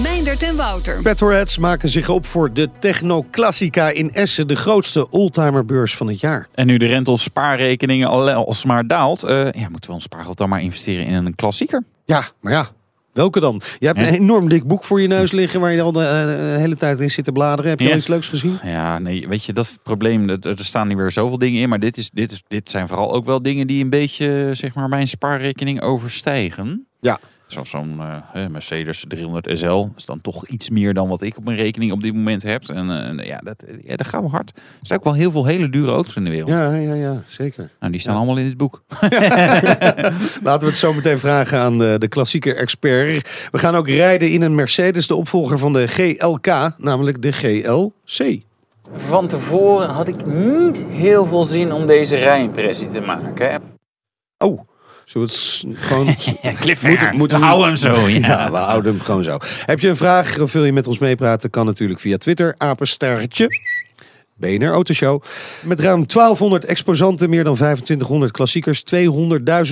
Meindert 0.03 0.43
en 0.43 0.57
Wouter. 0.57 1.03
Petrolheads 1.03 1.59
maken 1.59 1.89
zich 1.89 2.09
op 2.09 2.27
voor 2.27 2.53
de 2.53 2.69
Techno 2.79 3.27
Classica 3.31 3.89
in 3.89 4.13
Essen, 4.13 4.49
de 4.49 4.55
grootste 4.55 5.11
oldtimerbeurs 5.11 5.97
van 5.97 6.09
het 6.09 6.21
jaar. 6.21 6.49
En 6.55 6.67
nu 6.67 6.77
de 6.77 6.87
rente 6.87 7.11
op 7.11 7.21
spaarrekeningen 7.21 8.09
al- 8.09 8.31
alsmaar 8.31 8.87
daalt, 8.87 9.23
eh, 9.23 9.51
ja, 9.53 9.69
moeten 9.69 9.91
we 9.91 9.93
ons 9.97 10.05
spaargeld 10.05 10.39
dan 10.39 10.49
maar 10.49 10.63
investeren 10.63 11.07
in 11.07 11.13
een 11.15 11.35
klassieker. 11.35 11.85
Ja, 12.05 12.23
maar 12.41 12.53
ja. 12.53 12.67
Welke 13.13 13.41
dan? 13.41 13.61
Je 13.79 13.87
hebt 13.87 14.01
een 14.01 14.07
enorm 14.15 14.49
dik 14.49 14.67
boek 14.67 14.85
voor 14.85 15.01
je 15.01 15.09
neus 15.09 15.33
liggen 15.33 15.61
waar 15.61 15.73
je 15.73 15.83
al 15.83 15.93
de 15.93 16.05
eh, 16.05 16.57
hele 16.61 16.75
tijd 16.77 17.01
in 17.01 17.11
zit 17.11 17.25
te 17.25 17.33
bladeren. 17.33 17.71
Heb 17.71 17.79
je 17.79 17.85
Ja. 17.85 17.91
al 17.93 17.97
iets 17.97 18.07
leuks 18.09 18.29
gezien? 18.29 18.59
Ja, 18.63 18.99
nee, 18.99 19.29
weet 19.29 19.45
je, 19.45 19.53
dat 19.53 19.65
is 19.65 19.71
het 19.71 19.83
probleem. 19.83 20.29
Er 20.29 20.39
er 20.49 20.65
staan 20.65 20.89
nu 20.89 20.97
weer 20.97 21.13
zoveel 21.13 21.39
dingen 21.39 21.61
in, 21.63 21.69
maar 21.69 21.81
dit, 21.81 21.97
is, 21.97 22.11
dit, 22.11 22.33
is, 22.33 22.43
dit 22.49 22.71
zijn 22.71 22.89
vooral 22.89 23.13
ook 23.15 23.25
wel 23.25 23.43
dingen 23.43 23.67
die 23.67 23.83
een 23.85 23.91
beetje, 23.91 24.51
zeg 24.53 24.75
maar, 24.75 24.89
mijn 24.89 25.09
spaarrekening 25.09 25.81
overstijgen. 25.83 26.87
Ja. 27.01 27.19
Zoals 27.47 27.71
zo'n 27.71 28.01
eh, 28.33 28.47
Mercedes 28.47 29.05
300 29.09 29.59
SL. 29.59 29.67
Dat 29.67 29.91
is 29.97 30.05
dan 30.05 30.21
toch 30.21 30.47
iets 30.47 30.71
meer 30.71 30.95
dan 30.95 31.09
wat 31.09 31.23
ik 31.23 31.37
op 31.37 31.45
mijn 31.45 31.57
rekening 31.57 31.93
op 31.93 32.03
dit 32.03 32.15
moment 32.15 32.43
heb. 32.43 32.63
En 32.69 33.19
eh, 33.19 33.27
ja, 33.27 33.39
dat, 33.45 33.65
ja, 33.85 33.97
dat 33.97 34.07
gaat 34.07 34.21
wel 34.21 34.31
hard. 34.31 34.53
Er 34.57 34.63
zijn 34.87 34.99
ook 34.99 35.05
wel 35.05 35.15
heel 35.15 35.31
veel 35.31 35.45
hele 35.47 35.69
dure 35.71 35.93
auto's 35.93 36.17
in 36.17 36.25
de 36.25 36.31
wereld. 36.31 36.51
Ja, 36.51 36.75
ja, 36.75 36.95
ja, 36.95 37.23
zeker. 37.27 37.71
Nou, 37.81 37.93
die 37.93 38.01
staan 38.01 38.13
Ja. 38.13 38.19
allemaal 38.19 38.37
in 38.39 38.49
dit 38.49 38.57
boek. 38.57 38.83
Laten 40.43 40.61
we 40.61 40.67
het 40.67 40.77
zo 40.77 40.93
meteen 40.93 41.19
vragen 41.19 41.59
aan 41.59 41.79
de, 41.79 41.97
de 41.99 42.09
klassieke 42.09 42.55
expert. 42.55 43.49
We 43.51 43.59
gaan 43.59 43.75
ook 43.75 43.89
rijden 43.89 44.31
in 44.31 44.43
een 44.43 44.55
Mercedes, 44.55 45.07
de 45.07 45.15
opvolger 45.15 45.59
van 45.59 45.73
de 45.73 45.87
GLK, 45.87 46.75
namelijk 46.79 47.23
de 47.23 47.33
GLC. 47.33 48.41
Van 48.97 49.27
tevoren 49.29 49.89
had 49.89 50.09
ik 50.09 50.27
niet 50.27 50.85
heel 50.89 51.27
veel 51.27 51.45
zin 51.45 51.73
om 51.73 51.87
deze 51.87 52.17
rijimpressie 52.17 52.91
te 52.91 53.01
maken. 53.01 53.63
Oh, 54.39 54.61
zullen 55.05 55.27
we 55.29 55.33
het 55.33 55.65
gewoon... 55.79 56.15
Cliffhanger. 56.61 57.15
Moeten 57.15 57.39
we- 57.39 57.45
Hou 57.45 57.65
hem 57.65 57.77
zo. 57.77 57.95
Ja. 58.09 58.19
Ja, 58.19 58.51
we 58.51 58.57
houden 58.57 58.93
hem 58.93 59.01
gewoon 59.03 59.25
zo. 59.25 59.39
Heb 59.67 59.81
je 59.81 59.89
een 59.89 59.97
vraag 59.97 60.39
of 60.39 60.53
wil 60.53 60.65
je 60.65 60.73
met 60.73 60.87
ons 60.87 60.99
meepraten? 60.99 61.51
Kan 61.51 61.67
natuurlijk 61.67 62.01
via 62.01 62.17
Twitter, 62.17 62.55
apenstaartje. 62.59 63.49
BNR 64.37 64.71
Autoshow. 64.71 65.23
Met 65.63 65.81
ruim 65.81 66.05
1200 66.07 66.65
exposanten, 66.65 67.31
meer 67.31 67.45
dan 67.45 67.55
2500 67.55 68.33
klassiekers, 68.33 68.83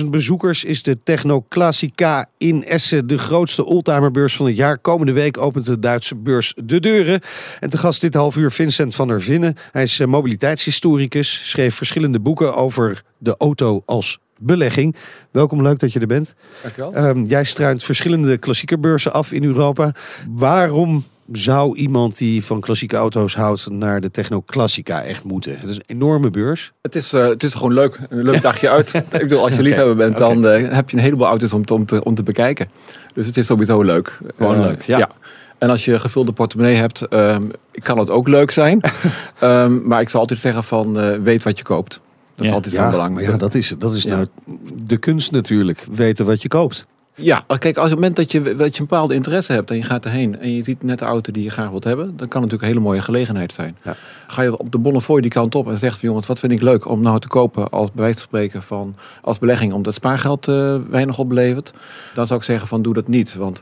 200.000 0.01 0.05
bezoekers 0.09 0.63
is 0.63 0.83
de 0.83 0.97
Techno 1.03 1.45
Classica 1.49 2.29
in 2.37 2.65
Essen 2.65 3.07
de 3.07 3.17
grootste 3.17 3.65
oldtimerbeurs 3.65 4.35
van 4.35 4.45
het 4.45 4.55
jaar. 4.55 4.77
Komende 4.77 5.11
week 5.13 5.37
opent 5.37 5.65
de 5.65 5.79
Duitse 5.79 6.15
beurs 6.15 6.53
de 6.63 6.79
deuren. 6.79 7.21
En 7.59 7.69
te 7.69 7.77
gast 7.77 8.01
dit 8.01 8.13
half 8.13 8.35
uur 8.35 8.51
Vincent 8.51 8.95
van 8.95 9.07
der 9.07 9.21
Vinnen. 9.21 9.55
Hij 9.71 9.83
is 9.83 9.99
eh, 9.99 10.07
mobiliteitshistoricus, 10.07 11.49
schreef 11.49 11.75
verschillende 11.75 12.19
boeken 12.19 12.55
over 12.55 13.01
de 13.17 13.35
auto 13.37 13.83
als 13.85 14.19
belegging. 14.39 14.95
Welkom, 15.31 15.61
leuk 15.61 15.79
dat 15.79 15.93
je 15.93 15.99
er 15.99 16.07
bent. 16.07 16.33
Dankjewel. 16.61 16.93
Ehm, 16.93 17.23
jij 17.23 17.43
struint 17.43 17.83
verschillende 17.83 18.37
klassiekerbeurzen 18.37 19.13
af 19.13 19.31
in 19.31 19.43
Europa. 19.43 19.93
Waarom 20.29 21.03
zou 21.31 21.77
iemand 21.77 22.17
die 22.17 22.43
van 22.45 22.59
klassieke 22.59 22.95
auto's 22.95 23.35
houdt 23.35 23.69
naar 23.69 24.01
de 24.01 24.11
Techno 24.11 24.41
Classica 24.45 25.03
echt 25.03 25.23
moeten? 25.23 25.59
Het 25.59 25.69
is 25.69 25.75
een 25.75 25.83
enorme 25.87 26.29
beurs. 26.29 26.71
Het 26.81 26.95
is, 26.95 27.13
eh, 27.13 27.27
het 27.27 27.43
is 27.43 27.53
gewoon 27.53 27.73
leuk. 27.73 27.99
Een 28.09 28.23
leuk 28.23 28.41
dagje 28.51 28.69
uit. 28.69 28.93
Ik 28.93 29.09
bedoel, 29.09 29.43
als 29.43 29.55
je 29.55 29.61
liefhebber 29.61 29.95
bent, 29.95 30.17
dan 30.17 30.47
eh, 30.47 30.73
heb 30.73 30.89
je 30.89 30.97
een 30.97 31.03
heleboel 31.03 31.25
auto's 31.25 31.53
om 31.53 31.65
te, 31.65 31.73
om, 31.73 31.85
te, 31.85 32.03
om 32.03 32.15
te 32.15 32.23
bekijken. 32.23 32.67
Dus 33.13 33.25
het 33.25 33.37
is 33.37 33.45
sowieso 33.45 33.81
leuk. 33.81 34.19
Gewoon 34.37 34.55
Eh, 34.55 34.61
leuk, 34.61 34.81
ja. 34.81 35.09
En 35.57 35.69
als 35.69 35.85
je 35.85 35.93
een 35.93 35.99
gevulde 36.01 36.31
portemonnee 36.31 36.75
hebt, 36.75 37.01
ehm, 37.01 37.43
kan 37.71 37.97
het 37.97 38.09
ook 38.09 38.27
leuk 38.27 38.51
zijn. 38.51 38.81
Ehm, 39.39 39.87
maar 39.87 40.01
ik 40.01 40.09
zal 40.09 40.19
altijd 40.19 40.39
zeggen 40.39 40.63
van, 40.63 41.21
weet 41.23 41.43
wat 41.43 41.57
je 41.57 41.63
koopt. 41.63 41.99
Dat 42.35 42.43
is 42.45 42.49
Ja. 42.49 42.55
altijd 42.55 42.75
van 42.75 42.89
belang. 42.91 43.13
maar 43.13 43.23
ja, 43.23 43.37
dat 43.37 43.55
is, 43.55 43.75
dat 43.77 43.93
is 43.95 44.03
Ja. 44.03 44.15
nou 44.15 44.27
de 44.75 44.97
kunst 44.97 45.31
natuurlijk. 45.31 45.85
Weten 45.91 46.25
wat 46.25 46.41
je 46.41 46.47
koopt. 46.47 46.85
Ja, 47.15 47.43
kijk, 47.47 47.65
als 47.65 47.75
op 47.75 47.83
het 47.83 47.93
moment 47.93 48.15
dat 48.15 48.31
je, 48.31 48.41
dat 48.41 48.75
je 48.75 48.81
een 48.81 48.87
bepaalde 48.87 49.13
interesse 49.13 49.53
hebt 49.53 49.69
en 49.69 49.75
je 49.75 49.83
gaat 49.83 50.05
erheen 50.05 50.39
en 50.39 50.55
je 50.55 50.61
ziet 50.61 50.83
net 50.83 50.99
de 50.99 51.05
auto 51.05 51.31
die 51.31 51.43
je 51.43 51.49
graag 51.49 51.69
wilt 51.69 51.83
hebben, 51.83 52.05
dan 52.05 52.27
kan 52.27 52.41
het 52.41 52.51
natuurlijk 52.51 52.61
een 52.61 52.67
hele 52.67 52.79
mooie 52.79 53.01
gelegenheid 53.01 53.53
zijn. 53.53 53.77
Ja. 53.83 53.95
Ga 54.27 54.41
je 54.41 54.57
op 54.57 54.71
de 54.71 54.77
Bonnefoy 54.77 55.21
die 55.21 55.31
kant 55.31 55.55
op 55.55 55.69
en 55.69 55.77
zegt 55.77 55.99
van 55.99 56.09
jongens, 56.09 56.27
wat 56.27 56.39
vind 56.39 56.51
ik 56.51 56.61
leuk 56.61 56.89
om 56.89 57.01
nou 57.01 57.19
te 57.19 57.27
kopen 57.27 57.69
als 57.69 57.89
van 57.95 58.13
spreken 58.13 58.63
van 58.63 58.95
als 59.21 59.39
belegging 59.39 59.73
omdat 59.73 59.93
spaargeld 59.93 60.47
eh, 60.47 60.75
weinig 60.89 61.17
oplevert, 61.17 61.73
dan 62.13 62.27
zou 62.27 62.39
ik 62.39 62.45
zeggen 62.45 62.67
van 62.67 62.81
doe 62.81 62.93
dat 62.93 63.07
niet. 63.07 63.35
Want 63.35 63.61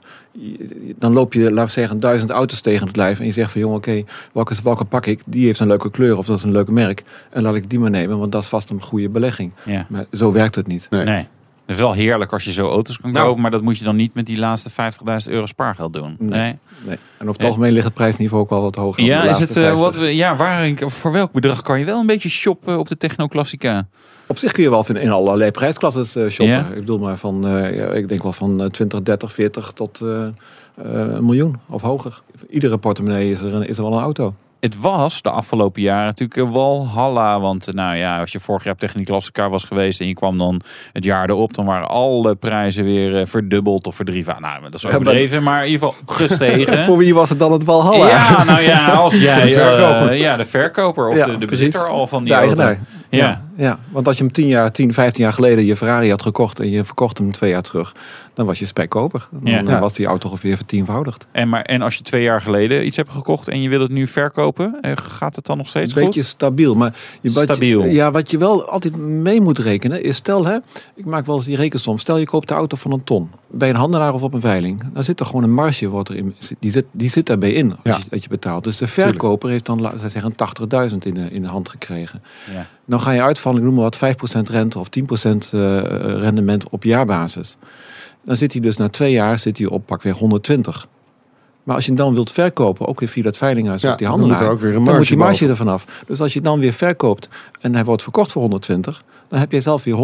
dan 0.98 1.14
loop 1.14 1.34
je, 1.34 1.42
laten 1.42 1.66
we 1.66 1.72
zeggen, 1.72 2.00
duizend 2.00 2.32
auto's 2.32 2.62
tegen 2.62 2.88
het 2.88 2.96
lijf 2.96 3.20
en 3.20 3.26
je 3.26 3.32
zegt 3.32 3.52
van 3.52 3.62
jongen, 3.62 3.78
oké, 3.78 4.04
welke, 4.34 4.56
welke 4.64 4.86
pak 4.86 5.06
ik? 5.06 5.22
Die 5.26 5.46
heeft 5.46 5.60
een 5.60 5.68
leuke 5.68 5.92
kleur 5.92 6.18
of 6.18 6.26
dat 6.26 6.38
is 6.38 6.44
een 6.44 6.52
leuke 6.52 6.72
merk 6.72 7.04
en 7.30 7.42
laat 7.42 7.56
ik 7.56 7.70
die 7.70 7.80
maar 7.80 7.90
nemen, 7.90 8.20
want 8.20 8.32
dat 8.32 8.42
is 8.42 8.48
vast 8.48 8.70
een 8.70 8.82
goede 8.82 9.10
belegging. 9.10 9.54
Ja. 9.66 9.86
Maar 9.90 10.06
zo 10.12 10.32
werkt 10.32 10.56
het 10.56 10.68
niet. 10.68 10.88
Nee. 10.90 11.04
Nee. 11.04 11.28
Het 11.66 11.80
is 11.80 11.86
wel 11.86 11.94
heerlijk 11.94 12.34
als 12.34 12.44
je 12.44 12.52
zo 12.52 12.68
auto's 12.70 12.98
kan 13.00 13.12
Nou. 13.12 13.26
kopen, 13.26 13.42
maar 13.42 13.52
dat 13.52 13.62
moet 13.62 13.78
je 13.78 13.84
dan 13.84 13.96
niet 13.96 14.14
met 14.14 14.26
die 14.26 14.38
laatste 14.38 14.70
50.000 14.70 15.32
euro 15.32 15.46
spaargeld 15.46 15.94
doen. 15.94 16.16
Nee. 16.20 16.30
Nee. 16.30 16.58
Nee. 16.86 16.96
En 16.96 16.98
over 17.18 17.28
het 17.28 17.38
Nee. 17.38 17.48
algemeen 17.48 17.72
ligt 17.72 17.86
het 17.86 17.94
prijsniveau 17.94 18.44
ook 18.44 18.50
wel 18.50 18.62
wat 18.62 18.76
hoger. 18.76 19.04
Ja, 19.04 19.24
is 19.24 19.40
het, 19.40 19.50
eh, 19.50 19.64
50. 19.64 19.80
wat 20.02 20.14
ja 20.14 20.36
waar, 20.36 20.74
voor 20.78 21.12
welk 21.12 21.32
bedrag 21.32 21.62
kan 21.62 21.80
je 21.80 21.86
wel 21.86 22.00
een 22.00 22.06
beetje 22.06 22.30
shoppen 22.30 22.80
op 22.80 22.88
de 22.90 22.98
Techno 22.98 23.28
Classica? 23.28 23.88
Op 24.28 24.38
zich 24.38 24.52
kun 24.52 24.64
je 24.64 24.70
wel 24.70 24.86
in 24.94 25.12
allerlei 25.12 25.52
prijsklassen 25.52 26.24
eh, 26.24 26.30
shoppen. 26.32 26.56
Ja. 26.56 26.68
Ik 26.68 26.76
bedoel 26.80 26.98
maar 27.00 27.18
van, 27.18 27.48
eh, 27.48 27.76
ja, 27.76 27.88
ik 27.88 28.08
denk 28.10 28.24
wel 28.24 28.32
van 28.32 28.62
eh, 28.62 28.68
20, 28.70 29.02
30, 29.04 29.32
40 29.34 29.72
tot 29.72 30.02
eh, 30.02 30.24
eh, 30.24 30.32
een 30.76 31.26
miljoen 31.26 31.56
of 31.70 31.82
hoger. 31.82 32.22
Iedere 32.50 32.78
portemonnee 32.78 33.32
is 33.32 33.42
er, 33.42 33.54
een- 33.54 33.68
is 33.68 33.78
er 33.78 33.84
wel 33.84 33.94
een 33.94 34.04
auto. 34.04 34.34
Het 34.62 34.80
was 34.80 35.22
de 35.22 35.30
afgelopen 35.30 35.82
jaren 35.82 36.06
natuurlijk 36.06 36.40
een 36.40 36.52
walhalla. 36.52 37.40
Want 37.40 37.68
eh, 37.68 37.74
nou 37.74 37.96
ja, 37.96 38.20
als 38.20 38.32
je 38.32 38.40
vorig 38.40 38.64
jaar 38.64 38.74
op 38.74 38.80
Techniek 38.80 39.06
Klassica 39.06 39.50
was 39.50 39.64
geweest 39.64 40.00
en 40.00 40.08
je 40.08 40.14
kwam 40.14 40.38
dan 40.38 40.62
het 40.94 41.04
jaar 41.04 41.30
erop, 41.30 41.54
dan 41.54 41.66
waren 41.66 41.88
alle 41.88 42.36
prijzen 42.36 42.84
weer 42.84 43.20
eh, 43.20 43.26
verdubbeld 43.26 43.88
of 43.88 43.96
verdrieven. 43.96 44.36
Nou, 44.40 44.62
dat 44.62 44.74
is 44.74 44.86
overdreven, 44.86 45.44
maar 45.44 45.66
in 45.66 45.72
ieder 45.72 45.88
geval 45.88 46.16
gestegen. 46.16 46.84
Voor 46.86 46.98
wie 46.98 47.14
was 47.14 47.30
het 47.30 47.40
dan 47.40 47.52
het 47.52 47.64
Valhalla? 47.64 48.08
Ja, 48.08 48.44
nou 48.44 48.62
ja, 48.62 48.86
als 48.88 49.20
jij... 49.30 49.46
De 49.46 49.52
verkoper. 49.54 50.10
eh, 50.10 50.20
ja, 50.20 50.38
de 50.38 50.46
verkoper 50.46 51.08
of 51.08 51.16
Ja, 51.16 51.26
de, 51.26 51.38
de 51.38 51.46
precies. 51.46 51.66
bezitter 51.68 51.92
al 51.92 52.08
van 52.08 52.24
die 52.24 52.34
De 52.34 52.40
auto. 52.40 52.76
Ja. 53.12 53.28
Ja, 53.28 53.42
ja, 53.58 53.80
want 53.92 54.08
als 54.08 54.18
je 54.18 54.24
hem 54.24 54.32
10, 54.32 54.48
jaar, 54.48 54.72
10, 54.72 54.94
15 54.94 55.24
jaar 55.24 55.34
geleden 55.34 55.66
je 55.66 55.76
Ferrari 55.76 56.10
had 56.10 56.22
gekocht 56.22 56.60
en 56.60 56.70
je 56.70 56.84
verkocht 56.84 57.18
hem 57.18 57.32
twee 57.32 57.50
jaar 57.50 57.62
terug, 57.62 57.96
dan 58.34 58.46
was 58.46 58.60
je 58.60 58.66
spekkoper. 58.66 59.28
Dan 59.32 59.52
Ja. 59.52 59.62
dan 59.64 59.80
was 59.80 59.94
die 59.94 60.06
auto 60.06 60.28
ongeveer 60.30 60.56
vertienvoudigd. 60.58 61.28
En, 61.32 61.50
maar, 61.50 61.62
en 61.62 61.82
als 61.82 61.96
je 61.96 62.04
twee 62.04 62.24
jaar 62.24 62.42
geleden 62.42 62.86
iets 62.86 62.96
hebt 62.96 63.10
gekocht 63.10 63.48
en 63.48 63.62
je 63.62 63.70
wil 63.70 63.82
het 63.82 63.92
nu 63.92 64.08
verkopen, 64.08 64.78
eh, 64.82 64.92
gaat 64.96 65.36
het 65.36 65.46
dan 65.46 65.58
nog 65.58 65.68
steeds 65.68 65.96
Een 65.96 66.04
beetje 66.04 66.20
goed? 66.22 66.30
stabiel. 66.30 66.76
Maar 66.76 66.94
je, 67.22 67.32
wat, 67.32 67.44
Stabiel. 67.44 67.86
Ja, 67.86 68.12
wat 68.12 68.32
je 68.32 68.38
wel 68.38 68.66
altijd 68.70 68.98
mee 68.98 69.42
moet 69.42 69.58
rekenen 69.60 70.04
is, 70.04 70.16
stel 70.16 70.46
hè, 70.46 70.58
ik 70.96 71.06
maak 71.06 71.26
wel 71.26 71.36
eens 71.36 71.46
die 71.46 71.56
rekensom. 71.56 71.98
Stel 71.98 72.18
je 72.18 72.26
koopt 72.26 72.48
de 72.48 72.54
auto 72.54 72.78
van 72.78 72.92
een 72.92 73.04
ton. 73.04 73.30
Bij 73.54 73.70
een 73.70 73.76
handelaar 73.76 74.14
of 74.14 74.22
op 74.22 74.34
een 74.34 74.42
veiling. 74.42 74.84
Dan 74.94 75.04
zit 75.04 75.20
er 75.20 75.26
gewoon 75.26 75.44
een 75.44 75.54
marge, 75.54 75.88
wordt 75.88 76.10
er 76.10 76.16
in, 76.16 76.36
die, 76.60 76.72
zit, 76.72 76.86
die 76.92 77.10
zit 77.10 77.26
daarbij 77.26 77.52
in 77.52 77.76
Ja. 77.84 77.98
je, 77.98 78.04
dat 78.10 78.24
je 78.24 78.30
betaalt. 78.30 78.64
Dus 78.64 78.78
de 78.78 78.88
verkoper 78.88 79.50
heeft 79.50 79.66
dan, 79.66 79.82
laten 79.82 80.10
zeggen, 80.10 80.34
80.000 80.92 80.98
in 81.00 81.14
de, 81.14 81.30
in 81.32 81.42
de 81.42 81.48
hand 81.48 81.70
gekregen. 81.70 82.24
Ja. 82.54 82.68
Dan 82.86 83.02
ga 83.02 83.12
je 83.12 83.22
uit 83.22 83.40
van, 83.40 83.58
ik 83.58 83.64
noem 83.64 83.74
maar 83.74 83.84
wat, 83.84 83.98
5% 83.98 84.52
rente 84.52 84.80
of 84.80 84.88
10% 85.00 85.02
eh, 85.02 85.40
rendement 86.20 86.70
op 86.70 86.84
jaarbasis. 86.84 87.58
Dan 88.24 88.36
zit 88.36 88.52
hij 88.52 88.62
dus 88.62 88.78
na 88.78 88.90
twee 88.90 89.12
jaar 89.12 89.40
zit 89.40 89.58
hij 89.58 89.68
op 89.68 89.86
pakweg 89.86 90.18
120. 90.18 90.88
Maar 91.64 91.76
als 91.76 91.86
je 91.86 91.94
dan 91.94 92.14
wilt 92.14 92.32
verkopen, 92.32 92.88
ook 92.88 93.00
weer 93.00 93.10
via 93.10 93.24
dat 93.24 93.38
veilinghuis 93.38 93.82
Ja, 93.82 93.92
of 93.92 93.96
die 93.96 94.08
dan 94.08 94.20
handelaar, 94.20 94.40
moet 94.42 94.48
er 94.48 94.54
ook 94.54 94.62
weer 94.62 94.76
een 94.76 94.84
dan 94.84 94.96
moet 94.96 95.08
die 95.08 95.18
marge 95.18 95.32
marge 95.32 95.48
er 95.48 95.56
vanaf. 95.56 96.04
Dus 96.06 96.22
als 96.22 96.34
je 96.34 96.42
dan 96.42 96.60
weer 96.60 96.74
verkoopt 96.74 97.30
en 97.60 97.74
hij 97.74 97.86
wordt 97.86 98.04
verkocht 98.04 98.32
voor 98.32 98.42
120, 98.42 99.04
dan 99.32 99.40
heb 99.40 99.52
je 99.52 99.62
zelf 99.62 99.84
weer 99.84 99.96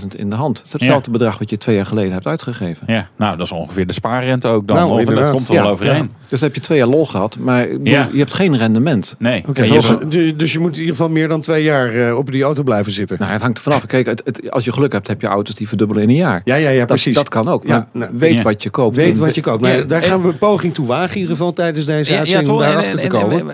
100.000 0.00 0.06
in 0.16 0.30
de 0.30 0.36
hand. 0.36 0.56
Dat 0.56 0.64
is 0.66 0.72
hetzelfde 0.72 1.10
bedrag 1.10 1.38
wat 1.38 1.50
je 1.50 1.56
twee 1.58 1.76
jaar 1.76 1.86
geleden 1.86 2.12
hebt 2.12 2.26
uitgegeven. 2.26 2.86
Ja, 2.92 3.08
nou, 3.16 3.36
dat 3.36 3.46
is 3.46 3.52
ongeveer 3.52 3.86
de 3.86 3.92
spaarrente 3.92 4.48
ook 4.48 4.66
dan. 4.66 4.76
Nou, 4.76 4.90
of, 4.90 5.04
dat 5.04 5.30
komt 5.30 5.48
er 5.48 5.54
wel 5.54 5.64
Ja, 5.64 5.70
overheen. 5.70 6.10
Dus 6.26 6.40
heb 6.40 6.54
je 6.54 6.60
twee 6.60 6.78
jaar 6.78 6.86
lol 6.86 7.06
gehad, 7.06 7.38
maar 7.38 7.68
je 7.82 8.08
hebt 8.14 8.34
geen 8.34 8.56
rendement. 8.56 9.16
Nee. 9.18 9.44
Je 9.54 9.62
dus, 9.62 9.88
hebt- 9.88 10.10
du- 10.10 10.36
dus 10.36 10.52
je 10.52 10.58
moet 10.58 10.74
in 10.74 10.80
ieder 10.80 10.96
geval 10.96 11.10
meer 11.10 11.28
dan 11.28 11.40
twee 11.40 11.62
jaar 11.62 11.94
eh, 11.94 12.16
op 12.16 12.30
die 12.32 12.42
auto 12.42 12.62
blijven 12.62 12.92
zitten. 12.92 13.18
Nou, 13.18 13.32
het 13.32 13.40
hangt 13.42 13.56
er 13.56 13.62
vanaf. 13.62 13.86
Kijk, 13.86 14.06
het, 14.06 14.20
het- 14.24 14.50
als 14.50 14.64
je 14.64 14.72
geluk 14.72 14.92
hebt, 14.92 15.08
heb 15.08 15.20
je 15.20 15.26
auto's 15.26 15.54
die 15.54 15.68
verdubbelen 15.68 16.02
in 16.02 16.08
een 16.08 16.14
jaar. 16.14 16.40
ja, 16.44 16.54
ja, 16.54 16.68
ja, 16.70 16.78
dat, 16.78 16.86
precies. 16.86 17.14
dat 17.14 17.28
kan 17.28 17.48
ook. 17.48 17.66
Ja, 17.66 17.76
Maar 17.76 17.86
nou, 18.08 18.18
weet 18.18 18.34
ja. 18.34 18.42
wat 18.42 18.62
je 18.62 18.70
koopt. 18.70 18.96
Weet 18.96 19.18
wat 19.18 19.34
je 19.34 19.40
koopt. 19.40 19.60
Maar 19.60 19.76
Ja, 19.76 19.82
daar 19.82 20.02
en- 20.02 20.08
gaan 20.08 20.22
we 20.22 20.28
een 20.28 20.38
poging 20.38 20.74
toe 20.74 20.86
wagen 20.86 21.14
in 21.14 21.20
ieder 21.20 21.36
geval 21.36 21.52
tijdens 21.52 21.84
deze 21.86 22.08
Ja, 22.08 22.12
ja, 22.14 22.18
uitzending 22.20 22.52
om 22.52 22.58
daarachter 22.58 22.92
te 22.98 23.00
en- 23.00 23.08
komen. 23.08 23.46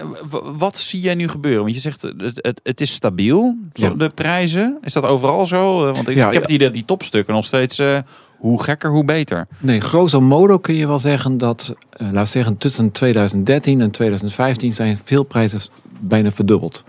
wat 0.59 0.77
zie 0.79 1.01
jij 1.01 1.15
nu 1.15 1.29
gebeuren? 1.29 1.63
Want 1.63 1.75
je 1.75 1.81
zegt 1.81 2.03
het, 2.03 2.15
het, 2.35 2.61
het 2.63 2.81
is 2.81 2.93
stabiel, 2.93 3.57
de 3.97 4.11
prijzen. 4.15 4.79
Is 4.83 4.93
dat 4.93 5.05
overal 5.25 5.47
zo? 5.47 5.89
Eh, 5.89 5.95
Want 5.95 6.09
ik, 6.09 6.17
Ja, 6.17 6.27
ik 6.27 6.33
heb 6.33 6.35
ja. 6.35 6.41
het 6.41 6.51
idee 6.51 6.67
dat 6.67 6.73
die 6.77 6.85
topstukken 6.85 7.35
nog 7.35 7.45
steeds, 7.45 7.79
eh, 7.79 7.99
hoe 8.39 8.63
gekker, 8.63 8.91
hoe 8.91 9.05
beter. 9.05 9.47
Nee, 9.59 9.81
grosso 9.81 10.21
modo 10.21 10.59
kun 10.59 10.75
je 10.75 10.87
wel 10.87 10.99
zeggen 10.99 11.39
dat, 11.39 11.75
eh 11.91 12.01
laten 12.01 12.21
we 12.23 12.27
zeggen, 12.27 12.57
tussen 12.57 12.91
2013 12.93 13.81
en 13.81 13.91
2015 13.91 14.73
zijn 14.73 14.99
veel 15.05 15.23
prijzen 15.23 15.61
bijna 16.01 16.31
verdubbeld. 16.31 16.85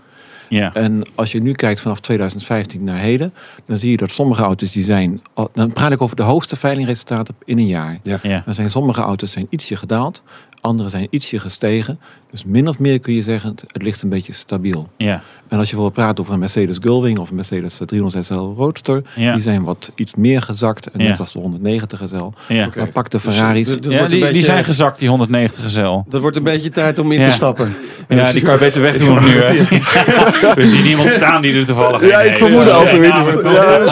Ja. 0.48 0.74
En 0.74 1.02
als 1.14 1.32
je 1.32 1.42
nu 1.42 1.52
kijkt 1.52 1.80
vanaf 1.80 2.00
2015 2.00 2.84
naar 2.84 2.98
heden, 2.98 3.34
dan 3.66 3.78
zie 3.78 3.90
je 3.90 3.96
dat 3.96 4.10
sommige 4.10 4.42
auto's 4.42 4.72
die 4.72 4.82
zijn, 4.84 5.22
al- 5.34 5.48
dan 5.52 5.72
praat 5.72 5.92
ik 5.92 6.02
over 6.02 6.16
de 6.16 6.22
hoogste 6.22 6.56
veilingresultaten 6.56 7.34
in 7.44 7.58
een 7.58 7.66
jaar. 7.66 7.98
ja. 8.02 8.42
Dan 8.44 8.54
zijn 8.54 8.70
sommige 8.70 9.00
auto's 9.00 9.32
zijn 9.32 9.46
ietsje 9.50 9.76
gedaald, 9.76 10.22
andere 10.62 10.88
zijn 10.88 11.06
ietsje 11.10 11.38
gestegen. 11.38 12.00
Dus 12.30 12.44
min 12.44 12.68
of 12.68 12.78
meer 12.78 12.98
kun 13.00 13.14
je 13.14 13.22
zeggen, 13.22 13.50
het- 13.50 13.64
het 13.72 13.82
ligt 13.82 14.02
een 14.02 14.08
beetje 14.08 14.32
stabiel. 14.32 14.88
Ja. 14.96 15.22
En 15.48 15.58
als 15.58 15.68
je 15.70 15.74
bijvoorbeeld 15.74 15.92
praat 16.06 16.20
over 16.20 16.32
een 16.32 16.38
Mercedes 16.38 16.76
Gullwing 16.80 17.18
of 17.18 17.30
een 17.30 17.36
Mercedes 17.36 17.80
300 17.86 18.24
SL 18.26 18.32
Roadster, 18.56 19.02
Ja. 19.14 19.32
die 19.32 19.42
zijn 19.42 19.64
wat 19.64 19.92
iets 19.94 20.14
meer 20.14 20.42
gezakt, 20.42 20.90
en 20.90 21.00
Ja. 21.02 21.08
net 21.08 21.20
als 21.20 21.32
de 21.32 21.38
190 21.38 22.00
SL. 22.08 22.32
Ja. 22.48 22.68
Maar 22.76 22.86
pak 22.88 23.10
de 23.10 23.18
Dus, 23.22 23.34
Ferraris. 23.34 23.68
eh, 23.76 23.82
dat 23.82 23.92
Ja, 23.92 24.00
een 24.10 24.32
die, 24.32 24.42
zijn 24.42 24.64
gezakt, 24.64 24.98
die 24.98 25.08
190 25.08 25.62
gezel. 25.62 26.04
Dat 26.08 26.20
wordt 26.20 26.36
een 26.36 26.42
beetje 26.42 26.70
tijd 26.70 26.98
om 26.98 27.12
in 27.12 27.20
Ja. 27.20 27.26
te 27.26 27.32
stappen. 27.32 27.76
Ja, 28.08 28.32
die 28.32 28.42
kan 28.42 28.52
je 28.52 28.58
beter 28.58 28.80
wegdoen 28.80 29.20
nu. 29.24 29.30
Hè. 29.30 29.64
We 30.54 30.66
zien 30.66 30.86
iemand 30.86 31.10
staan 31.10 31.42
die 31.42 31.54
er 31.54 31.66
toevallig 31.66 32.08
Ja, 32.08 32.20
ik 32.20 32.38
vermoed 32.38 32.62
Ja, 32.62 32.70
al 32.70 32.84
zoiets. 32.84 33.42
ja, 33.42 33.84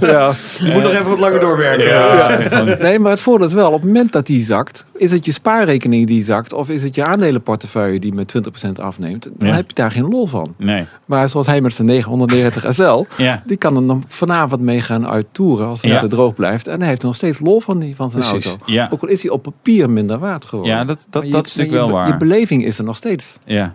Ja. 0.10 0.32
Je 0.60 0.72
moet 0.72 0.82
nog 0.82 0.92
even 0.92 1.08
wat 1.08 1.18
langer 1.18 1.40
doorwerken. 1.40 1.86
Ja, 1.86 2.76
Nee, 2.82 2.98
maar 2.98 3.10
het 3.10 3.20
voordeel 3.20 3.46
is 3.46 3.52
wel, 3.52 3.66
op 3.72 3.72
het 3.82 3.84
moment 3.84 4.12
dat 4.12 4.26
die 4.26 4.42
zakt, 4.44 4.84
is 5.00 5.12
het 5.12 5.24
je 5.24 5.32
spaarrekening 5.32 6.06
die 6.06 6.24
zakt, 6.24 6.52
of 6.52 6.68
is 6.68 6.82
het 6.82 6.94
je 6.94 7.04
aandelenportefeuille 7.04 8.00
die 8.00 8.12
met 8.12 8.28
20% 8.66 8.70
afneemt, 8.80 9.28
dan 9.38 9.48
Ja. 9.48 9.54
heb 9.54 9.68
je 9.68 9.74
daar 9.74 9.90
geen 9.90 10.08
lol 10.08 10.26
van. 10.26 10.54
Nee. 10.56 10.84
Maar 11.04 11.28
zoals 11.28 11.46
hij 11.46 11.60
met 11.60 11.74
zijn 11.74 11.86
990 11.86 12.72
SL, 12.74 13.04
Ja. 13.16 13.42
die 13.46 13.56
kan 13.56 13.76
er 13.76 13.86
dan 13.86 14.04
vanavond 14.06 14.60
mee 14.60 14.80
gaan 14.80 15.06
uittoeren 15.08 15.66
als 15.66 15.82
het 15.82 15.90
Ja. 15.90 16.06
droog 16.08 16.34
blijft. 16.34 16.66
En 16.66 16.78
hij 16.80 16.88
heeft 16.88 17.02
nog 17.02 17.14
steeds 17.14 17.38
lol 17.38 17.60
van, 17.60 17.78
die, 17.78 17.96
van 17.96 18.10
zijn 18.10 18.22
Precies. 18.24 18.46
auto. 18.46 18.64
Ja. 18.66 18.88
Ook 18.92 19.02
al 19.02 19.08
is 19.08 19.22
hij 19.22 19.30
op 19.30 19.42
papier 19.42 19.90
minder 19.90 20.18
waard 20.18 20.44
geworden. 20.44 20.74
Ja, 20.74 20.84
dat- 20.84 21.06
dat- 21.10 21.30
dat 21.30 21.46
is 21.46 21.54
natuurlijk 21.56 21.86
wel 21.86 21.90
waar. 21.96 22.06
Je 22.06 22.16
beleving 22.16 22.64
is 22.64 22.78
er 22.78 22.84
nog 22.84 22.96
steeds. 22.96 23.38
ja. 23.44 23.74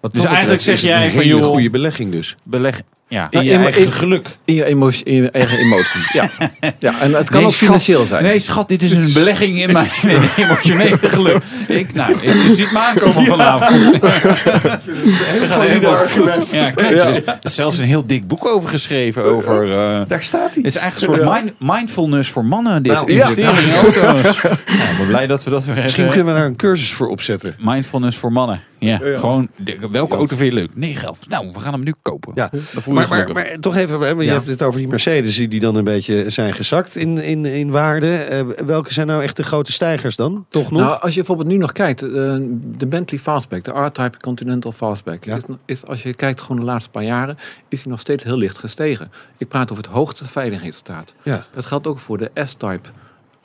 Wat 0.00 0.14
Dus 0.14 0.24
eigenlijk 0.24 0.60
zeg 0.62 0.80
jij 0.80 1.06
een 1.06 1.12
van, 1.12 1.26
joh- 1.26 1.44
goede 1.44 1.70
belegging 1.70 2.10
dus. 2.10 2.36
Beleg. 2.42 2.82
Ja. 3.08 3.22
In 3.22 3.28
Nou, 3.30 3.44
je 3.44 3.50
in- 3.52 3.60
eigen 3.60 3.82
in- 3.82 3.92
geluk. 3.92 4.28
In 4.44 4.54
je, 4.54 4.64
emotie, 4.64 5.04
in 5.04 5.14
je 5.22 5.30
eigen 5.30 5.58
emotie. 5.58 6.00
Ja. 6.12 6.30
ja, 6.78 7.00
en 7.00 7.12
het 7.14 7.28
kan 7.30 7.36
Nee, 7.38 7.46
ook 7.46 7.52
schat. 7.52 7.52
financieel 7.54 8.04
zijn. 8.04 8.22
Nee, 8.22 8.38
schat, 8.38 8.68
dit 8.68 8.82
is 8.82 8.92
een 8.92 9.12
belegging 9.12 9.58
in 9.62 9.72
mijn 9.72 9.88
emotionele 10.36 10.98
geluk. 11.02 11.42
Ik, 11.68 11.92
nou, 11.94 12.12
je 12.22 12.52
ziet 12.56 12.72
me 12.72 12.78
aankomen 12.78 13.24
vanavond. 13.24 13.98
Ja, 16.50 16.70
kijk, 16.70 16.90
er 17.26 17.38
is 17.42 17.54
zelfs 17.54 17.78
een 17.78 17.84
heel 17.84 18.06
dik 18.06 18.26
boek 18.28 18.46
over 18.46 18.68
geschreven. 18.68 19.24
Over, 19.24 19.62
eh, 19.72 20.00
Daar 20.08 20.22
staat 20.22 20.40
hij. 20.40 20.52
het 20.54 20.64
is 20.66 20.76
eigenlijk 20.76 21.12
een 21.12 21.18
soort 21.26 21.34
mind- 21.40 21.52
mindfulness 21.60 22.30
voor 22.30 22.44
mannen. 22.44 22.82
Dit 22.82 22.92
Nou, 22.92 23.12
investeren 23.12 23.64
in 23.64 23.74
auto's. 23.74 24.42
Nou, 24.42 24.54
ik 24.54 24.96
ben 24.98 25.06
blij 25.06 25.26
dat 25.26 25.44
we 25.44 25.50
dat 25.50 25.64
weer 25.64 25.74
Misschien 25.74 26.04
hebben. 26.04 26.14
kunnen 26.14 26.34
we 26.34 26.38
daar 26.40 26.48
een 26.48 26.56
cursus 26.56 26.92
voor 26.92 27.08
opzetten. 27.08 27.54
Mindfulness 27.58 28.16
voor 28.18 28.32
mannen. 28.32 28.60
Ja, 28.86 29.18
gewoon, 29.18 29.50
de- 29.64 29.78
welke 29.90 30.16
auto 30.16 30.36
vind 30.36 30.48
je 30.52 30.54
leuk? 30.58 30.76
9 30.76 31.06
11. 31.06 31.28
Nou, 31.28 31.48
we 31.52 31.60
gaan 31.60 31.72
hem 31.72 31.82
nu 31.84 31.94
kopen. 32.02 32.32
Ja. 32.34 32.48
Dan 32.50 32.60
voel 32.82 32.94
je 33.00 33.06
Maar, 33.06 33.08
maar, 33.08 33.32
maar 33.32 33.56
toch 33.60 33.76
even, 33.76 34.00
hè, 34.00 34.14
want 34.14 34.26
je 34.26 34.32
hebt 34.32 34.46
het 34.46 34.62
over 34.62 34.78
die 34.80 34.88
Mercedes 34.88 35.36
die 35.36 35.48
die 35.48 35.60
dan 35.60 35.74
een 35.76 35.84
beetje 35.84 36.30
zijn 36.30 36.54
gezakt 36.54 36.96
in, 36.96 37.18
in, 37.18 37.44
in 37.46 37.70
waarde. 37.70 38.16
Eh, 38.16 38.40
welke 38.66 38.92
zijn 38.92 39.06
nou 39.06 39.22
echt 39.22 39.36
de 39.36 39.42
grote 39.42 39.72
stijgers 39.72 40.16
dan? 40.16 40.46
Toch 40.48 40.70
nog? 40.70 40.80
Nou, 40.80 41.00
als 41.00 41.10
je 41.10 41.16
bijvoorbeeld 41.16 41.48
nu 41.48 41.56
nog 41.56 41.72
kijkt, 41.72 42.02
eh, 42.02 42.08
de 42.78 42.86
Bentley 42.88 43.20
Fastback, 43.20 43.64
de 43.64 43.70
R-Type 43.70 44.18
Continental 44.20 44.72
Fastback, 44.72 45.24
Ja. 45.24 45.36
is, 45.36 45.42
is, 45.64 45.86
als 45.86 46.02
je 46.02 46.14
kijkt 46.14 46.40
gewoon 46.40 46.60
de 46.60 46.66
laatste 46.66 46.90
paar 46.90 47.04
jaren, 47.04 47.36
is 47.68 47.82
hij 47.82 47.90
nog 47.90 48.00
steeds 48.00 48.24
heel 48.24 48.36
licht 48.38 48.58
gestegen. 48.58 49.10
Ik 49.38 49.48
praat 49.48 49.70
over 49.70 49.84
het 49.84 49.92
hoogste 49.92 50.26
veilingresultaat. 50.26 51.14
ja. 51.22 51.46
Dat 51.54 51.66
geldt 51.66 51.86
ook 51.86 51.98
voor 51.98 52.18
de 52.18 52.30
S-Type 52.34 52.88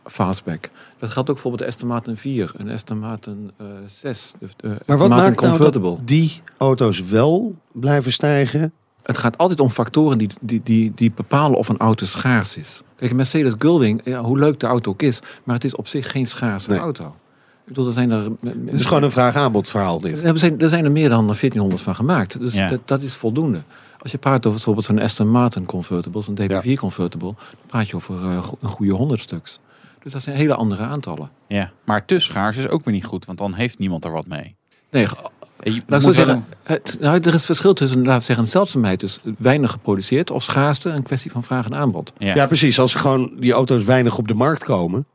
Fastback. 0.05 0.69
Dat 1.01 1.09
geldt 1.09 1.29
ook 1.29 1.37
voor 1.37 1.57
de 1.57 1.65
Aston 1.65 1.87
Martin 1.87 2.17
4 2.17 2.51
en 2.57 2.69
Aston 2.69 2.99
Martin 2.99 3.51
eh 3.57 3.65
6. 3.85 4.33
De, 4.39 4.47
de 4.57 4.67
Maar 4.67 4.77
Aston 4.77 4.97
wat 4.97 5.09
Martin 5.09 5.25
maakt 5.49 5.59
nou 5.59 5.71
dat 5.71 6.07
die 6.07 6.41
auto's 6.57 7.03
wel 7.03 7.55
blijven 7.71 8.11
stijgen? 8.11 8.71
Het 9.03 9.17
gaat 9.17 9.37
altijd 9.37 9.59
om 9.59 9.69
factoren 9.69 10.17
die, 10.17 10.29
die, 10.41 10.61
die, 10.63 10.91
die 10.95 11.11
bepalen 11.15 11.57
of 11.57 11.69
een 11.69 11.77
auto 11.77 12.05
schaars 12.05 12.57
is. 12.57 12.81
Kijk, 12.95 13.11
een 13.11 13.17
Mercedes 13.17 13.53
Gullwing, 13.57 14.01
ja, 14.03 14.21
hoe 14.21 14.39
leuk 14.39 14.59
de 14.59 14.65
auto 14.67 14.91
ook 14.91 15.01
is, 15.01 15.19
maar 15.43 15.55
het 15.55 15.63
is 15.63 15.75
op 15.75 15.87
zich 15.87 16.11
geen 16.11 16.25
schaarse 16.27 16.69
Nee. 16.69 16.79
auto. 16.79 17.05
Ik 17.05 17.67
bedoel, 17.67 17.87
er 17.87 17.93
zijn 17.93 18.11
er... 18.11 18.23
Het 18.43 18.79
is 18.79 18.85
gewoon 18.85 19.03
een 19.03 19.11
vraag-aanbod 19.11 19.69
verhaal 19.69 19.99
dit. 19.99 20.23
Er 20.23 20.37
zijn, 20.39 20.59
er 20.59 20.69
zijn 20.69 20.85
er 20.85 20.91
meer 20.91 21.09
dan 21.09 21.25
1400 21.25 21.81
van 21.81 21.95
gemaakt. 21.95 22.39
Dus 22.39 22.53
Ja. 22.53 22.69
dat, 22.69 22.79
dat 22.85 23.01
is 23.01 23.13
voldoende. 23.13 23.61
Als 23.99 24.11
je 24.11 24.17
praat 24.17 24.37
over 24.39 24.51
bijvoorbeeld 24.51 24.85
zo'n 24.85 24.99
Aston 24.99 25.29
Martin 25.29 25.65
convertible, 25.65 26.21
zo'n 26.21 26.37
DB4 26.41 26.73
convertible, 26.75 27.33
dan 27.37 27.65
praat 27.67 27.89
je 27.89 27.95
over 27.95 28.15
eh, 28.15 28.43
een 28.61 28.69
goede 28.69 28.93
100 28.93 29.21
stuks. 29.21 29.59
Dus 30.03 30.11
dat 30.13 30.21
zijn 30.21 30.35
hele 30.35 30.55
andere 30.55 30.83
aantallen. 30.83 31.29
Ja, 31.47 31.71
maar 31.83 32.05
te 32.05 32.19
schaars 32.19 32.57
is 32.57 32.67
ook 32.67 32.83
weer 32.85 32.93
niet 32.93 33.05
goed, 33.05 33.25
want 33.25 33.37
dan 33.37 33.53
heeft 33.53 33.79
niemand 33.79 34.05
er 34.05 34.11
wat 34.11 34.27
mee. 34.27 34.55
Nee, 34.91 35.07
je 35.63 35.81
laat 35.87 35.89
moet 35.89 36.01
zo 36.01 36.05
wel 36.05 36.13
zeggen, 36.13 36.45
het, 36.63 36.97
nou, 36.99 37.19
er 37.19 37.33
is 37.33 37.45
verschil 37.45 37.73
tussen, 37.73 37.97
laten 37.99 38.17
we 38.19 38.23
zeggen, 38.23 38.45
een 38.45 38.51
zeldzaamheid, 38.51 38.99
dus 38.99 39.19
weinig 39.37 39.71
geproduceerd, 39.71 40.31
of 40.31 40.43
schaarste, 40.43 40.89
een 40.89 41.03
kwestie 41.03 41.31
van 41.31 41.43
vraag 41.43 41.65
en 41.65 41.75
aanbod. 41.75 42.13
ja. 42.17 42.35
Ja, 42.35 42.47
precies. 42.47 42.79
Als 42.79 42.93
gewoon 42.93 43.31
die 43.39 43.51
auto's 43.51 43.83
weinig 43.83 44.17
op 44.17 44.27
de 44.27 44.33
markt 44.33 44.63
komen, 44.63 45.05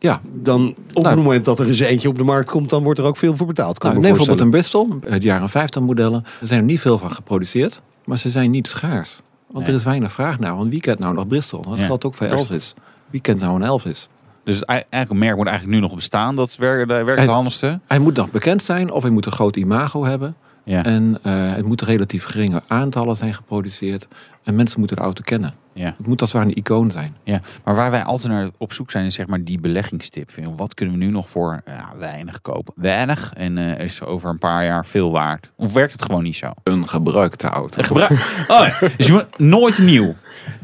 Ja, 0.00 0.20
dan 0.32 0.74
op 0.92 1.02
Nou. 1.02 1.08
het 1.14 1.24
moment 1.24 1.44
dat 1.44 1.60
er 1.60 1.66
eens 1.66 1.78
eentje 1.78 2.08
op 2.08 2.18
de 2.18 2.24
markt 2.24 2.50
komt, 2.50 2.70
dan 2.70 2.82
wordt 2.82 2.98
er 2.98 3.04
ook 3.04 3.16
veel 3.16 3.36
voor 3.36 3.46
betaald. 3.46 3.78
Kan 3.78 3.90
nou, 3.90 4.00
neem 4.02 4.10
bijvoorbeeld 4.12 4.40
een 4.40 4.50
Bristol, 4.50 4.88
het 5.06 5.22
jaren 5.22 5.48
50 5.48 5.82
modellen. 5.82 6.24
Er 6.40 6.46
zijn 6.46 6.58
er 6.60 6.64
niet 6.66 6.80
veel 6.80 6.98
van 6.98 7.10
geproduceerd, 7.12 7.80
maar 8.04 8.18
ze 8.18 8.30
zijn 8.30 8.50
niet 8.50 8.68
schaars. 8.68 9.20
Want 9.46 9.58
Nee. 9.64 9.68
er 9.74 9.78
is 9.78 9.84
weinig 9.84 10.12
vraag 10.12 10.38
naar. 10.38 10.56
Want 10.56 10.70
wie 10.70 10.80
kent 10.80 10.98
nou 10.98 11.14
nog 11.14 11.26
Bristol? 11.26 11.62
Dat 11.62 11.78
Ja. 11.78 11.84
geldt 11.84 12.04
ook 12.04 12.14
voor. 12.14 12.26
Elvis. 12.26 12.74
Wie 13.10 13.20
kent 13.20 13.40
nou 13.40 13.54
een 13.54 13.62
Elvis? 13.62 14.08
Dus 14.48 14.64
eigenlijk 14.64 15.10
een 15.10 15.18
merk 15.18 15.36
moet 15.36 15.46
eigenlijk 15.46 15.76
nu 15.78 15.82
nog 15.82 15.94
bestaan. 15.94 16.36
Dat 16.36 16.56
werkt, 16.56 16.88
werkt 16.88 17.20
het 17.20 17.30
handigste. 17.30 17.80
Hij 17.86 17.98
moet 17.98 18.16
nog 18.16 18.30
bekend 18.30 18.62
zijn 18.62 18.90
of 18.90 19.02
hij 19.02 19.10
moet 19.10 19.26
een 19.26 19.32
groot 19.32 19.56
imago 19.56 20.04
hebben. 20.04 20.36
Ja. 20.64 20.84
En 20.84 21.18
eh, 21.22 21.54
het 21.54 21.64
moeten 21.64 21.86
relatief 21.86 22.24
geringe 22.24 22.62
aantallen 22.66 23.16
zijn 23.16 23.34
geproduceerd. 23.34 24.08
En 24.42 24.54
mensen 24.54 24.78
moeten 24.78 24.96
de 24.96 25.02
auto 25.02 25.22
kennen. 25.24 25.54
Ja. 25.72 25.94
Het 25.96 26.06
moet 26.06 26.20
als 26.20 26.32
het 26.32 26.38
ware 26.40 26.52
een 26.52 26.58
icoon 26.58 26.90
zijn. 26.90 27.16
Ja, 27.24 27.40
maar 27.64 27.74
waar 27.74 27.90
wij 27.90 28.02
altijd 28.02 28.32
naar 28.32 28.50
op 28.58 28.72
zoek 28.72 28.90
zijn 28.90 29.04
is 29.04 29.14
zeg 29.14 29.26
maar 29.26 29.44
die 29.44 29.60
beleggingstip. 29.60 30.30
Wat 30.56 30.74
kunnen 30.74 30.98
we 30.98 31.04
nu 31.04 31.10
nog 31.10 31.28
voor 31.28 31.60
ja, 31.66 31.92
weinig 31.98 32.40
kopen? 32.40 32.74
Weinig 32.76 33.32
en 33.34 33.58
eh, 33.58 33.84
is 33.84 34.02
over 34.02 34.30
een 34.30 34.38
paar 34.38 34.64
jaar 34.64 34.86
veel 34.86 35.10
waard. 35.10 35.50
Of 35.56 35.72
werkt 35.72 35.92
het 35.92 36.02
gewoon 36.02 36.22
niet 36.22 36.36
zo? 36.36 36.52
Een 36.62 36.88
gebruikte 36.88 37.48
auto. 37.48 37.82
Gebruik. 37.82 38.10
Oh, 38.48 38.66
ja. 38.66 38.88
Dus 38.96 39.06
je 39.06 39.12
moet 39.12 39.38
nooit 39.38 39.78
nieuw. 39.78 40.14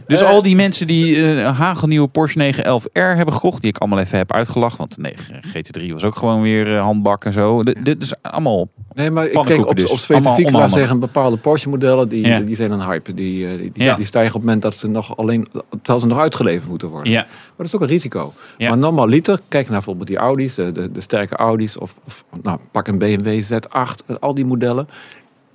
Dus 0.06 0.22
al 0.22 0.42
die 0.42 0.56
mensen 0.56 0.86
die 0.86 1.16
eh, 1.16 1.30
een 1.30 1.54
hagelnieuwe 1.54 2.08
Porsche 2.08 2.52
911R 2.54 3.16
hebben 3.16 3.34
gekocht, 3.34 3.60
die 3.60 3.70
ik 3.70 3.78
allemaal 3.78 3.98
even 3.98 4.18
heb 4.18 4.32
uitgelachen. 4.32 4.78
Want 4.78 4.96
nee, 4.98 5.14
GT3 5.46 5.92
was 5.92 6.04
ook 6.04 6.16
gewoon 6.16 6.42
weer 6.42 6.76
eh, 6.76 6.82
handbak 6.82 7.24
en 7.24 7.32
zo. 7.32 7.62
Dit 7.62 8.02
is 8.02 8.14
allemaal. 8.22 8.68
Nee, 8.94 9.10
maar 9.10 9.26
ik 9.26 9.42
kijk 9.44 9.66
op, 9.66 9.76
dus. 9.76 9.90
op 9.90 9.98
specifiek, 9.98 10.50
laat 10.50 10.72
zeggen, 10.72 10.98
bepaalde 10.98 11.36
Porsche 11.36 11.68
modellen, 11.68 12.08
die, 12.08 12.26
Ja. 12.26 12.40
die 12.40 12.56
zijn 12.56 12.70
een 12.70 12.82
hype. 12.84 13.14
Die, 13.14 13.46
eh, 13.48 13.58
die, 13.58 13.72
die, 13.72 13.82
Ja. 13.82 13.94
die 13.96 14.04
stijgen 14.04 14.34
op 14.34 14.40
het 14.40 14.44
moment 14.44 14.62
dat 14.62 14.74
ze 14.74 14.88
nog 14.88 15.16
alleen, 15.16 15.46
terwijl 15.70 16.00
ze 16.00 16.06
nog 16.06 16.18
uitgeleverd 16.18 16.68
moeten 16.68 16.88
worden. 16.88 17.12
Ja, 17.12 17.20
Maar 17.20 17.52
dat 17.56 17.66
is 17.66 17.74
ook 17.74 17.80
een 17.80 17.86
risico. 17.86 18.32
Maar 18.58 18.78
normaal 18.78 19.08
liter, 19.08 19.40
kijk 19.48 19.64
naar 19.64 19.76
bijvoorbeeld 19.76 20.08
die 20.08 20.16
Audi's, 20.16 20.54
de, 20.54 20.72
de, 20.72 20.92
de 20.92 21.00
sterke 21.00 21.36
Audi's, 21.36 21.76
of, 21.78 21.94
of 22.06 22.24
nou, 22.42 22.58
pak 22.70 22.88
een 22.88 22.98
BMW 22.98 23.42
Z8, 23.42 24.04
eh, 24.06 24.16
al 24.20 24.34
die 24.34 24.44
modellen, 24.46 24.88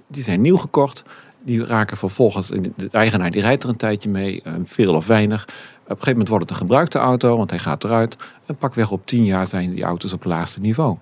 die 0.08 0.24
zijn 0.24 0.42
nieuw 0.42 0.58
gekocht. 0.58 1.04
Die 1.46 1.66
raken 1.66 1.98
vervolgens, 1.98 2.48
de 2.48 2.90
eigenaar 2.92 3.32
die 3.32 3.42
rijdt 3.42 3.64
er 3.64 3.70
een 3.70 3.76
tijdje 3.76 4.10
mee, 4.10 4.42
eh, 4.44 4.54
veel 4.64 4.96
of 4.96 5.08
weinig. 5.08 5.44
Op 5.44 5.50
een 5.50 5.90
gegeven 5.90 6.12
moment 6.12 6.28
wordt 6.28 6.44
het 6.44 6.54
een 6.54 6.60
gebruikte 6.60 6.98
auto, 6.98 7.38
want 7.38 7.50
hij 7.50 7.60
gaat 7.60 7.84
eruit. 7.84 8.16
En 8.46 8.56
pakweg 8.56 8.92
op 8.92 9.06
10 9.06 9.26
jaar 9.26 9.48
zijn 9.48 9.74
die 9.74 9.84
auto's 9.84 10.14
op 10.14 10.20
het 10.20 10.30
laagste 10.30 10.60
niveau. 10.60 10.98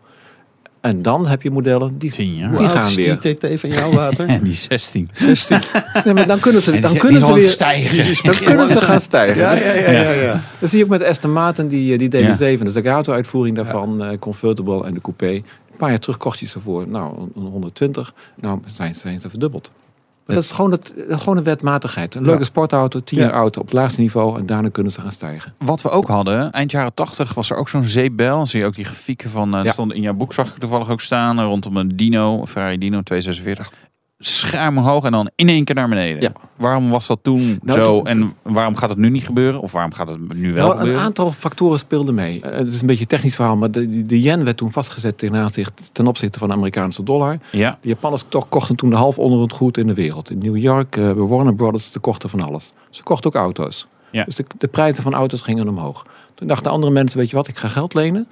En 0.81 1.01
dan 1.01 1.27
heb 1.27 1.41
je 1.41 1.51
modellen 1.51 1.97
die, 1.97 2.11
10 2.11 2.35
jaar. 2.35 2.57
die 2.57 2.67
gaan 2.67 2.93
weer. 2.93 3.19
die 3.19 3.37
TT 3.37 3.59
van 3.59 3.69
jouw 3.69 3.91
water? 3.91 4.27
en 4.35 4.43
die 4.43 4.53
16. 4.53 5.09
Nee, 6.03 6.13
maar 6.13 6.27
dan 6.27 6.39
kunnen 6.39 6.61
ze, 6.61 6.79
dan 6.79 6.91
die 6.91 6.99
kunnen 6.99 7.25
ze 7.25 7.33
weer 7.33 7.43
stijgen. 7.43 8.23
dan 8.23 8.35
kunnen 8.35 8.69
ze 8.69 8.81
gaan 8.81 9.01
stijgen. 9.01 9.41
Ja, 9.41 9.53
ja, 9.53 9.73
ja, 9.73 9.91
ja. 9.91 10.11
ja. 10.11 10.41
Dat 10.59 10.69
zie 10.69 10.77
je 10.77 10.83
ook 10.83 10.89
met 10.89 11.03
Aston 11.03 11.33
Martin, 11.33 11.67
die, 11.67 11.93
eh, 11.93 11.99
die 11.99 12.09
DB7, 12.09 12.63
dus 12.63 12.73
de 12.73 12.83
Gato-uitvoering 12.83 13.55
daarvan, 13.55 14.03
eh, 14.03 14.17
convertible 14.19 14.85
en 14.85 14.93
de 14.93 15.01
coupé. 15.01 15.31
Een 15.31 15.77
paar 15.77 15.89
jaar 15.89 15.99
terug 15.99 16.17
kost 16.17 16.39
je 16.39 16.45
ze 16.45 16.59
voor 16.59 16.87
nou, 16.87 17.29
een 17.35 17.41
120. 17.41 18.13
Nou, 18.35 18.59
zijn, 18.67 18.95
zijn 18.95 19.19
ze 19.19 19.29
verdubbeld. 19.29 19.71
Dat 20.27 20.43
is 20.43 20.51
gewoon, 20.51 20.71
het, 20.71 20.93
is 21.07 21.19
gewoon 21.19 21.37
een 21.37 21.43
wetmatigheid. 21.43 22.15
Een 22.15 22.23
leuke 22.25 22.43
sportauto, 22.43 22.99
10 23.03 23.17
Ja. 23.19 23.23
jaar 23.25 23.33
auto 23.33 23.59
op 23.59 23.65
het 23.65 23.75
laagste 23.75 24.01
niveau 24.01 24.39
en 24.39 24.45
daarna 24.45 24.69
kunnen 24.69 24.91
ze 24.91 25.01
gaan 25.01 25.11
stijgen. 25.11 25.53
Wat 25.57 25.81
we 25.81 25.89
ook 25.89 26.07
hadden, 26.07 26.51
eind 26.51 26.71
jaren 26.71 26.93
80 26.93 27.33
was 27.33 27.49
er 27.49 27.57
ook 27.57 27.69
zo'n 27.69 27.85
zeepbel. 27.85 28.45
Zie 28.45 28.59
je 28.59 28.65
ook 28.65 28.75
die 28.75 28.85
grafieken 28.85 29.29
van, 29.29 29.55
eh 29.55 29.63
Ja. 29.63 29.71
stond 29.71 29.93
in 29.93 30.01
jouw 30.01 30.13
boek 30.13 30.33
zag 30.33 30.47
ik 30.47 30.57
toevallig 30.57 30.89
ook 30.89 31.01
staan, 31.01 31.37
eh, 31.39 31.43
rondom 31.45 31.77
een 31.77 31.95
Dino, 31.95 32.45
Ferrari 32.45 32.77
Dino 32.77 33.01
246. 33.01 33.71
Schuim 34.19 34.77
omhoog 34.77 35.03
en 35.03 35.11
dan 35.11 35.29
in 35.35 35.49
één 35.49 35.63
keer 35.63 35.75
naar 35.75 35.89
beneden. 35.89 36.21
Ja. 36.21 36.31
Waarom 36.55 36.89
was 36.89 37.07
dat 37.07 37.19
toen 37.21 37.59
Nou, 37.63 37.79
zo 37.79 37.95
toen- 37.97 38.07
en 38.07 38.33
waarom 38.41 38.75
gaat 38.75 38.89
het 38.89 38.97
nu 38.97 39.09
niet 39.09 39.23
gebeuren? 39.25 39.61
Of 39.61 39.71
waarom 39.71 39.93
gaat 39.93 40.07
het 40.07 40.33
nu 40.35 40.53
wel 40.53 40.61
Nou, 40.63 40.71
een 40.73 40.77
gebeuren? 40.79 41.03
aantal 41.03 41.31
factoren 41.31 41.79
speelden 41.79 42.13
mee. 42.15 42.41
Eh, 42.41 42.57
het 42.57 42.73
is 42.73 42.81
een 42.81 42.87
beetje 42.87 43.01
een 43.01 43.07
technisch 43.07 43.35
verhaal, 43.35 43.55
maar 43.57 43.71
de, 43.71 44.05
de 44.05 44.21
yen 44.21 44.43
werd 44.43 44.57
toen 44.57 44.71
vastgezet 44.71 45.17
ten, 45.17 45.35
aanzicht, 45.35 45.89
ten 45.91 46.07
opzichte 46.07 46.39
van 46.39 46.47
de 46.47 46.53
Amerikaanse 46.53 47.03
dollar. 47.03 47.37
Ja, 47.51 47.77
De 47.81 47.87
Japanners 47.87 48.23
toch 48.29 48.49
kochten 48.49 48.75
toen 48.75 48.89
de 48.89 48.95
half 48.95 49.17
onder 49.19 49.41
het 49.41 49.51
goed 49.51 49.77
in 49.77 49.87
de 49.87 49.93
wereld. 49.93 50.29
In 50.31 50.37
New 50.37 50.57
York, 50.57 50.89
bij 50.91 51.13
Warner 51.13 51.55
Brothers, 51.55 51.91
ze 51.91 51.99
kochten 51.99 52.29
van 52.29 52.41
alles. 52.41 52.71
Ze 52.89 53.03
kochten 53.03 53.29
ook 53.29 53.35
auto's. 53.35 53.87
Ja. 54.11 54.23
Dus 54.23 54.35
de, 54.35 54.45
de 54.57 54.67
prijzen 54.67 55.03
van 55.03 55.13
auto's 55.13 55.41
gingen 55.41 55.67
omhoog. 55.67 56.05
Toen 56.35 56.47
dachten 56.47 56.71
andere 56.71 56.91
mensen, 56.93 57.17
weet 57.19 57.29
je 57.29 57.35
wat, 57.35 57.47
ik 57.47 57.57
ga 57.57 57.67
geld 57.67 57.93
lenen. 57.93 58.27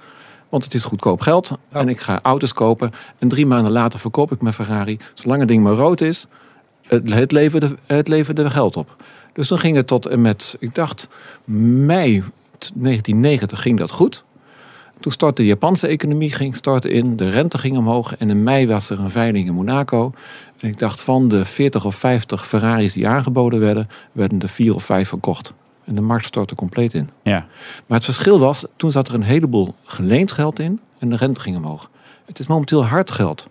Want 0.48 0.64
het 0.64 0.74
is 0.74 0.84
goedkoop 0.84 1.20
geld. 1.20 1.58
En 1.68 1.88
ik 1.88 2.00
ga 2.00 2.18
auto's 2.22 2.52
kopen. 2.52 2.92
En 3.18 3.28
drie 3.28 3.46
maanden 3.46 3.72
later 3.72 3.98
verkoop 3.98 4.32
ik 4.32 4.42
mijn 4.42 4.54
Ferrari. 4.54 4.98
Zolang 5.14 5.40
het 5.40 5.48
ding 5.48 5.62
maar 5.62 5.72
rood 5.72 6.00
is, 6.00 6.26
het, 6.86 7.12
het, 7.12 7.32
leverde, 7.32 7.76
het 7.86 8.08
leverde 8.08 8.50
geld 8.50 8.76
op. 8.76 8.96
Dus 9.32 9.46
toen 9.48 9.58
ging 9.58 9.76
het 9.76 9.86
tot 9.86 10.06
en 10.06 10.20
met, 10.20 10.56
ik 10.60 10.74
dacht, 10.74 11.08
mei 11.44 12.22
1990 12.58 13.62
ging 13.62 13.78
dat 13.78 13.90
goed. 13.90 14.24
Toen 15.00 15.12
startte 15.12 15.42
de 15.42 15.48
Japanse 15.48 15.86
economie 15.86 16.32
ging 16.32 16.56
starten 16.56 16.90
in, 16.90 17.16
de 17.16 17.30
rente 17.30 17.58
ging 17.58 17.76
omhoog 17.76 18.16
en 18.16 18.30
in 18.30 18.42
mei 18.42 18.66
was 18.66 18.90
er 18.90 19.00
een 19.00 19.10
veiling 19.10 19.46
in 19.46 19.54
Monaco. 19.54 20.12
En 20.60 20.68
ik 20.68 20.78
dacht 20.78 21.00
van 21.00 21.28
de 21.28 21.44
40 21.44 21.84
of 21.84 21.94
50 21.94 22.48
Ferraris 22.48 22.92
die 22.92 23.08
aangeboden 23.08 23.60
werden, 23.60 23.88
werden 24.12 24.40
er 24.40 24.48
vier 24.48 24.74
of 24.74 24.84
vijf 24.84 25.08
verkocht. 25.08 25.52
En 25.86 25.94
de 25.94 26.00
markt 26.00 26.24
stortte 26.24 26.54
compleet 26.54 26.94
in. 26.94 27.10
ja. 27.22 27.46
Maar 27.86 27.96
het 27.96 28.04
verschil 28.04 28.38
was, 28.38 28.66
toen 28.76 28.90
zat 28.90 29.08
er 29.08 29.14
een 29.14 29.22
heleboel 29.22 29.74
geleend 29.82 30.32
geld 30.32 30.58
in 30.58 30.80
en 30.98 31.10
de 31.10 31.16
rente 31.16 31.40
ging 31.40 31.56
omhoog. 31.56 31.90
Het 32.24 32.38
is 32.38 32.46
momenteel 32.46 32.84
hard 32.84 33.10
geld. 33.10 33.46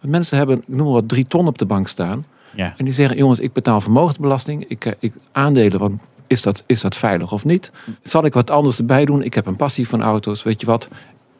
Want 0.00 0.12
mensen 0.12 0.36
hebben, 0.36 0.58
ik 0.58 0.68
noem 0.68 0.84
maar 0.84 0.94
wat, 0.94 1.08
drie 1.08 1.26
ton 1.26 1.46
op 1.46 1.58
de 1.58 1.66
bank 1.66 1.88
staan. 1.88 2.24
ja. 2.54 2.74
En 2.76 2.84
die 2.84 2.94
zeggen, 2.94 3.16
jongens, 3.16 3.38
ik 3.40 3.52
betaal 3.52 3.80
vermogensbelasting. 3.80 4.64
Ik, 4.64 4.84
eh, 4.84 4.92
ik 4.98 5.14
aandelen, 5.32 5.78
want 5.78 6.00
is 6.26 6.42
dat, 6.42 6.64
is 6.66 6.80
dat 6.80 6.96
veilig 6.96 7.32
of 7.32 7.44
niet? 7.44 7.70
Zal 8.02 8.24
ik 8.24 8.32
wat 8.34 8.50
anders 8.50 8.78
erbij 8.78 9.04
doen? 9.04 9.22
Ik 9.22 9.34
heb 9.34 9.46
een 9.46 9.56
passie 9.56 9.88
van 9.88 10.02
auto's. 10.02 10.42
Weet 10.42 10.60
je 10.60 10.66
wat? 10.66 10.88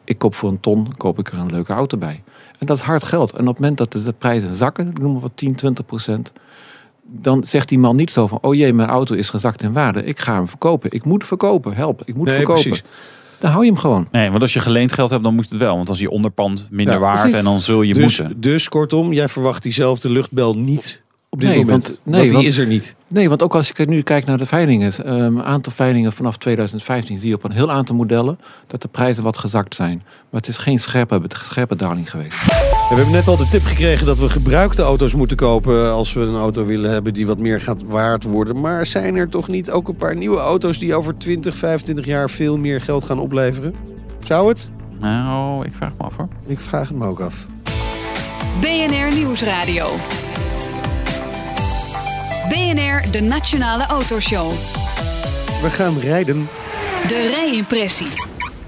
Ik 0.03 0.17
koop 0.17 0.35
voor 0.35 0.49
een 0.49 0.59
ton, 0.59 0.93
koop 0.97 1.19
ik 1.19 1.27
er 1.27 1.37
een 1.39 1.51
leuke 1.51 1.73
auto 1.73 1.97
bij. 1.97 2.23
En 2.59 2.65
dat 2.65 2.77
is 2.77 2.83
hard 2.83 3.03
geld. 3.03 3.31
En 3.31 3.41
op 3.41 3.47
het 3.47 3.59
moment 3.59 3.77
dat 3.77 3.91
de 3.91 4.13
prijzen 4.17 4.53
zakken, 4.53 4.89
ik 4.89 4.99
noem 4.99 5.11
maar 5.11 5.21
wat 5.21 5.31
10, 5.35 5.55
20 5.55 5.85
procent. 5.85 6.31
Dan 7.11 7.43
zegt 7.43 7.69
die 7.69 7.79
man 7.79 7.95
niet 7.95 8.11
zo 8.11 8.27
van, 8.27 8.37
oh 8.41 8.55
jee, 8.55 8.73
mijn 8.73 8.89
auto 8.89 9.15
is 9.15 9.29
gezakt 9.29 9.61
in 9.63 9.71
waarde. 9.73 10.03
Ik 10.05 10.19
ga 10.19 10.33
hem 10.33 10.47
verkopen. 10.47 10.91
Ik 10.91 11.05
moet 11.05 11.25
verkopen. 11.25 11.73
Help, 11.73 12.01
ik 12.05 12.15
moet 12.15 12.25
Nee, 12.27 12.35
verkopen. 12.35 12.63
precies. 12.63 12.83
Dan 13.39 13.51
hou 13.51 13.63
je 13.65 13.71
hem 13.71 13.79
gewoon. 13.79 14.07
Nee, 14.11 14.29
want 14.29 14.41
als 14.41 14.53
je 14.53 14.59
geleend 14.59 14.93
geld 14.93 15.09
hebt, 15.09 15.23
dan 15.23 15.35
moet 15.35 15.49
het 15.49 15.57
wel. 15.59 15.75
Want 15.75 15.89
is 15.89 15.99
je 15.99 16.09
onderpand 16.09 16.67
minder 16.71 16.93
Ja, 16.93 16.99
waard 16.99 17.33
en 17.33 17.43
dan 17.43 17.61
zul 17.61 17.81
je 17.81 17.93
Dus, 17.93 18.19
moeten. 18.19 18.41
dus 18.41 18.69
kortom, 18.69 19.13
jij 19.13 19.27
verwacht 19.29 19.63
diezelfde 19.63 20.09
luchtbel 20.09 20.53
niet 20.53 21.01
op 21.29 21.39
dit 21.39 21.49
Nee, 21.49 21.57
moment. 21.59 21.83
want- 21.87 21.99
Want, 22.03 22.15
nee, 22.15 22.23
die 22.25 22.33
want- 22.33 22.45
is 22.45 22.57
er 22.57 22.65
niet. 22.67 22.95
Nee, 23.07 23.29
want 23.29 23.43
ook 23.43 23.55
als 23.55 23.71
je 23.75 23.85
nu 23.85 24.01
kijkt 24.01 24.27
naar 24.27 24.37
de 24.37 24.45
veilingen, 24.45 24.93
ehm, 25.05 25.15
een 25.15 25.43
aantal 25.43 25.71
veilingen 25.71 26.13
vanaf 26.13 26.37
2015 26.37 27.19
zie 27.19 27.29
je 27.29 27.35
op 27.35 27.43
een 27.43 27.51
heel 27.51 27.71
aantal 27.71 27.95
modellen 27.95 28.39
dat 28.67 28.81
de 28.81 28.87
prijzen 28.87 29.23
wat 29.23 29.37
gezakt 29.37 29.75
zijn. 29.75 29.97
Maar 30.29 30.39
het 30.41 30.47
is 30.49 30.57
geen 30.57 30.79
scherpe, 30.79 31.21
scherpe 31.27 31.75
daling 31.75 32.09
geweest. 32.09 32.37
We 32.89 32.95
hebben 32.95 33.13
net 33.13 33.27
al 33.27 33.37
de 33.37 33.47
tip 33.47 33.63
gekregen 33.63 34.05
dat 34.05 34.19
we 34.19 34.29
gebruikte 34.29 34.81
auto's 34.81 35.13
moeten 35.13 35.37
kopen 35.37 35.91
als 35.91 36.13
we 36.13 36.19
een 36.19 36.39
auto 36.39 36.65
willen 36.65 36.91
hebben 36.91 37.13
die 37.13 37.27
wat 37.27 37.37
meer 37.37 37.61
gaat 37.61 37.83
waard 37.83 38.23
worden. 38.23 38.59
Maar 38.59 38.85
zijn 38.85 39.15
er 39.15 39.29
toch 39.29 39.47
niet 39.47 39.71
ook 39.71 39.87
een 39.87 39.95
paar 39.95 40.15
nieuwe 40.15 40.37
auto's 40.37 40.79
die 40.79 40.95
over 40.95 41.17
20, 41.17 41.55
25 41.55 42.05
jaar 42.05 42.29
veel 42.29 42.57
meer 42.57 42.81
geld 42.81 43.03
gaan 43.03 43.19
opleveren? 43.19 43.75
Zou 44.19 44.47
het? 44.47 44.69
Nou, 44.99 45.65
ik 45.65 45.75
vraag 45.75 45.91
me 45.97 46.03
af 46.03 46.15
hoor. 46.15 46.27
Ik 46.45 46.59
vraag 46.59 46.87
het 46.87 46.97
me 46.97 47.05
ook 47.05 47.19
af. 47.19 47.47
BNR 48.59 49.15
Nieuwsradio. 49.15 49.89
BNR, 52.49 53.11
de 53.11 53.21
Nationale 53.21 53.85
Autoshow. 53.85 54.51
We 55.61 55.69
gaan 55.69 55.99
rijden. 55.99 56.49
De 57.07 57.29
rijimpressie. 57.35 58.07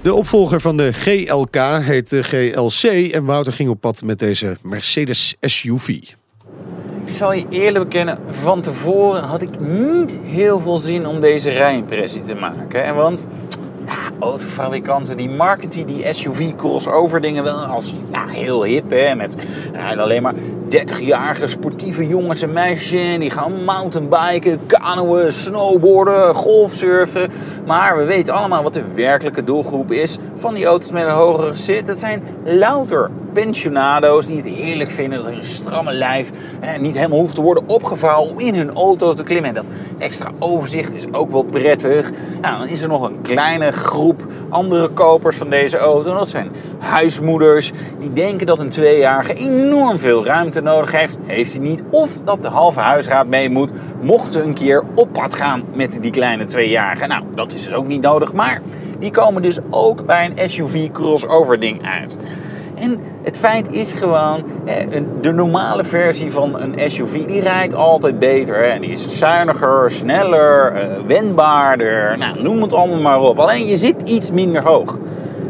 De 0.02 0.14
opvolger 0.14 0.60
van 0.60 0.76
de 0.76 0.92
GLK 0.92 1.56
heet 1.82 2.10
de 2.10 2.22
GLC 2.22 3.12
en 3.12 3.24
Wouter 3.24 3.52
ging 3.52 3.68
op 3.68 3.80
pad 3.80 4.02
met 4.02 4.18
deze 4.18 4.56
Mercedes 4.62 5.36
SUV. 5.40 5.88
Ik 5.88 7.08
zal 7.08 7.32
je 7.32 7.44
eerlijk 7.50 7.84
bekennen, 7.84 8.18
van 8.26 8.60
tevoren 8.60 9.22
had 9.22 9.42
ik 9.42 9.60
niet 9.60 10.18
heel 10.22 10.60
veel 10.60 10.78
zin 10.78 11.06
om 11.06 11.20
deze 11.20 11.50
rijimpressie 11.50 12.24
te 12.24 12.34
maken. 12.34 12.84
En 12.84 12.94
want 12.94 13.26
ja, 13.92 14.10
autofabrikanten 14.20 15.16
die 15.16 15.30
marketen 15.30 15.86
die 15.86 16.12
SUV 16.12 16.54
crossover 16.56 17.20
dingen 17.20 17.44
wel 17.44 17.56
als 17.56 17.94
heel 18.26 18.64
hip. 18.64 18.90
Hè, 18.90 19.14
met 19.14 19.36
ja, 19.72 19.94
alleen 19.94 20.22
maar 20.22 20.34
30-jarige 20.70 21.46
sportieve 21.46 22.06
jongens 22.06 22.42
en 22.42 22.52
meisjes. 22.52 23.18
Die 23.18 23.30
gaan 23.30 23.64
mountainbiken, 23.64 24.66
kanoën, 24.66 25.32
snowboarden, 25.32 26.34
golfsurfen. 26.34 27.30
Maar 27.66 27.96
we 27.96 28.04
weten 28.04 28.34
allemaal 28.34 28.62
wat 28.62 28.74
de 28.74 28.84
werkelijke 28.94 29.44
doelgroep 29.44 29.92
is 29.92 30.18
van 30.34 30.54
die 30.54 30.66
auto's 30.66 30.92
met 30.92 31.02
een 31.02 31.10
hogere 31.10 31.54
zit. 31.54 31.86
Het 31.86 31.98
zijn 31.98 32.22
louter 32.44 33.10
pensionado's 33.32 34.26
die 34.26 34.36
het 34.36 34.46
heerlijk 34.46 34.90
vinden 34.90 35.22
dat 35.22 35.32
hun 35.32 35.42
stramme 35.42 35.92
lijf 35.92 36.30
niet 36.80 36.94
helemaal 36.94 37.18
hoeft 37.18 37.34
te 37.34 37.42
worden 37.42 37.68
opgevouwen 37.68 38.30
om 38.30 38.40
in 38.40 38.54
hun 38.54 38.74
auto 38.74 39.14
te 39.14 39.22
klimmen. 39.22 39.48
En 39.48 39.54
dat 39.54 39.66
extra 39.98 40.30
overzicht 40.38 40.94
is 40.94 41.12
ook 41.12 41.30
wel 41.30 41.42
prettig. 41.42 42.10
Nou, 42.40 42.58
dan 42.58 42.68
is 42.68 42.82
er 42.82 42.88
nog 42.88 43.02
een 43.02 43.20
kleine 43.22 43.72
groep 43.72 44.26
andere 44.48 44.88
kopers 44.88 45.36
van 45.36 45.50
deze 45.50 45.76
auto. 45.76 46.10
En 46.10 46.16
dat 46.16 46.28
zijn 46.28 46.50
huismoeders 46.78 47.72
die 47.98 48.12
denken 48.12 48.46
dat 48.46 48.58
een 48.58 48.68
tweejarige 48.68 49.34
enorm 49.34 49.98
veel 49.98 50.24
ruimte 50.24 50.60
nodig 50.60 50.92
heeft. 50.92 51.18
Heeft 51.26 51.52
hij 51.52 51.62
niet. 51.62 51.82
Of 51.90 52.10
dat 52.24 52.42
de 52.42 52.48
halve 52.48 52.80
huisraad 52.80 53.26
mee 53.26 53.50
moet 53.50 53.72
mocht 54.00 54.32
ze 54.32 54.40
een 54.42 54.54
keer 54.54 54.84
op 54.94 55.12
pad 55.12 55.34
gaan 55.34 55.62
met 55.74 55.98
die 56.00 56.10
kleine 56.10 56.44
tweejarige. 56.44 57.06
Nou, 57.06 57.24
dat 57.34 57.52
is 57.52 57.62
dus 57.62 57.74
ook 57.74 57.86
niet 57.86 58.00
nodig. 58.02 58.32
Maar 58.32 58.60
die 58.98 59.10
komen 59.10 59.42
dus 59.42 59.58
ook 59.70 60.06
bij 60.06 60.32
een 60.34 60.50
SUV 60.50 60.90
crossover 60.90 61.60
ding 61.60 61.86
uit. 61.86 62.16
En 62.82 62.98
het 63.22 63.36
feit 63.36 63.72
is 63.72 63.92
gewoon, 63.92 64.44
eh, 64.64 65.00
de 65.20 65.32
normale 65.32 65.84
versie 65.84 66.30
van 66.30 66.60
een 66.60 66.90
SUV 66.90 67.26
die 67.26 67.40
rijdt 67.40 67.74
altijd 67.74 68.18
beter. 68.18 68.64
En 68.68 68.80
die 68.80 68.90
is 68.90 69.18
zuiniger, 69.18 69.90
sneller, 69.90 70.72
eh, 70.72 70.86
wendbaarder, 71.06 72.18
nou, 72.18 72.42
noem 72.42 72.62
het 72.62 72.72
allemaal 72.72 73.00
maar 73.00 73.20
op. 73.20 73.38
Alleen 73.38 73.66
je 73.66 73.76
zit 73.76 74.08
iets 74.08 74.30
minder 74.30 74.62
hoog. 74.62 74.98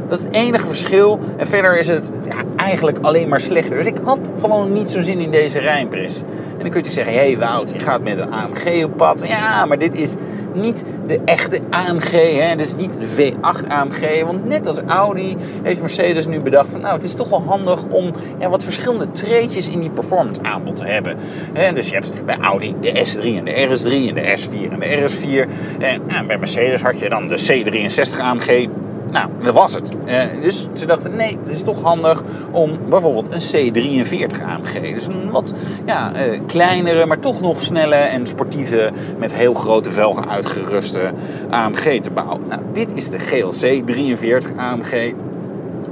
Dat 0.09 0.18
is 0.18 0.24
het 0.24 0.35
enige 0.35 0.66
verschil. 0.66 1.18
En 1.37 1.47
verder 1.47 1.78
is 1.78 1.89
het 1.89 2.11
ja, 2.28 2.37
eigenlijk 2.57 2.99
alleen 3.03 3.28
maar 3.28 3.41
slechter. 3.41 3.76
Dus 3.76 3.87
ik 3.87 3.97
had 4.05 4.33
gewoon 4.41 4.72
niet 4.72 4.91
zo'n 4.91 5.03
zin 5.03 5.18
in 5.18 5.30
deze 5.30 5.59
rijimpressie. 5.59 6.24
En 6.53 6.59
dan 6.59 6.70
kun 6.70 6.83
je 6.83 6.91
zeggen, 6.91 7.12
hé 7.12 7.18
hey 7.18 7.39
Wout, 7.39 7.70
je 7.70 7.78
gaat 7.78 8.03
met 8.03 8.18
een 8.18 8.33
AMG 8.33 8.85
op 8.85 8.97
pad. 8.97 9.22
Ja, 9.28 9.64
maar 9.64 9.78
dit 9.78 9.95
is 9.95 10.16
niet 10.55 10.84
de 11.07 11.20
echte 11.24 11.61
AMG. 11.70 12.11
Hè? 12.11 12.57
Is 12.57 12.74
niet 12.74 12.98
de 13.00 13.32
V8 13.32 13.68
AMG. 13.68 14.24
Want 14.24 14.46
net 14.48 14.66
als 14.66 14.80
Audi 14.86 15.36
heeft 15.62 15.80
Mercedes 15.80 16.26
nu 16.26 16.40
bedacht 16.40 16.68
van... 16.68 16.80
nou, 16.80 16.94
het 16.94 17.05
is 17.05 17.14
toch 17.14 17.28
wel 17.28 17.42
handig 17.46 17.86
om 17.88 18.11
ja, 18.38 18.48
wat 18.48 18.64
verschillende 18.64 19.12
treetjes 19.12 19.68
in 19.68 19.80
die 19.80 19.90
performance 19.90 20.42
aanbod 20.42 20.76
te 20.76 20.84
hebben. 20.84 21.16
Hè? 21.53 21.72
Dus 21.72 21.88
je 21.88 21.94
hebt 21.94 22.24
bij 22.24 22.38
Audi 22.38 22.74
de 22.80 22.90
S3 22.90 23.22
en 23.22 23.44
de 23.44 23.53
RS3 23.53 24.09
en 24.09 24.14
de 24.14 24.38
S4 24.38 24.72
en 24.72 24.80
de 24.80 25.09
RS4. 25.09 25.48
En 25.78 26.03
ja, 26.09 26.24
bij 26.24 26.38
Mercedes 26.38 26.82
had 26.82 26.98
je 26.98 27.09
dan 27.09 27.28
de 27.28 27.38
C63 27.38 28.20
AMG... 28.20 28.68
Nou, 29.12 29.28
dat 29.42 29.54
was 29.54 29.74
het. 29.74 29.96
Eh, 30.04 30.24
dus 30.40 30.68
ze 30.72 30.86
dachten, 30.86 31.16
nee, 31.16 31.38
het 31.44 31.52
is 31.52 31.62
toch 31.62 31.82
handig 31.82 32.22
om 32.50 32.78
bijvoorbeeld 32.88 33.26
een 33.30 33.72
C43 33.72 34.42
AMG. 34.42 34.94
Dus 34.94 35.06
een 35.06 35.30
wat 35.30 35.54
ja, 35.84 36.14
eh, 36.14 36.40
kleinere, 36.46 37.06
maar 37.06 37.18
toch 37.18 37.40
nog 37.40 37.62
snelle 37.62 37.94
en 37.94 38.26
sportieve, 38.26 38.90
met 39.18 39.32
heel 39.32 39.54
grote 39.54 39.90
velgen 39.90 40.28
uitgeruste 40.28 41.12
AMG 41.50 42.00
te 42.00 42.10
bouwen. 42.10 42.40
Nou, 42.48 42.60
dit 42.72 42.92
is 42.94 43.10
de 43.10 43.18
GLC 43.18 43.86
43 43.86 44.50
AMG. 44.56 45.12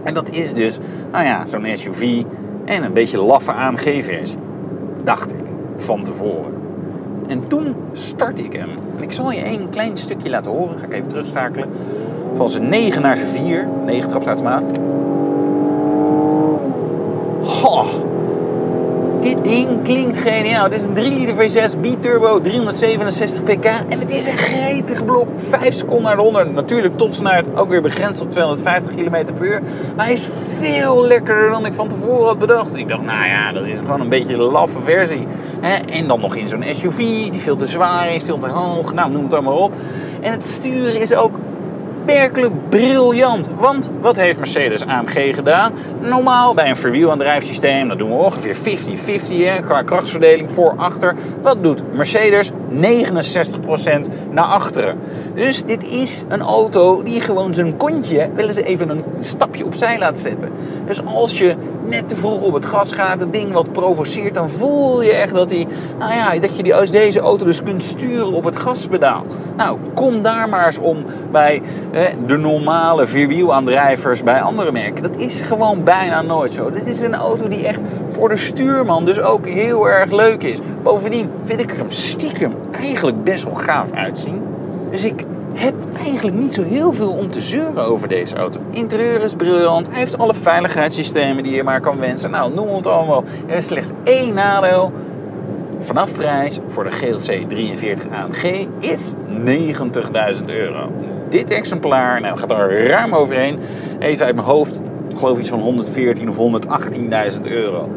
En 0.02 0.14
dat 0.14 0.30
is 0.30 0.54
dus, 0.54 0.78
nou 1.12 1.24
ja, 1.24 1.46
zo'n 1.46 1.66
SUV 1.72 2.22
en 2.64 2.84
een 2.84 2.92
beetje 2.92 3.18
laffe 3.18 3.52
AMG-versie. 3.52 4.38
Dacht 5.04 5.32
ik, 5.32 5.44
van 5.76 6.02
tevoren. 6.02 6.52
En 7.28 7.48
toen 7.48 7.74
startte 7.92 8.42
ik 8.42 8.52
hem. 8.52 8.68
En 8.96 9.02
ik 9.02 9.12
zal 9.12 9.30
je 9.30 9.40
één 9.40 9.68
klein 9.68 9.96
stukje 9.96 10.30
laten 10.30 10.52
horen. 10.52 10.78
Ga 10.78 10.84
ik 10.84 10.92
even 10.92 11.08
terugschakelen. 11.08 11.68
Van 12.34 12.50
zijn 12.50 12.68
9 12.68 13.02
naar 13.02 13.16
zijn 13.16 13.28
4. 13.28 13.68
9 13.86 14.08
trapsautomaat. 14.08 14.62
Goh. 17.44 17.86
Dit 19.20 19.44
ding 19.44 19.82
klinkt 19.82 20.16
geniaal. 20.16 20.64
Het 20.64 20.72
is 20.72 20.82
een 20.82 20.94
3 20.94 21.14
liter 21.14 21.34
V6 21.34 21.80
B-turbo, 21.80 22.40
367 22.40 23.42
pk. 23.42 23.64
En 23.64 23.98
het 23.98 24.10
is 24.10 24.26
een 24.26 24.36
gretige 24.36 25.04
blok. 25.04 25.28
5 25.36 25.74
seconden 25.74 26.04
naar 26.04 26.16
de 26.16 26.22
100. 26.22 26.52
Natuurlijk 26.52 26.96
topsnelheid, 26.96 27.56
ook 27.56 27.68
weer 27.68 27.82
begrensd 27.82 28.22
op 28.22 28.30
250 28.30 28.94
km 28.94 29.24
per 29.24 29.46
uur. 29.46 29.62
Maar 29.96 30.04
hij 30.04 30.14
is 30.14 30.28
veel 30.58 31.06
lekkerder 31.06 31.50
dan 31.50 31.66
ik 31.66 31.72
van 31.72 31.88
tevoren 31.88 32.26
had 32.26 32.38
bedacht. 32.38 32.74
Ik 32.74 32.88
dacht, 32.88 33.02
nou 33.02 33.26
ja, 33.26 33.52
dat 33.52 33.64
is 33.64 33.78
gewoon 33.78 34.00
een 34.00 34.08
beetje 34.08 34.34
een 34.34 34.40
laffe 34.40 34.80
versie. 34.80 35.26
En 35.90 36.06
dan 36.06 36.20
nog 36.20 36.34
in 36.34 36.48
zo'n 36.48 36.64
SUV, 36.70 36.96
die 37.30 37.40
veel 37.40 37.56
te 37.56 37.66
zwaar 37.66 38.14
is, 38.14 38.22
veel 38.22 38.38
te 38.38 38.48
hoog. 38.48 38.94
Nou, 38.94 39.10
noem 39.10 39.22
het 39.22 39.32
allemaal 39.32 39.58
op. 39.58 39.72
En 40.20 40.32
het 40.32 40.46
sturen 40.46 41.00
is 41.00 41.14
ook 41.14 41.32
werkelijk 42.14 42.68
briljant. 42.68 43.48
Want 43.58 43.90
wat 44.00 44.16
heeft 44.16 44.38
Mercedes 44.38 44.86
AMG 44.86 45.34
gedaan? 45.34 45.72
Normaal 46.00 46.54
bij 46.54 46.68
een 46.68 46.76
verwielaandrijfsysteem, 46.76 47.88
dat 47.88 47.98
doen 47.98 48.08
we 48.08 48.14
ongeveer 48.14 48.56
50-50 49.60 49.64
qua 49.64 49.82
krachtsverdeling 49.82 50.50
voor-achter. 50.50 51.14
Wat 51.42 51.62
doet 51.62 51.82
Mercedes? 51.92 52.50
69% 52.50 52.54
naar 54.30 54.44
achteren. 54.44 54.98
Dus 55.34 55.64
dit 55.64 55.88
is 55.88 56.24
een 56.28 56.40
auto 56.40 57.02
die 57.02 57.20
gewoon 57.20 57.54
zijn 57.54 57.76
kontje 57.76 58.30
wel 58.34 58.46
eens 58.46 58.56
even 58.56 58.88
een 58.88 59.04
stapje 59.20 59.64
opzij 59.64 59.98
laat 59.98 60.20
zetten. 60.20 60.50
Dus 60.86 61.04
als 61.04 61.38
je 61.38 61.54
net 61.90 62.08
te 62.08 62.16
vroeg 62.16 62.40
op 62.40 62.52
het 62.52 62.66
gas 62.66 62.92
gaat, 62.92 63.20
het 63.20 63.32
ding 63.32 63.52
wat 63.52 63.72
provoceert, 63.72 64.34
dan 64.34 64.50
voel 64.50 65.02
je 65.02 65.12
echt 65.12 65.34
dat, 65.34 65.50
hij, 65.50 65.66
nou 65.98 66.12
ja, 66.12 66.38
dat 66.38 66.56
je 66.56 66.62
die 66.62 66.74
als 66.74 66.90
deze 66.90 67.20
auto 67.20 67.44
dus 67.44 67.62
kunt 67.62 67.82
sturen 67.82 68.32
op 68.32 68.44
het 68.44 68.56
gaspedaal. 68.56 69.24
Nou, 69.56 69.78
kom 69.94 70.22
daar 70.22 70.48
maar 70.48 70.66
eens 70.66 70.78
om 70.78 71.04
bij 71.30 71.62
de 72.26 72.36
normale 72.36 73.06
vierwielaandrijvers 73.06 74.22
bij 74.22 74.40
andere 74.40 74.72
merken. 74.72 75.02
Dat 75.02 75.16
is 75.16 75.40
gewoon 75.40 75.84
bijna 75.84 76.22
nooit 76.22 76.52
zo. 76.52 76.70
Dit 76.70 76.86
is 76.86 77.00
een 77.00 77.14
auto 77.14 77.48
die 77.48 77.66
echt 77.66 77.82
voor 78.08 78.28
de 78.28 78.36
stuurman 78.36 79.04
dus 79.04 79.20
ook 79.20 79.46
heel 79.46 79.88
erg 79.88 80.10
leuk 80.10 80.42
is. 80.42 80.58
Bovendien 80.82 81.30
vind 81.44 81.60
ik 81.60 81.70
er 81.70 81.78
hem 81.78 81.90
stiekem 81.90 82.54
eigenlijk 82.70 83.24
best 83.24 83.44
wel 83.44 83.54
gaaf 83.54 83.92
uitzien. 83.92 84.42
Dus 84.90 85.04
ik 85.04 85.24
heb 85.54 85.74
eigenlijk 86.04 86.36
niet 86.36 86.52
zo 86.52 86.62
heel 86.62 86.92
veel 86.92 87.10
om 87.10 87.30
te 87.30 87.40
zeuren 87.40 87.84
over 87.84 88.08
deze 88.08 88.36
auto. 88.36 88.60
Interieur 88.70 89.22
is 89.22 89.34
briljant. 89.34 89.90
Hij 89.90 89.98
heeft 89.98 90.18
alle 90.18 90.34
veiligheidssystemen 90.34 91.42
die 91.42 91.54
je 91.54 91.62
maar 91.62 91.80
kan 91.80 91.98
wensen. 91.98 92.30
Nou, 92.30 92.54
noem 92.54 92.74
het 92.74 92.86
allemaal. 92.86 93.24
Er 93.46 93.56
is 93.56 93.66
slechts 93.66 93.90
één 94.04 94.34
nadeel. 94.34 94.92
Vanaf 95.80 96.12
prijs 96.12 96.58
voor 96.66 96.84
de 96.84 96.90
GLC 96.90 97.48
43 97.48 98.10
AMG 98.10 98.66
is 98.78 99.14
90.000 99.44 100.44
euro. 100.46 100.92
Dit 101.28 101.50
exemplaar, 101.50 102.20
nou 102.20 102.38
gaat 102.38 102.50
er 102.50 102.86
ruim 102.86 103.14
overheen. 103.14 103.58
Even 103.98 104.26
uit 104.26 104.34
mijn 104.34 104.46
hoofd, 104.46 104.80
ik 105.08 105.16
geloof 105.18 105.38
iets 105.38 105.48
van 105.48 105.60
114 105.60 106.30
of 106.30 106.60
118.000 107.36 107.42
euro. 107.42 107.88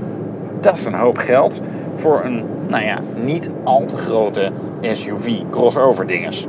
Dat 0.60 0.78
is 0.78 0.86
een 0.86 0.93
hoop 0.93 1.18
geld 1.18 1.62
voor 1.95 2.22
een, 2.24 2.43
nou 2.68 2.84
ja, 2.84 2.97
niet 3.16 3.49
al 3.64 3.86
te 3.86 3.97
grote 3.97 4.51
SUV, 4.82 5.41
crossover 5.49 6.08
dinges. 6.08 6.47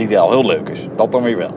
Die 0.00 0.08
wel 0.08 0.30
heel 0.30 0.46
leuk 0.46 0.68
is. 0.68 0.86
Dat 0.96 1.12
dan 1.12 1.22
weer 1.22 1.36
wel. 1.36 1.54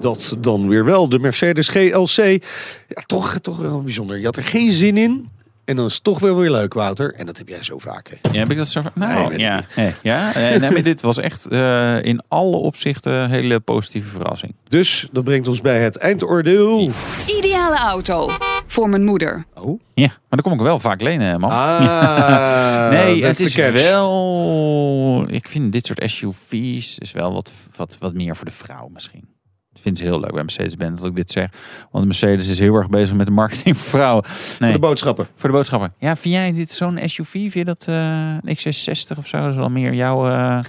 Dat 0.00 0.36
dan 0.38 0.68
weer 0.68 0.84
wel. 0.84 1.08
De 1.08 1.18
Mercedes 1.18 1.68
GLC. 1.68 2.42
Ja, 2.88 3.02
toch, 3.06 3.38
toch 3.42 3.58
wel 3.58 3.82
bijzonder. 3.82 4.18
Je 4.18 4.24
had 4.24 4.36
er 4.36 4.42
geen 4.42 4.72
zin 4.72 4.96
in. 4.96 5.28
En 5.64 5.76
dan 5.76 5.86
is 5.86 5.94
het 5.94 6.04
toch 6.04 6.18
wel 6.18 6.36
weer 6.36 6.50
leuk, 6.50 6.74
Wouter. 6.74 7.14
En 7.14 7.26
dat 7.26 7.38
heb 7.38 7.48
jij 7.48 7.62
zo 7.62 7.78
vaak. 7.78 8.08
Hè? 8.08 8.30
Ja, 8.32 8.38
heb 8.38 8.50
ik 8.50 8.56
dat 8.56 8.68
zo 8.68 8.80
Nee, 8.94 9.08
Nou, 9.08 9.28
weet 9.28 9.40
ja. 9.40 9.64
Nee, 9.76 9.92
ja. 10.02 10.34
Eh, 10.34 10.60
nee, 10.60 10.70
maar 10.70 10.82
dit 10.82 11.00
was 11.00 11.18
echt 11.18 11.46
eh, 11.46 12.02
in 12.02 12.22
alle 12.28 12.56
opzichten 12.56 13.12
een 13.12 13.30
hele 13.30 13.60
positieve 13.60 14.08
verrassing. 14.08 14.54
Dus 14.68 15.08
dat 15.12 15.24
brengt 15.24 15.48
ons 15.48 15.60
bij 15.60 15.80
het 15.80 15.96
eindoordeel. 15.96 16.90
Ideale 17.38 17.78
auto. 17.78 18.30
Voor 18.66 18.88
mijn 18.88 19.04
moeder. 19.04 19.44
Oh. 19.54 19.80
Ja, 19.94 20.06
maar 20.06 20.18
dan 20.28 20.40
kom 20.40 20.52
ik 20.52 20.60
wel 20.60 20.78
vaak 20.78 21.00
lenen, 21.00 21.40
man. 21.40 21.50
Ah, 21.50 22.90
nee, 22.96 23.24
het 23.24 23.40
is 23.40 23.54
wel... 23.72 25.24
Ik 25.28 25.48
vind 25.48 25.72
dit 25.72 25.86
soort 25.86 26.02
SUV's 26.10 26.98
is 26.98 27.12
wel 27.12 27.32
wat, 27.32 27.52
wat, 27.76 27.96
wat 28.00 28.14
meer 28.14 28.36
voor 28.36 28.44
de 28.44 28.50
vrouw 28.50 28.88
misschien. 28.92 29.28
Ik 29.72 29.82
vind 29.82 29.98
het 29.98 30.06
heel 30.08 30.20
leuk 30.20 30.32
bij 30.32 30.42
Mercedes-Benz 30.42 30.98
dat 31.00 31.08
ik 31.08 31.14
dit 31.16 31.30
zeg. 31.30 31.50
Want 31.90 32.04
Mercedes 32.04 32.48
is 32.48 32.58
heel 32.58 32.74
erg 32.74 32.88
bezig 32.88 33.14
met 33.16 33.26
de 33.26 33.32
marketing 33.32 33.76
voor 33.76 33.88
vrouwen. 33.88 34.24
Nee, 34.24 34.32
Voor 34.58 34.80
de 34.80 34.86
boodschappen. 34.86 35.26
voor 35.36 35.48
de 35.48 35.54
boodschappen. 35.54 35.92
Ja, 35.98 36.16
vind 36.16 36.34
jij 36.34 36.52
dit 36.52 36.70
zo'n 36.70 36.98
SUV? 37.04 37.30
Vind 37.30 37.52
je 37.52 37.64
dat 37.64 37.84
eh, 37.88 38.36
een 38.42 38.56
XC60 38.56 39.16
of 39.18 39.26
zo? 39.26 39.40
Dat 39.40 39.50
is 39.50 39.56
wel 39.56 39.70
meer 39.70 39.94
jouw... 39.94 40.26
eh, 40.28 40.60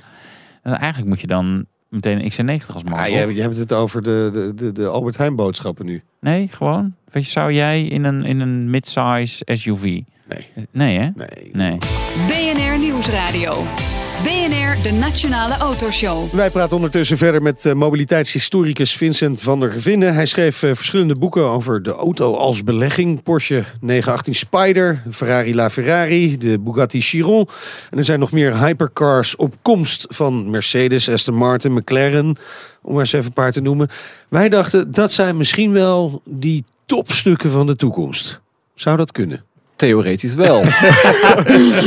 eigenlijk 0.63 1.05
moet 1.07 1.19
je 1.21 1.27
dan 1.27 1.65
meteen 1.89 2.23
een 2.23 2.31
XC90 2.61 2.65
als 2.73 2.83
man. 2.83 2.93
Ah, 2.99 3.07
je, 3.07 3.15
hebt- 3.15 3.35
je 3.35 3.41
hebt 3.41 3.57
het 3.57 3.73
over 3.73 4.03
de, 4.03 4.29
de, 4.33 4.53
de, 4.53 4.71
de 4.71 4.87
Albert 4.87 5.17
Heijn 5.17 5.35
boodschappen 5.35 5.85
nu. 5.85 6.03
Nee, 6.19 6.47
gewoon? 6.51 6.95
Weet 7.11 7.23
je, 7.23 7.29
zou 7.29 7.53
jij 7.53 7.81
in 7.83 8.03
een, 8.03 8.23
in 8.25 8.39
een 8.39 8.69
mid-size 8.69 9.43
SUV? 9.53 9.81
Nee. 9.83 10.05
Nee, 10.71 10.97
hè? 10.99 11.09
Nee. 11.15 11.51
Nee. 11.51 11.77
BNR 12.27 12.77
Nieuwsradio. 12.79 13.63
BNR, 14.23 14.83
de 14.83 14.91
Nationale 14.91 15.57
Autoshow. 15.57 16.33
Wij 16.33 16.49
praten 16.49 16.75
ondertussen 16.75 17.17
verder 17.17 17.41
met 17.41 17.65
eh, 17.65 17.73
mobiliteitshistoricus 17.73 18.95
Vincent 18.95 19.41
van 19.41 19.59
der 19.59 19.71
Gevinden. 19.71 20.13
Hij 20.13 20.25
schreef 20.25 20.63
eh, 20.63 20.75
verschillende 20.75 21.15
boeken 21.15 21.43
over 21.43 21.83
de 21.83 21.91
auto 21.91 22.35
als 22.35 22.63
belegging. 22.63 23.23
Porsche 23.23 23.63
918 23.81 24.35
Spider, 24.35 25.03
Ferrari 25.11 25.55
La 25.55 25.69
Ferrari, 25.69 26.37
de 26.37 26.59
Bugatti 26.59 27.01
Chiron. 27.01 27.47
En 27.89 27.97
er 27.97 28.03
zijn 28.03 28.19
nog 28.19 28.31
meer 28.31 28.59
hypercars 28.59 29.35
op 29.35 29.55
komst 29.61 30.05
van 30.09 30.49
Mercedes, 30.49 31.09
Aston 31.09 31.35
Martin, 31.35 31.73
McLaren. 31.73 32.37
Om 32.81 32.91
maar 32.91 32.99
eens 32.99 33.13
even 33.13 33.25
een 33.25 33.33
paar 33.33 33.51
te 33.51 33.61
noemen. 33.61 33.89
Wij 34.29 34.49
dachten, 34.49 34.91
dat 34.91 35.11
zijn 35.11 35.37
misschien 35.37 35.71
wel 35.71 36.21
die 36.25 36.63
topstukken 36.85 37.51
van 37.51 37.65
de 37.65 37.75
toekomst. 37.75 38.39
Zou 38.75 38.97
dat 38.97 39.11
kunnen? 39.11 39.46
Theoretisch 39.77 40.33
wel. 40.33 40.61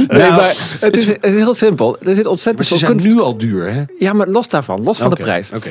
nee, 0.09 0.31
maar 0.31 0.55
het 0.81 0.97
is, 0.97 1.07
het 1.07 1.25
is 1.25 1.35
heel 1.35 1.55
simpel. 1.55 1.97
Er 2.01 2.15
zit 2.15 2.23
Maar 2.23 2.27
ontzettend 2.27 2.67
ze 2.67 2.79
veel 2.79 2.89
zijn 2.89 2.97
kunst. 3.01 3.15
nu 3.15 3.21
al 3.21 3.37
duur, 3.37 3.73
hè? 3.73 3.83
Ja, 3.99 4.13
maar 4.13 4.29
los 4.29 4.49
daarvan, 4.49 4.83
los 4.83 4.99
van 4.99 5.11
de 5.11 5.17
prijs. 5.17 5.51
Oké. 5.55 5.71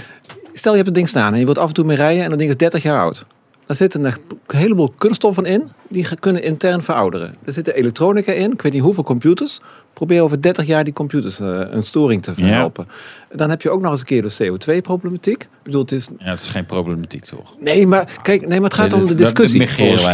Stel 0.53 0.71
je 0.71 0.77
hebt 0.77 0.89
het 0.89 0.97
ding 0.97 1.09
staan 1.09 1.33
en 1.33 1.39
je 1.39 1.45
wilt 1.45 1.57
af 1.57 1.67
en 1.67 1.73
toe 1.73 1.85
mee 1.85 1.97
rijden 1.97 2.23
en 2.23 2.29
dat 2.29 2.37
ding 2.39 2.49
is 2.49 2.57
30 2.57 2.83
jaar 2.83 3.01
oud. 3.01 3.25
Daar 3.69 3.77
zitten 3.77 4.05
een 4.05 4.13
heleboel 4.47 4.93
kunststoffen 4.97 5.45
in 5.45 5.63
die 5.89 6.07
kunnen 6.19 6.43
intern 6.43 6.81
verouderen. 6.83 7.35
Er 7.45 7.53
zitten 7.53 7.75
elektronica 7.75 8.31
in, 8.31 8.51
ik 8.51 8.61
weet 8.61 8.73
niet 8.73 8.81
hoeveel 8.81 9.03
computers. 9.03 9.59
Probeer 9.93 10.21
over 10.21 10.41
30 10.41 10.65
jaar 10.65 10.83
die 10.83 10.93
computers 10.93 11.39
eh, 11.39 11.61
een 11.69 11.83
storing 11.83 12.23
te 12.23 12.33
verhelpen. 12.33 12.87
Dan 13.35 13.49
heb 13.49 13.61
je 13.61 13.69
ook 13.69 13.81
nog 13.81 13.91
eens 13.91 13.99
een 13.99 14.05
keer 14.05 14.21
de 14.21 14.33
CO2-problematiek. 14.51 15.41
Ik 15.43 15.47
bedoel, 15.63 15.81
het 15.81 15.91
is 15.91 16.07
Ja, 16.19 16.25
dat 16.25 16.39
is 16.39 16.47
geen 16.47 16.65
problematiek, 16.65 17.25
toch? 17.25 17.55
Nee, 17.59 17.87
maar 17.87 18.19
kijk, 18.21 18.47
nee, 18.47 18.59
maar 18.59 18.69
het 18.69 18.79
gaat 18.79 18.91
Nee, 18.91 19.01
om 19.01 19.07
de 19.07 19.15
discussie. 19.15 19.67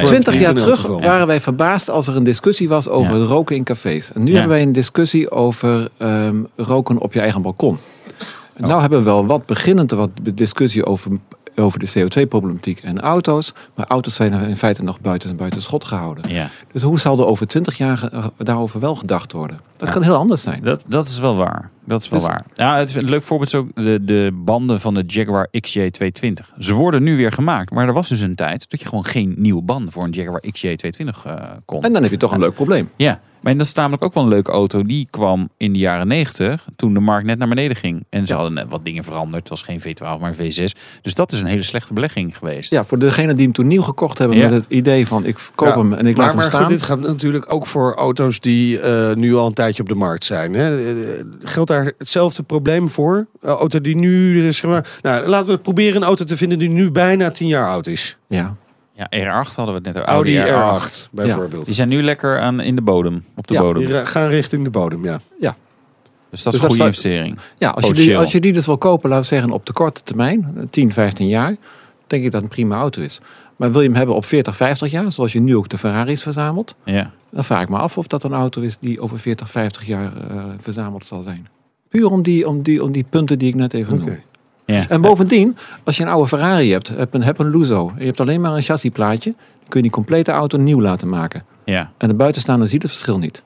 Twintig 0.03 0.39
jaar 0.39 0.53
terug 0.53 0.87
waren 0.87 1.27
wij 1.27 1.41
verbaasd 1.41 1.89
als 1.89 2.07
er 2.07 2.15
een 2.15 2.23
discussie 2.23 2.69
was 2.69 2.87
over 2.87 3.13
Ja. 3.13 3.19
het 3.19 3.29
roken 3.29 3.55
in 3.55 3.63
cafés. 3.63 4.11
En 4.13 4.23
nu 4.23 4.31
Ja. 4.31 4.37
hebben 4.37 4.53
wij 4.57 4.61
een 4.65 4.71
discussie 4.73 5.31
over 5.31 5.89
ehm, 5.97 6.43
roken 6.55 6.97
op 6.97 7.13
je 7.13 7.19
eigen 7.19 7.41
balkon. 7.41 7.77
En 8.53 8.67
Nou 8.67 8.81
hebben 8.81 8.99
we 8.99 9.05
wel 9.05 9.25
wat 9.25 9.45
beginnend 9.45 9.91
wat 9.91 10.09
discussie 10.33 10.85
over, 10.85 11.11
over 11.55 11.79
de 11.79 11.89
CO2-problematiek 11.99 12.79
en 12.79 13.01
auto's. 13.01 13.53
Maar 13.75 13.87
auto's 13.87 14.15
zijn 14.15 14.33
er 14.33 14.47
in 14.47 14.57
feite 14.57 14.83
nog 14.83 14.99
buiten, 15.01 15.35
buiten 15.35 15.61
schot 15.61 15.83
gehouden. 15.83 16.29
Ja, 16.33 16.49
Dus 16.71 16.81
hoe 16.81 16.99
zal 16.99 17.19
er 17.19 17.25
over 17.25 17.47
twintig 17.47 17.77
jaar 17.77 17.97
ge- 17.97 18.31
daarover 18.37 18.79
wel 18.79 18.95
gedacht 18.95 19.31
worden? 19.31 19.59
Dat 19.77 19.87
Ja. 19.87 19.93
kan 19.93 20.03
heel 20.03 20.15
anders 20.15 20.41
zijn. 20.41 20.61
dat, 20.63 20.83
dat 20.87 21.07
is 21.07 21.19
wel 21.19 21.35
waar. 21.35 21.69
Dat 21.87 22.01
is 22.01 22.09
wel 22.09 22.19
Dus- 22.19 22.27
waar. 22.27 22.45
Ja, 22.53 22.77
het 22.77 22.89
is 22.89 22.95
een 22.95 23.09
leuk 23.09 23.21
voorbeeld 23.21 23.53
is 23.53 23.59
ook 23.59 23.75
de, 23.75 23.99
de 24.03 24.29
banden 24.33 24.79
van 24.81 24.93
de 24.93 25.03
Jaguar 25.07 25.47
XJ220. 25.67 26.57
Ze 26.59 26.73
worden 26.73 27.03
nu 27.03 27.17
weer 27.17 27.31
gemaakt, 27.31 27.71
maar 27.71 27.87
er 27.87 27.93
was 27.93 28.09
dus 28.09 28.21
een 28.21 28.35
tijd 28.35 28.69
dat 28.69 28.79
je 28.79 28.87
gewoon 28.87 29.05
geen 29.05 29.33
nieuwe 29.37 29.61
banden 29.61 29.91
voor 29.91 30.03
een 30.03 30.11
Jaguar 30.11 30.43
XJ220 30.47 31.25
eh 31.25 31.51
kon. 31.65 31.81
En 31.83 31.93
dan 31.93 32.01
heb 32.01 32.11
je 32.11 32.17
toch 32.17 32.31
een 32.31 32.39
leuk 32.39 32.53
probleem. 32.53 32.89
Ja, 32.97 33.19
maar 33.41 33.57
dat 33.57 33.65
is 33.65 33.73
namelijk 33.73 34.03
ook 34.03 34.13
wel 34.13 34.23
een 34.23 34.29
leuke 34.29 34.51
auto. 34.51 34.83
Die 34.83 35.07
kwam 35.09 35.49
in 35.57 35.73
de 35.73 35.79
jaren 35.79 36.07
90, 36.07 36.65
toen 36.75 36.93
de 36.93 36.99
markt 36.99 37.25
net 37.25 37.37
naar 37.37 37.47
beneden 37.47 37.77
ging. 37.77 38.05
En 38.09 38.27
ze 38.27 38.33
hadden 38.33 38.53
net 38.53 38.65
wat 38.69 38.85
dingen 38.85 39.03
veranderd. 39.03 39.39
Het 39.39 39.49
was 39.49 39.61
geen 39.61 39.79
V12, 39.81 40.19
maar 40.19 40.33
een 40.37 40.51
V6. 40.53 40.79
Dus 41.01 41.13
dat 41.13 41.31
is 41.31 41.39
een 41.39 41.45
hele 41.45 41.61
slechte 41.63 41.93
belegging 41.93 42.37
geweest. 42.37 42.71
Ja, 42.71 42.85
voor 42.85 42.99
degenen 42.99 43.35
die 43.35 43.45
hem 43.45 43.53
toen 43.53 43.67
nieuw 43.67 43.81
gekocht 43.81 44.17
hebben 44.17 44.37
Ja. 44.37 44.43
met 44.49 44.53
het 44.53 44.65
idee 44.71 45.07
van 45.07 45.25
ik 45.25 45.37
koop 45.55 45.67
Ja, 45.67 45.77
hem 45.77 45.93
en 45.93 46.05
ik 46.07 46.15
maar, 46.15 46.15
laat 46.15 46.25
hem 46.27 46.35
maar 46.35 46.45
staan. 46.45 46.61
goed, 46.61 46.69
dit 46.71 46.81
gaat 46.81 46.99
natuurlijk 46.99 47.53
ook 47.53 47.65
voor 47.67 47.93
auto's 47.95 48.39
die 48.39 48.79
eh, 48.79 49.13
nu 49.15 49.35
al 49.35 49.47
een 49.47 49.53
tijdje 49.53 49.81
op 49.81 49.89
de 49.89 49.95
markt 49.95 50.25
zijn. 50.25 50.53
Hè? 50.53 50.77
Eh, 50.89 51.23
Geldt 51.43 51.71
daar 51.75 51.91
hetzelfde 51.97 52.43
probleem 52.43 52.89
voor? 52.89 53.27
Een 53.41 53.49
auto 53.49 53.81
die 53.81 53.95
nu, 53.95 54.41
dus, 54.41 54.57
zeg 54.57 54.69
maar, 54.71 54.87
nou, 55.01 55.27
laten 55.27 55.47
we 55.53 55.57
proberen 55.57 55.95
een 55.95 56.07
auto 56.07 56.23
te 56.23 56.37
vinden 56.37 56.59
die 56.59 56.69
nu 56.69 56.91
bijna 56.91 57.29
10 57.31 57.47
jaar 57.47 57.67
oud 57.69 57.87
is. 57.87 58.17
Ja. 58.27 58.55
Ja, 58.93 59.07
R8 59.09 59.55
hadden 59.55 59.65
we 59.65 59.71
het 59.73 59.83
net 59.83 59.95
over. 59.97 60.07
Audi, 60.07 60.39
Audi 60.39 60.81
R8, 60.85 61.09
bijvoorbeeld. 61.11 61.65
Die 61.65 61.73
zijn 61.75 61.89
nu 61.89 62.03
lekker 62.03 62.39
aan, 62.39 62.59
in 62.59 62.75
de 62.75 62.81
bodem, 62.81 63.23
op 63.35 63.47
de 63.47 63.53
Ja, 63.53 63.61
bodem. 63.61 63.85
Die 63.85 64.05
gaan 64.05 64.27
richting 64.29 64.63
de 64.63 64.69
bodem, 64.69 65.03
ja. 65.03 65.19
Dus 66.29 66.43
dat 66.43 66.53
Dus 66.53 66.61
is 66.63 66.69
een 66.69 66.77
dat 66.77 66.77
goede 66.77 66.83
investering. 66.83 67.39
Ja, 67.57 67.69
als 67.69 67.75
je, 67.75 67.81
die, 67.81 67.89
Potentieel. 67.91 68.19
als 68.19 68.31
je 68.31 68.39
die 68.39 68.53
dus 68.53 68.65
wil 68.65 68.77
kopen, 68.77 69.09
laten 69.09 69.29
we 69.29 69.35
zeggen 69.35 69.51
op 69.51 69.65
de 69.65 69.73
korte 69.73 70.03
termijn, 70.03 70.67
10, 70.69 70.91
15 70.93 71.27
jaar, 71.27 71.55
denk 72.07 72.23
ik 72.23 72.31
dat 72.31 72.41
het 72.41 72.43
een 72.43 72.49
prima 72.49 72.75
auto 72.75 73.01
is. 73.01 73.19
Maar 73.55 73.71
wil 73.71 73.81
je 73.81 73.87
hem 73.87 73.97
hebben 73.97 74.15
op 74.15 74.25
40, 74.25 74.55
50 74.55 74.91
jaar, 74.91 75.11
zoals 75.11 75.33
je 75.33 75.39
nu 75.39 75.55
ook 75.55 75.69
de 75.69 75.77
Ferraris 75.77 76.21
verzamelt, 76.21 76.75
Ja. 76.83 77.11
dan 77.31 77.43
vraag 77.43 77.61
ik 77.61 77.69
me 77.69 77.77
af 77.77 77.97
of 77.97 78.07
dat 78.07 78.23
een 78.23 78.33
auto 78.33 78.61
is 78.61 78.77
die 78.79 78.99
over 79.01 79.19
40, 79.19 79.49
50 79.49 79.85
jaar 79.85 80.11
eh, 80.29 80.43
verzameld 80.59 81.05
zal 81.05 81.21
zijn. 81.21 81.47
Puur 81.95 82.11
om 82.11 82.21
die, 82.21 82.47
om, 82.47 82.61
die, 82.61 82.83
om 82.83 82.91
die 82.91 83.05
punten 83.09 83.39
die 83.39 83.47
ik 83.47 83.55
net 83.55 83.73
even 83.73 83.93
Oké. 83.93 84.03
noemde. 84.05 84.21
ja. 84.65 84.89
En 84.89 85.01
bovendien, 85.01 85.57
als 85.83 85.97
je 85.97 86.03
een 86.03 86.09
oude 86.09 86.27
Ferrari 86.27 86.71
hebt, 86.71 86.87
heb 86.87 87.13
een, 87.13 87.23
heb 87.23 87.39
een 87.39 87.57
Lusso, 87.57 87.87
en 87.93 87.99
je 87.99 88.05
hebt 88.05 88.19
alleen 88.19 88.41
maar 88.41 88.53
een 88.55 88.61
chassisplaatje, 88.61 89.29
dan 89.37 89.67
kun 89.67 89.77
je 89.77 89.81
die 89.81 89.91
complete 89.91 90.31
auto 90.31 90.57
nieuw 90.57 90.81
laten 90.81 91.09
maken. 91.09 91.43
ja. 91.63 91.91
En 91.97 92.09
de 92.09 92.15
buitenstaander 92.15 92.67
ziet 92.67 92.81
het 92.81 92.91
verschil 92.91 93.17
niet. 93.17 93.41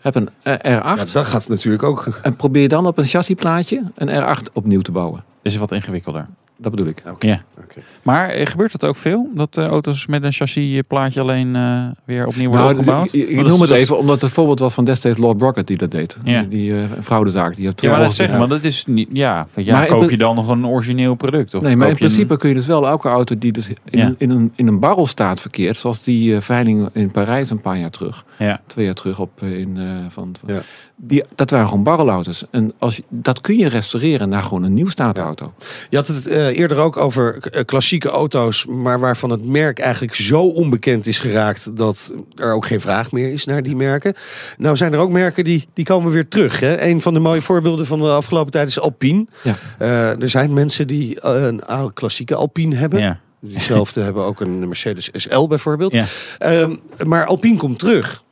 Heb 0.00 0.14
een 0.14 0.28
eh, 0.42 0.54
R8 0.54 0.84
Ja, 0.84 0.94
dat 1.12 1.26
gaat 1.26 1.48
natuurlijk 1.48 1.82
ook. 1.82 2.08
en 2.22 2.36
probeer 2.36 2.68
dan 2.68 2.86
op 2.86 2.98
een 2.98 3.04
chassisplaatje 3.04 3.82
een 3.94 4.08
R8 4.38 4.52
opnieuw 4.52 4.80
te 4.80 4.92
bouwen. 4.92 5.24
Is 5.42 5.56
wat 5.56 5.72
ingewikkelder. 5.72 6.26
Dat 6.58 6.70
bedoel 6.70 6.86
ik. 6.86 7.02
Ja. 7.18 7.40
Oké. 7.62 7.80
Maar 8.02 8.28
eh, 8.28 8.46
gebeurt 8.46 8.72
het 8.72 8.84
ook 8.84 8.96
veel? 8.96 9.30
Dat 9.34 9.58
eh, 9.58 9.66
auto's 9.66 10.06
met 10.06 10.24
een 10.24 10.32
chassisplaatje 10.32 11.20
alleen 11.20 11.56
eh, 11.56 11.84
weer 12.04 12.26
opnieuw 12.26 12.48
worden 12.50 12.66
Nou, 12.66 12.78
opgebouwd? 12.78 13.06
ik, 13.06 13.12
ik- 13.22 13.28
ik 13.28 13.36
Want 13.36 13.48
noem 13.48 13.60
het 13.60 13.70
is- 13.70 13.80
even 13.80 13.98
omdat 13.98 14.20
het 14.20 14.30
voorbeeld 14.32 14.58
was 14.58 14.74
van 14.74 14.84
destijds 14.84 15.18
Lord 15.18 15.36
Brockett 15.38 15.66
die 15.66 15.76
dat 15.76 15.90
deed. 15.90 16.16
Ja. 16.24 16.40
Die, 16.40 16.48
die 16.48 16.76
eh, 16.78 16.84
fraudezaak. 17.02 17.56
Die 17.56 17.70
Ja, 17.76 17.90
maar 17.90 18.00
dat 18.00 18.14
zeggen, 18.14 18.38
want 18.38 18.50
dat 18.50 18.64
is 18.64 18.84
niet. 18.86 19.08
Ja, 19.12 19.46
van, 19.52 19.64
ja 19.64 19.76
Maar 19.76 19.86
koop 19.86 20.10
je 20.10 20.16
dan 20.16 20.34
nog 20.34 20.48
een 20.48 20.66
origineel 20.66 21.14
product? 21.14 21.54
Of 21.54 21.62
nee, 21.62 21.76
maar 21.76 21.86
in 21.86 21.92
koop 21.92 21.98
je 21.98 22.04
een- 22.04 22.10
principe 22.12 22.36
kun 22.38 22.48
je 22.48 22.54
dus 22.54 22.66
wel 22.66 22.86
elke 22.86 23.08
auto 23.08 23.38
die 23.38 23.52
dus 23.52 23.68
in, 23.68 23.76
Ja. 23.90 24.12
in, 24.18 24.30
een, 24.30 24.52
in 24.54 24.66
een 24.66 24.78
barrelstaat 24.80 25.40
verkeert, 25.40 25.76
zoals 25.76 26.02
die 26.02 26.40
veiling 26.40 26.88
in 26.92 27.10
Parijs 27.10 27.50
een 27.50 27.60
paar 27.60 27.78
jaar 27.78 27.90
terug, 27.90 28.24
Ja, 28.38 28.60
twee 28.66 28.84
jaar 28.84 28.94
terug 28.94 29.18
op 29.18 29.42
in, 29.42 29.72
eh, 29.76 29.84
van, 30.08 30.34
van 30.44 30.54
Ja. 30.54 30.60
die, 30.96 31.24
dat 31.34 31.50
waren 31.50 31.68
gewoon 31.68 31.82
barrelauto's. 31.82 32.44
En 32.50 32.72
als 32.78 32.96
je, 32.96 33.02
dat 33.08 33.40
kun 33.40 33.56
je 33.58 33.68
restaureren 33.68 34.28
naar 34.28 34.42
gewoon 34.42 34.62
een 34.62 34.74
nieuw 34.74 34.88
staatauto. 34.88 35.52
Je 35.90 35.96
had 35.96 36.06
het 36.06 36.26
eh, 36.46 36.58
eerder 36.58 36.76
ook 36.78 36.96
over 36.96 37.38
eh, 37.50 37.64
klassieke 37.64 38.08
auto's, 38.08 38.66
maar 38.66 39.00
waarvan 39.00 39.30
het 39.30 39.46
merk 39.46 39.78
eigenlijk 39.78 40.14
zo 40.14 40.42
onbekend 40.42 41.06
is 41.06 41.18
geraakt 41.18 41.76
dat 41.76 42.12
er 42.34 42.52
ook 42.52 42.66
geen 42.66 42.80
vraag 42.80 43.12
meer 43.12 43.32
is 43.32 43.44
naar 43.44 43.62
die 43.62 43.76
merken. 43.76 44.14
Nou 44.58 44.76
zijn 44.76 44.92
er 44.92 44.98
ook 44.98 45.10
merken 45.10 45.44
die, 45.44 45.68
die 45.74 45.84
komen 45.84 46.12
weer 46.12 46.28
terug. 46.28 46.60
Hè? 46.60 46.82
Een 46.82 47.02
van 47.02 47.14
de 47.14 47.20
mooie 47.20 47.42
voorbeelden 47.42 47.86
van 47.86 47.98
de 47.98 48.08
afgelopen 48.08 48.52
tijd 48.52 48.68
is 48.68 48.80
Alpine. 48.80 49.26
Ja. 49.42 49.54
Eh, 49.78 50.22
er 50.22 50.30
zijn 50.30 50.52
mensen 50.52 50.86
die 50.86 51.24
een 51.26 51.62
klassieke 51.94 52.34
Alpine 52.34 52.74
hebben. 52.74 53.00
ja, 53.00 53.20
Diezelfde 53.40 54.00
hebben 54.08 54.24
ook 54.24 54.40
een 54.40 54.68
Mercedes 54.68 55.10
SL 55.12 55.46
bijvoorbeeld. 55.46 55.92
ja. 55.92 56.04
Ehm, 56.38 56.76
maar 57.06 57.24
Alpine 57.26 57.56
komt 57.56 57.78
terug. 57.78 58.24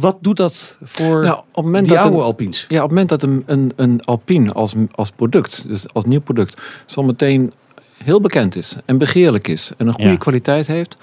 Wat 0.00 0.16
doet 0.20 0.36
dat 0.36 0.78
voor 0.82 1.22
Nou, 1.22 1.40
op 1.52 1.64
die 1.88 1.96
dat 1.96 2.04
oude 2.04 2.16
een- 2.16 2.22
Alpines? 2.22 2.66
Ja, 2.68 2.76
op 2.76 2.82
het 2.82 2.90
moment 2.90 3.08
dat 3.08 3.22
een, 3.22 3.42
een, 3.46 3.72
een 3.76 4.00
Alpine 4.04 4.52
als, 4.52 4.74
als 4.90 5.10
product, 5.10 5.64
dus 5.68 5.84
als 5.92 6.04
nieuw 6.04 6.20
product, 6.20 6.60
zometeen 6.86 7.52
heel 8.04 8.20
bekend 8.20 8.56
is 8.56 8.76
en 8.84 8.98
begeerlijk 8.98 9.48
is 9.48 9.72
en 9.76 9.86
een 9.86 9.92
goede 9.92 10.10
Ja. 10.10 10.16
kwaliteit 10.16 10.66
heeft, 10.66 10.96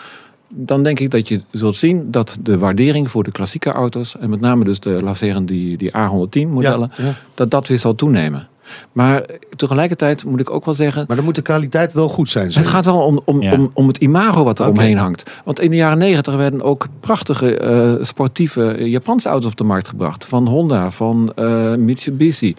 dan 0.48 0.84
denk 0.84 1.00
ik 1.00 1.12
dat 1.12 1.28
je 1.28 1.42
zult 1.52 1.78
zien 1.78 2.12
dat 2.12 2.38
de 2.42 2.58
waardering 2.58 3.12
voor 3.12 3.24
de 3.24 3.32
klassieke 3.32 3.72
auto's, 3.72 4.18
en 4.18 4.30
met 4.30 4.40
name 4.40 4.64
dus 4.64 4.80
de, 4.80 5.00
zeggen, 5.18 5.46
die, 5.46 5.78
die 5.78 5.90
A110 5.92 6.48
modellen, 6.48 6.92
Ja, 6.98 7.04
ja. 7.06 7.14
dat 7.34 7.52
dat 7.52 7.68
weer 7.68 7.80
zal 7.80 7.96
toenemen. 7.96 8.48
Maar 8.92 9.26
tegelijkertijd 9.56 10.26
moet 10.26 10.40
ik 10.40 10.50
ook 10.52 10.66
wel 10.66 10.74
zeggen, 10.74 11.06
Maar 11.08 11.16
dan 11.16 11.26
moet 11.26 11.36
de 11.36 11.42
kwaliteit 11.42 11.94
wel 11.94 12.08
goed 12.10 12.30
zijn. 12.30 12.52
zeg 12.52 12.64
het 12.64 12.72
gaat 12.72 12.86
wel 12.86 13.02
om, 13.02 13.22
om, 13.26 13.42
Ja. 13.42 13.52
om, 13.54 13.72
om 13.74 13.88
het 13.88 13.98
imago 13.98 14.44
wat 14.44 14.60
er 14.60 14.68
omheen 14.70 14.98
hangt. 14.98 15.40
Want 15.46 15.60
in 15.60 15.70
de 15.70 15.76
jaren 15.76 15.98
negentig 15.98 16.36
werden 16.36 16.62
ook 16.62 16.88
prachtige 17.00 17.58
eh, 17.58 17.94
sportieve 18.02 18.72
eh, 18.72 18.88
Japanse 18.88 19.30
auto's 19.30 19.52
op 19.52 19.58
de 19.58 19.64
markt 19.64 19.88
gebracht. 19.88 20.26
Van 20.26 20.48
Honda, 20.48 20.92
van 20.92 21.32
eh, 21.36 21.76
Mitsubishi. 21.76 22.56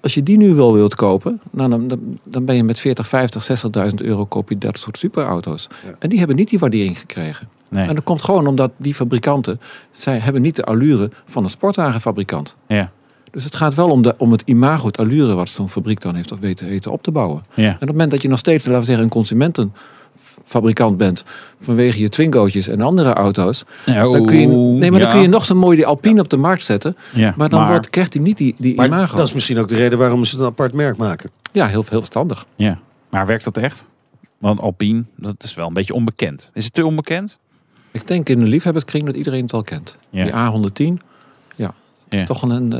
Als 0.00 0.14
je 0.14 0.22
die 0.22 0.36
nu 0.36 0.54
wel 0.54 0.72
wilt 0.72 0.94
kopen, 0.94 1.40
nou, 1.50 1.70
dan, 1.70 1.88
dan, 1.88 2.00
dan 2.24 2.44
ben 2.44 2.56
je 2.56 2.64
met 2.64 2.78
40, 2.80 3.08
50, 3.08 3.48
60.000 3.88 3.94
euro 3.94 4.24
koop 4.24 4.48
je 4.48 4.58
dat 4.58 4.78
soort 4.78 4.98
superauto's. 4.98 5.66
Ja. 5.86 5.94
En 5.98 6.08
die 6.08 6.18
hebben 6.18 6.36
niet 6.36 6.48
die 6.50 6.58
waardering 6.58 6.98
gekregen. 6.98 7.48
Nee. 7.70 7.88
En 7.88 7.94
dat 7.94 8.04
komt 8.04 8.22
gewoon 8.22 8.46
omdat 8.46 8.70
die 8.76 8.94
fabrikanten, 8.94 9.60
zij 9.90 10.18
hebben 10.18 10.42
niet 10.42 10.56
de 10.56 10.64
allure 10.64 11.10
van 11.26 11.44
een 11.44 11.50
sportwagenfabrikant. 11.50 12.54
Ja, 12.68 12.90
Dus 13.34 13.44
het 13.44 13.54
gaat 13.54 13.74
wel 13.74 13.90
om, 13.90 14.02
de, 14.02 14.14
om 14.18 14.32
het 14.32 14.42
imago, 14.44 14.86
het 14.86 14.98
allure 14.98 15.34
wat 15.34 15.48
zo'n 15.48 15.68
fabriek 15.70 16.00
dan 16.00 16.14
heeft 16.14 16.32
of 16.32 16.38
weten, 16.38 16.68
weten 16.68 16.92
op 16.92 17.02
te 17.02 17.10
bouwen. 17.10 17.42
ja. 17.54 17.66
En 17.68 17.74
op 17.74 17.80
het 17.80 17.90
moment 17.90 18.10
dat 18.10 18.22
je 18.22 18.28
nog 18.28 18.38
steeds, 18.38 18.64
laten 18.64 18.80
we 18.80 18.86
zeggen, 18.86 19.04
een 19.04 19.10
consumentenfabrikant 19.10 20.96
bent 20.96 21.24
vanwege 21.60 22.00
je 22.00 22.08
Twingootjes 22.08 22.68
en 22.68 22.80
andere 22.80 23.12
auto's, 23.12 23.64
dan 23.84 24.26
kun 24.26 24.40
je, 24.40 24.46
nee, 24.46 24.90
maar 24.90 25.00
dan 25.00 25.10
kun 25.10 25.20
je 25.20 25.28
nog 25.28 25.44
zo 25.44 25.54
mooi 25.54 25.76
die 25.76 25.86
Alpine 25.86 26.20
op 26.20 26.28
de 26.28 26.36
markt 26.36 26.64
zetten, 26.64 26.96
Ja, 27.14 27.34
maar 27.36 27.48
dan 27.48 27.66
Wordt, 27.66 27.90
krijgt 27.90 28.14
hij 28.14 28.22
niet 28.22 28.36
die, 28.36 28.54
die 28.58 28.74
Maar 28.76 28.86
imago. 28.86 29.16
dat 29.16 29.26
is 29.26 29.32
misschien 29.32 29.58
ook 29.58 29.68
de 29.68 29.76
reden 29.76 29.98
waarom 29.98 30.24
ze 30.24 30.38
een 30.38 30.44
apart 30.44 30.72
merk 30.72 30.96
maken. 30.96 31.30
Ja, 31.52 31.66
heel, 31.66 31.84
heel 31.88 31.98
verstandig. 31.98 32.46
Ja, 32.56 32.78
maar 33.10 33.26
werkt 33.26 33.44
dat 33.44 33.56
echt? 33.56 33.86
Want 34.38 34.60
Alpine, 34.60 35.04
dat 35.16 35.34
is 35.44 35.54
wel 35.54 35.66
een 35.66 35.72
beetje 35.74 35.94
onbekend. 35.94 36.50
Is 36.54 36.64
het 36.64 36.72
te 36.74 36.86
onbekend? 36.86 37.38
Ik 37.90 38.06
denk 38.06 38.28
in 38.28 38.38
de 38.38 38.46
liefhebberskring 38.46 39.04
dat 39.06 39.14
iedereen 39.14 39.42
het 39.42 39.52
wel 39.52 39.62
kent. 39.62 39.96
Ja. 40.10 40.24
Die 40.24 40.32
A110, 40.32 40.74
ja, 40.76 40.84
Ja. 40.84 40.94
Is 42.14 42.24
toch 42.24 42.42
een, 42.42 42.72
eh, 42.72 42.78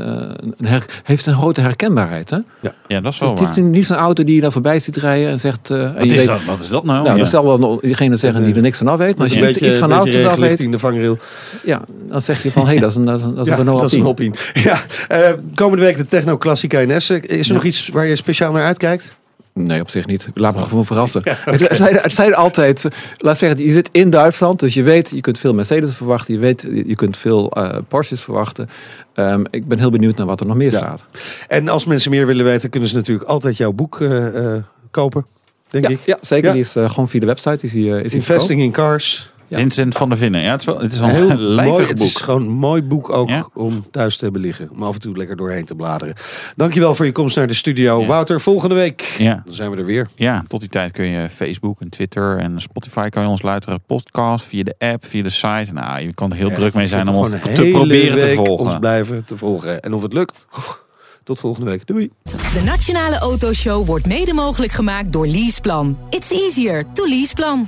een 0.57 0.67
her- 0.67 0.85
heeft 1.03 1.25
een 1.25 1.33
grote 1.33 1.61
herkenbaarheid. 1.61 2.29
Hè? 2.29 2.37
Ja, 2.37 2.41
dat 2.61 3.13
is 3.13 3.19
Het 3.19 3.29
wel 3.29 3.47
is 3.47 3.55
waar. 3.55 3.63
niet, 3.63 3.73
niet 3.73 3.85
zo'n 3.85 3.97
auto 3.97 4.23
die 4.23 4.35
je 4.35 4.41
dan 4.41 4.51
voorbij 4.51 4.79
ziet 4.79 4.95
rijden 4.95 5.29
en 5.29 5.39
zegt... 5.39 5.69
eh, 5.69 5.83
en 5.83 5.93
Wat 5.93 6.03
is, 6.05 6.11
weet- 6.17 6.25
dat, 6.27 6.43
wat 6.45 6.61
is 6.61 6.69
dat 6.69 6.83
nou? 6.83 7.03
Nou, 7.03 7.15
Ja. 7.15 7.21
dat 7.21 7.29
zal 7.29 7.45
wel 7.59 7.79
diegene 7.81 8.15
zeggen 8.15 8.43
die 8.45 8.55
er 8.55 8.61
niks 8.61 8.77
van 8.77 8.87
af 8.87 8.97
weet. 8.97 9.15
Maar 9.15 9.23
als 9.23 9.33
je 9.33 9.39
een 9.41 9.45
iets, 9.49 9.53
beetje, 9.53 9.69
iets 9.69 9.79
van 9.79 9.91
auto's 9.91 10.15
af 10.15 10.21
weet, 10.21 10.29
regenlichting, 10.29 10.71
de 10.71 10.79
vangrail. 10.79 11.17
ja, 11.63 11.81
dan 12.09 12.21
zeg 12.21 12.43
je 12.43 12.51
van, 12.51 12.61
hé, 12.63 12.67
hey, 12.71 12.79
dat 12.79 12.89
is 12.89 12.95
een, 12.95 13.05
dat 13.05 13.19
is 13.19 13.25
een, 13.25 13.35
dat 13.35 13.41
is 13.41 13.47
Ja, 13.47 13.51
een 13.51 13.57
Renault 13.59 13.81
dat 13.81 13.91
is 13.91 13.97
een 13.99 14.05
Alpine. 14.05 14.35
Alpine. 14.53 14.69
Ja, 14.69 14.79
eh, 15.07 15.31
komende 15.55 15.83
week 15.85 15.97
de 15.97 16.07
Techno 16.07 16.37
Classica 16.37 16.79
NS. 16.85 17.09
Is 17.09 17.19
er 17.29 17.45
Ja. 17.47 17.53
nog 17.53 17.63
iets 17.63 17.87
waar 17.89 18.05
je 18.05 18.15
speciaal 18.15 18.51
naar 18.51 18.63
uitkijkt? 18.63 19.15
Nee, 19.59 19.81
op 19.81 19.89
zich 19.89 20.05
niet. 20.05 20.29
Laat 20.33 20.55
me 20.55 20.61
gewoon 20.61 20.85
verrassen. 20.85 21.21
het, 21.45 21.77
zijn, 21.77 21.95
het 21.95 22.13
zijn 22.13 22.33
altijd, 22.35 22.83
laat 23.17 23.37
zeggen, 23.37 23.63
je 23.63 23.71
zit 23.71 23.89
in 23.91 24.09
Duitsland, 24.09 24.59
dus 24.59 24.73
je 24.73 24.83
weet, 24.83 25.09
je 25.09 25.21
kunt 25.21 25.39
veel 25.39 25.53
Mercedes 25.53 25.95
verwachten, 25.95 26.33
je 26.33 26.39
weet, 26.39 26.61
je 26.87 26.95
kunt 26.95 27.17
veel 27.17 27.51
eh, 27.51 27.77
Porsches 27.87 28.23
verwachten. 28.23 28.69
Ehm, 29.13 29.43
ik 29.49 29.67
ben 29.67 29.79
heel 29.79 29.89
benieuwd 29.89 30.17
naar 30.17 30.25
wat 30.25 30.39
er 30.39 30.45
nog 30.45 30.55
meer 30.55 30.71
Ja. 30.71 30.77
staat. 30.77 31.05
En 31.47 31.67
als 31.69 31.85
mensen 31.85 32.11
meer 32.11 32.25
willen 32.27 32.45
weten, 32.45 32.69
kunnen 32.69 32.89
ze 32.89 32.95
natuurlijk 32.95 33.29
altijd 33.29 33.57
jouw 33.57 33.71
boek 33.71 34.01
eh, 34.01 34.55
eh, 34.55 34.63
kopen. 34.91 35.25
Denk 35.69 35.83
Ja, 35.87 35.89
ik. 35.91 35.99
ja, 36.05 36.17
zeker. 36.21 36.45
Ja. 36.47 36.51
Die 36.51 36.61
is 36.61 36.71
gewoon 36.71 37.07
via 37.07 37.19
de 37.19 37.25
website. 37.25 37.65
Is 37.65 37.71
die, 37.71 38.01
is 38.03 38.13
Investing 38.13 38.61
in 38.61 38.71
Cars. 38.71 39.33
Ja. 39.47 39.57
Vincent 39.57 39.95
van 39.97 40.09
der 40.09 40.17
Vinnen. 40.17 40.41
Ja, 40.41 40.51
het 40.51 40.59
is 40.59 40.65
wel, 40.65 40.79
het 40.79 40.91
is 40.93 40.99
wel 40.99 41.09
Heel 41.09 41.29
een 41.29 41.37
lijvig 41.39 41.73
mooi. 41.73 41.85
boek. 41.85 41.91
Het 41.93 42.01
is 42.01 42.15
gewoon 42.15 42.41
een 42.41 42.49
mooi 42.49 42.81
boek 42.83 43.09
ook 43.09 43.29
Ja. 43.29 43.47
om 43.53 43.85
thuis 43.91 44.17
te 44.17 44.23
hebben 44.23 44.41
liggen. 44.41 44.69
Om 44.71 44.83
af 44.83 44.93
en 44.93 44.99
toe 44.99 45.17
lekker 45.17 45.35
doorheen 45.35 45.65
te 45.65 45.75
bladeren. 45.75 46.15
Dankjewel 46.55 46.95
voor 46.95 47.05
je 47.05 47.11
komst 47.11 47.35
naar 47.35 47.47
de 47.47 47.53
studio. 47.53 47.99
Ja. 48.01 48.07
Wouter, 48.07 48.41
volgende 48.41 48.75
week. 48.75 49.01
Ja. 49.17 49.41
Dan 49.45 49.53
zijn 49.53 49.71
we 49.71 49.77
er 49.77 49.85
weer. 49.85 50.07
ja, 50.15 50.43
tot 50.47 50.59
die 50.59 50.69
tijd 50.69 50.91
kun 50.91 51.05
je 51.05 51.29
Facebook 51.29 51.81
en 51.81 51.89
Twitter 51.89 52.37
en 52.37 52.61
Spotify 52.61 53.09
kan 53.09 53.23
je 53.23 53.29
ons 53.29 53.41
luisteren. 53.41 53.81
Podcast, 53.85 54.45
via 54.45 54.63
de 54.63 54.75
app, 54.77 55.05
via 55.05 55.23
de 55.23 55.29
site. 55.29 55.73
Nou, 55.73 56.01
je 56.01 56.13
kan 56.13 56.31
er 56.31 56.37
heel 56.37 56.49
Echt, 56.49 56.59
druk 56.59 56.73
mee 56.73 56.87
zijn 56.87 57.07
om 57.07 57.15
ons 57.15 57.31
een 57.31 57.39
te 57.53 57.69
proberen 57.73 58.19
te 58.19 58.33
volgen. 58.33 58.65
ons 58.65 58.79
blijven 58.79 59.25
te 59.25 59.37
volgen. 59.37 59.81
En 59.81 59.93
of 59.93 60.01
het 60.01 60.13
lukt, 60.13 60.47
tot 61.23 61.39
volgende 61.39 61.69
week. 61.69 61.85
Doei. 61.87 62.11
De 62.23 62.61
Nationale 62.65 63.17
Autoshow 63.17 63.85
wordt 63.85 64.05
mede 64.07 64.33
mogelijk 64.33 64.71
gemaakt 64.71 65.11
door 65.11 65.27
Leaseplan. 65.27 65.95
It's 66.09 66.31
easier 66.31 66.85
to 66.93 67.07
Leaseplan. 67.07 67.67